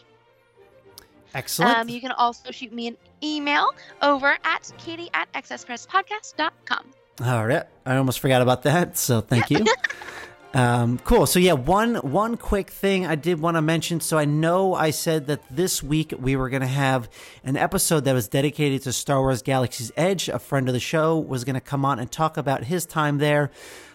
Excellent. 1.33 1.79
Um, 1.79 1.89
you 1.89 2.01
can 2.01 2.11
also 2.11 2.51
shoot 2.51 2.73
me 2.73 2.89
an 2.89 2.97
email 3.23 3.71
over 4.03 4.37
at 4.43 4.73
katie 4.79 5.11
at 5.15 5.33
accesspresspodcast.com. 5.35 6.85
All 7.25 7.47
right, 7.47 7.63
I 7.87 7.95
almost 7.95 8.19
forgot 8.19 8.43
about 8.43 8.65
that, 8.65 8.97
so 8.97 9.21
thank 9.21 9.49
you. 9.49 9.65
Um, 10.55 10.99
cool. 11.01 11.27
So 11.27 11.39
yeah, 11.39 11.53
one 11.53 11.97
one 11.97 12.37
quick 12.37 12.71
thing 12.71 13.07
I 13.07 13.17
did 13.17 13.39
want 13.41 13.57
to 13.57 13.63
mention. 13.63 14.01
So 14.01 14.17
I 14.17 14.25
know 14.25 14.75
I 14.75 14.91
said 14.91 15.27
that 15.27 15.43
this 15.51 15.83
week 15.83 16.15
we 16.19 16.37
were 16.37 16.49
going 16.49 16.63
to 16.63 16.67
have 16.67 17.09
an 17.45 17.57
episode 17.57 18.05
that 18.05 18.15
was 18.15 18.29
dedicated 18.29 18.83
to 18.83 18.93
Star 18.93 19.21
Wars 19.21 19.43
Galaxy's 19.43 19.93
Edge. 19.97 20.29
A 20.29 20.39
friend 20.39 20.69
of 20.69 20.73
the 20.73 20.81
show 20.81 21.19
was 21.19 21.45
going 21.45 21.55
to 21.55 21.61
come 21.61 21.85
on 21.85 21.99
and 21.99 22.11
talk 22.11 22.37
about 22.37 22.65
his 22.65 22.87
time 22.87 23.19
there. 23.19 23.51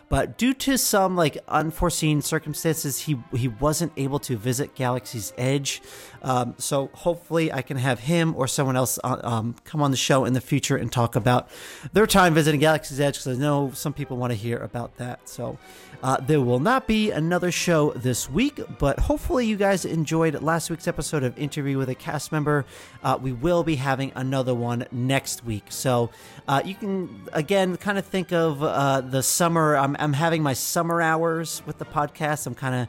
But 0.09 0.37
due 0.37 0.53
to 0.53 0.77
some 0.77 1.15
like 1.15 1.39
unforeseen 1.47 2.21
circumstances, 2.21 2.99
he 2.99 3.17
he 3.35 3.47
wasn't 3.47 3.93
able 3.97 4.19
to 4.19 4.37
visit 4.37 4.75
Galaxy's 4.75 5.33
Edge. 5.39 5.81
Um, 6.21 6.53
so 6.59 6.91
hopefully, 6.93 7.51
I 7.51 7.63
can 7.63 7.77
have 7.77 8.01
him 8.01 8.35
or 8.37 8.47
someone 8.47 8.75
else 8.75 8.99
uh, 9.03 9.19
um, 9.23 9.55
come 9.63 9.81
on 9.81 9.89
the 9.89 9.97
show 9.97 10.25
in 10.25 10.33
the 10.33 10.41
future 10.41 10.77
and 10.77 10.91
talk 10.91 11.15
about 11.15 11.49
their 11.93 12.05
time 12.05 12.35
visiting 12.35 12.59
Galaxy's 12.59 12.99
Edge 12.99 13.15
because 13.15 13.39
I 13.39 13.41
know 13.41 13.71
some 13.73 13.91
people 13.91 14.17
want 14.17 14.29
to 14.31 14.37
hear 14.37 14.57
about 14.57 14.97
that. 14.97 15.27
So 15.27 15.57
uh, 16.03 16.17
there 16.17 16.41
will 16.41 16.59
not 16.59 16.85
be 16.85 17.11
another 17.11 17.49
show 17.49 17.91
this 17.93 18.29
week, 18.29 18.59
but 18.77 18.99
hopefully, 18.99 19.47
you 19.47 19.55
guys 19.55 19.85
enjoyed 19.85 20.41
last 20.41 20.69
week's 20.69 20.87
episode 20.87 21.23
of 21.23 21.37
Interview 21.37 21.77
with 21.77 21.87
a 21.87 21.95
Cast 21.95 22.33
Member. 22.33 22.65
Uh, 23.01 23.17
we 23.21 23.31
will 23.31 23.63
be 23.63 23.77
having 23.77 24.11
another 24.13 24.53
one 24.53 24.85
next 24.91 25.45
week. 25.45 25.63
So 25.69 26.09
uh, 26.45 26.61
you 26.65 26.75
can 26.75 27.23
again 27.31 27.77
kind 27.77 27.97
of 27.97 28.05
think 28.05 28.33
of 28.33 28.61
uh, 28.61 28.99
the 28.99 29.23
summer. 29.23 29.77
I'm, 29.77 29.95
I'm 29.97 30.11
having 30.11 30.43
my 30.43 30.53
summer 30.53 31.01
hours 31.01 31.63
with 31.65 31.77
the 31.77 31.85
podcast. 31.85 32.47
I'm 32.47 32.55
kind 32.55 32.75
of 32.75 32.87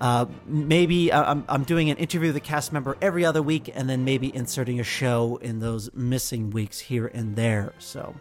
uh, 0.00 0.26
maybe 0.46 1.12
uh, 1.12 1.22
I'm, 1.22 1.44
I'm 1.48 1.64
doing 1.64 1.90
an 1.90 1.98
interview 1.98 2.28
with 2.30 2.36
a 2.36 2.40
cast 2.40 2.72
member 2.72 2.96
every 3.02 3.26
other 3.26 3.42
week, 3.42 3.70
and 3.74 3.90
then 3.90 4.04
maybe 4.04 4.34
inserting 4.34 4.80
a 4.80 4.84
show 4.84 5.36
in 5.36 5.60
those 5.60 5.92
missing 5.94 6.50
weeks 6.50 6.80
here 6.80 7.06
and 7.08 7.36
there. 7.36 7.74
So, 7.78 8.14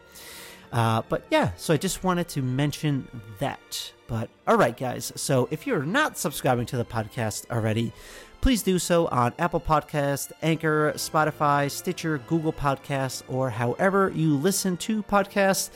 uh, 0.74 1.04
but 1.08 1.24
yeah, 1.30 1.52
so 1.56 1.74
I 1.74 1.78
just 1.78 2.04
wanted 2.04 2.28
to 2.30 2.42
mention 2.42 3.08
that. 3.38 3.94
But 4.08 4.30
all 4.48 4.58
right, 4.58 4.76
guys. 4.76 5.14
So 5.16 5.48
if 5.52 5.68
you're 5.68 5.84
not 5.84 6.18
subscribing 6.18 6.66
to 6.68 6.78
the 6.78 6.84
podcast 6.84 7.50
already, 7.52 7.94
please 8.42 8.64
do 8.64 8.80
so 8.80 9.08
on 9.08 9.34
Apple 9.38 9.60
Podcast, 9.62 10.32
Anchor, 10.42 10.92
Spotify, 10.96 11.70
Stitcher, 11.70 12.18
Google 12.28 12.52
Podcasts, 12.52 13.22
or 13.28 13.52
however 13.52 14.12
you 14.16 14.36
listen 14.36 14.76
to 14.78 15.04
podcasts. 15.04 15.70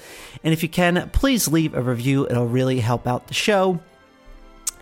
And 0.44 0.52
if 0.52 0.64
you 0.64 0.70
can, 0.70 1.10
please 1.12 1.48
leave 1.48 1.76
a 1.76 1.82
review. 1.82 2.26
It'll 2.28 2.48
really 2.48 2.80
help 2.80 3.06
out 3.08 3.28
the 3.28 3.36
show. 3.36 3.80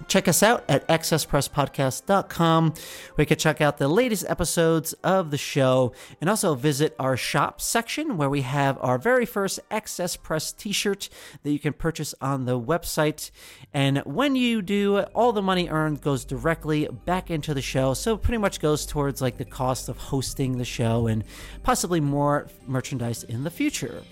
Check 0.07 0.27
us 0.27 0.43
out 0.43 0.63
at 0.69 0.87
accesspresspodcast.com 0.87 2.69
where 2.69 3.23
you 3.23 3.25
can 3.25 3.37
check 3.37 3.61
out 3.61 3.77
the 3.77 3.87
latest 3.87 4.25
episodes 4.27 4.93
of 5.03 5.31
the 5.31 5.37
show 5.37 5.93
and 6.21 6.29
also 6.29 6.53
visit 6.53 6.95
our 6.99 7.17
shop 7.17 7.59
section 7.59 8.17
where 8.17 8.29
we 8.29 8.41
have 8.41 8.77
our 8.81 8.97
very 8.97 9.25
first 9.25 9.59
Access 9.71 10.15
Press 10.15 10.51
t 10.51 10.71
shirt 10.71 11.09
that 11.43 11.51
you 11.51 11.59
can 11.59 11.73
purchase 11.73 12.13
on 12.21 12.45
the 12.45 12.59
website. 12.59 13.31
And 13.73 13.99
when 13.99 14.35
you 14.35 14.61
do, 14.61 14.99
all 14.99 15.31
the 15.31 15.41
money 15.41 15.69
earned 15.69 16.01
goes 16.01 16.25
directly 16.25 16.87
back 17.05 17.31
into 17.31 17.53
the 17.53 17.61
show. 17.61 17.93
So 17.93 18.17
pretty 18.17 18.37
much 18.37 18.59
goes 18.59 18.85
towards 18.85 19.21
like 19.21 19.37
the 19.37 19.45
cost 19.45 19.89
of 19.89 19.97
hosting 19.97 20.57
the 20.57 20.65
show 20.65 21.07
and 21.07 21.23
possibly 21.63 21.99
more 21.99 22.47
merchandise 22.67 23.23
in 23.23 23.43
the 23.43 23.51
future. 23.51 24.03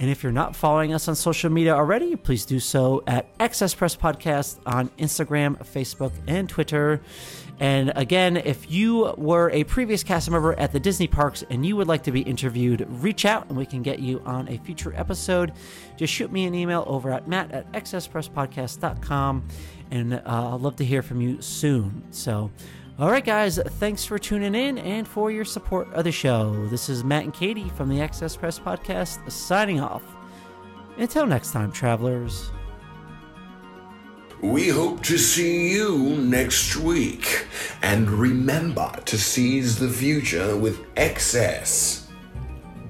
And 0.00 0.10
if 0.10 0.22
you're 0.22 0.32
not 0.32 0.56
following 0.56 0.92
us 0.92 1.06
on 1.06 1.14
social 1.14 1.50
media 1.50 1.74
already, 1.74 2.16
please 2.16 2.44
do 2.44 2.58
so 2.58 3.02
at 3.06 3.26
Access 3.38 3.74
Press 3.74 3.96
Podcast 3.96 4.58
on 4.66 4.88
Instagram, 4.98 5.56
Facebook, 5.58 6.12
and 6.26 6.48
Twitter. 6.48 7.00
And 7.60 7.92
again, 7.94 8.36
if 8.36 8.70
you 8.70 9.14
were 9.16 9.50
a 9.50 9.62
previous 9.64 10.02
cast 10.02 10.28
member 10.28 10.54
at 10.54 10.72
the 10.72 10.80
Disney 10.80 11.06
parks 11.06 11.44
and 11.48 11.64
you 11.64 11.76
would 11.76 11.86
like 11.86 12.02
to 12.04 12.12
be 12.12 12.22
interviewed, 12.22 12.84
reach 12.88 13.24
out 13.24 13.48
and 13.48 13.56
we 13.56 13.64
can 13.64 13.82
get 13.82 14.00
you 14.00 14.20
on 14.26 14.48
a 14.48 14.58
future 14.58 14.92
episode. 14.96 15.52
Just 15.96 16.12
shoot 16.12 16.32
me 16.32 16.46
an 16.46 16.54
email 16.54 16.82
over 16.88 17.12
at 17.12 17.28
matt 17.28 17.52
at 17.52 17.70
accesspresspodcast.com 17.72 19.44
and 19.92 20.14
uh, 20.14 20.20
I'd 20.26 20.60
love 20.60 20.76
to 20.76 20.84
hear 20.84 21.02
from 21.02 21.20
you 21.20 21.40
soon. 21.40 22.02
So, 22.10 22.50
all 22.96 23.10
right, 23.10 23.24
guys, 23.24 23.58
thanks 23.58 24.04
for 24.04 24.20
tuning 24.20 24.54
in 24.54 24.78
and 24.78 25.08
for 25.08 25.28
your 25.28 25.44
support 25.44 25.92
of 25.94 26.04
the 26.04 26.12
show. 26.12 26.66
This 26.66 26.88
is 26.88 27.02
Matt 27.02 27.24
and 27.24 27.34
Katie 27.34 27.68
from 27.70 27.88
the 27.88 28.00
Access 28.00 28.36
Press 28.36 28.56
Podcast 28.56 29.28
signing 29.32 29.80
off. 29.80 30.04
Until 30.96 31.26
next 31.26 31.50
time, 31.50 31.72
travelers. 31.72 32.52
We 34.40 34.68
hope 34.68 35.02
to 35.04 35.18
see 35.18 35.72
you 35.72 36.16
next 36.18 36.76
week. 36.76 37.48
And 37.82 38.08
remember 38.08 38.92
to 39.06 39.18
seize 39.18 39.76
the 39.76 39.88
future 39.88 40.56
with 40.56 40.84
excess. 40.96 42.08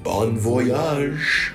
Bon 0.03 0.37
voyage. 0.37 1.55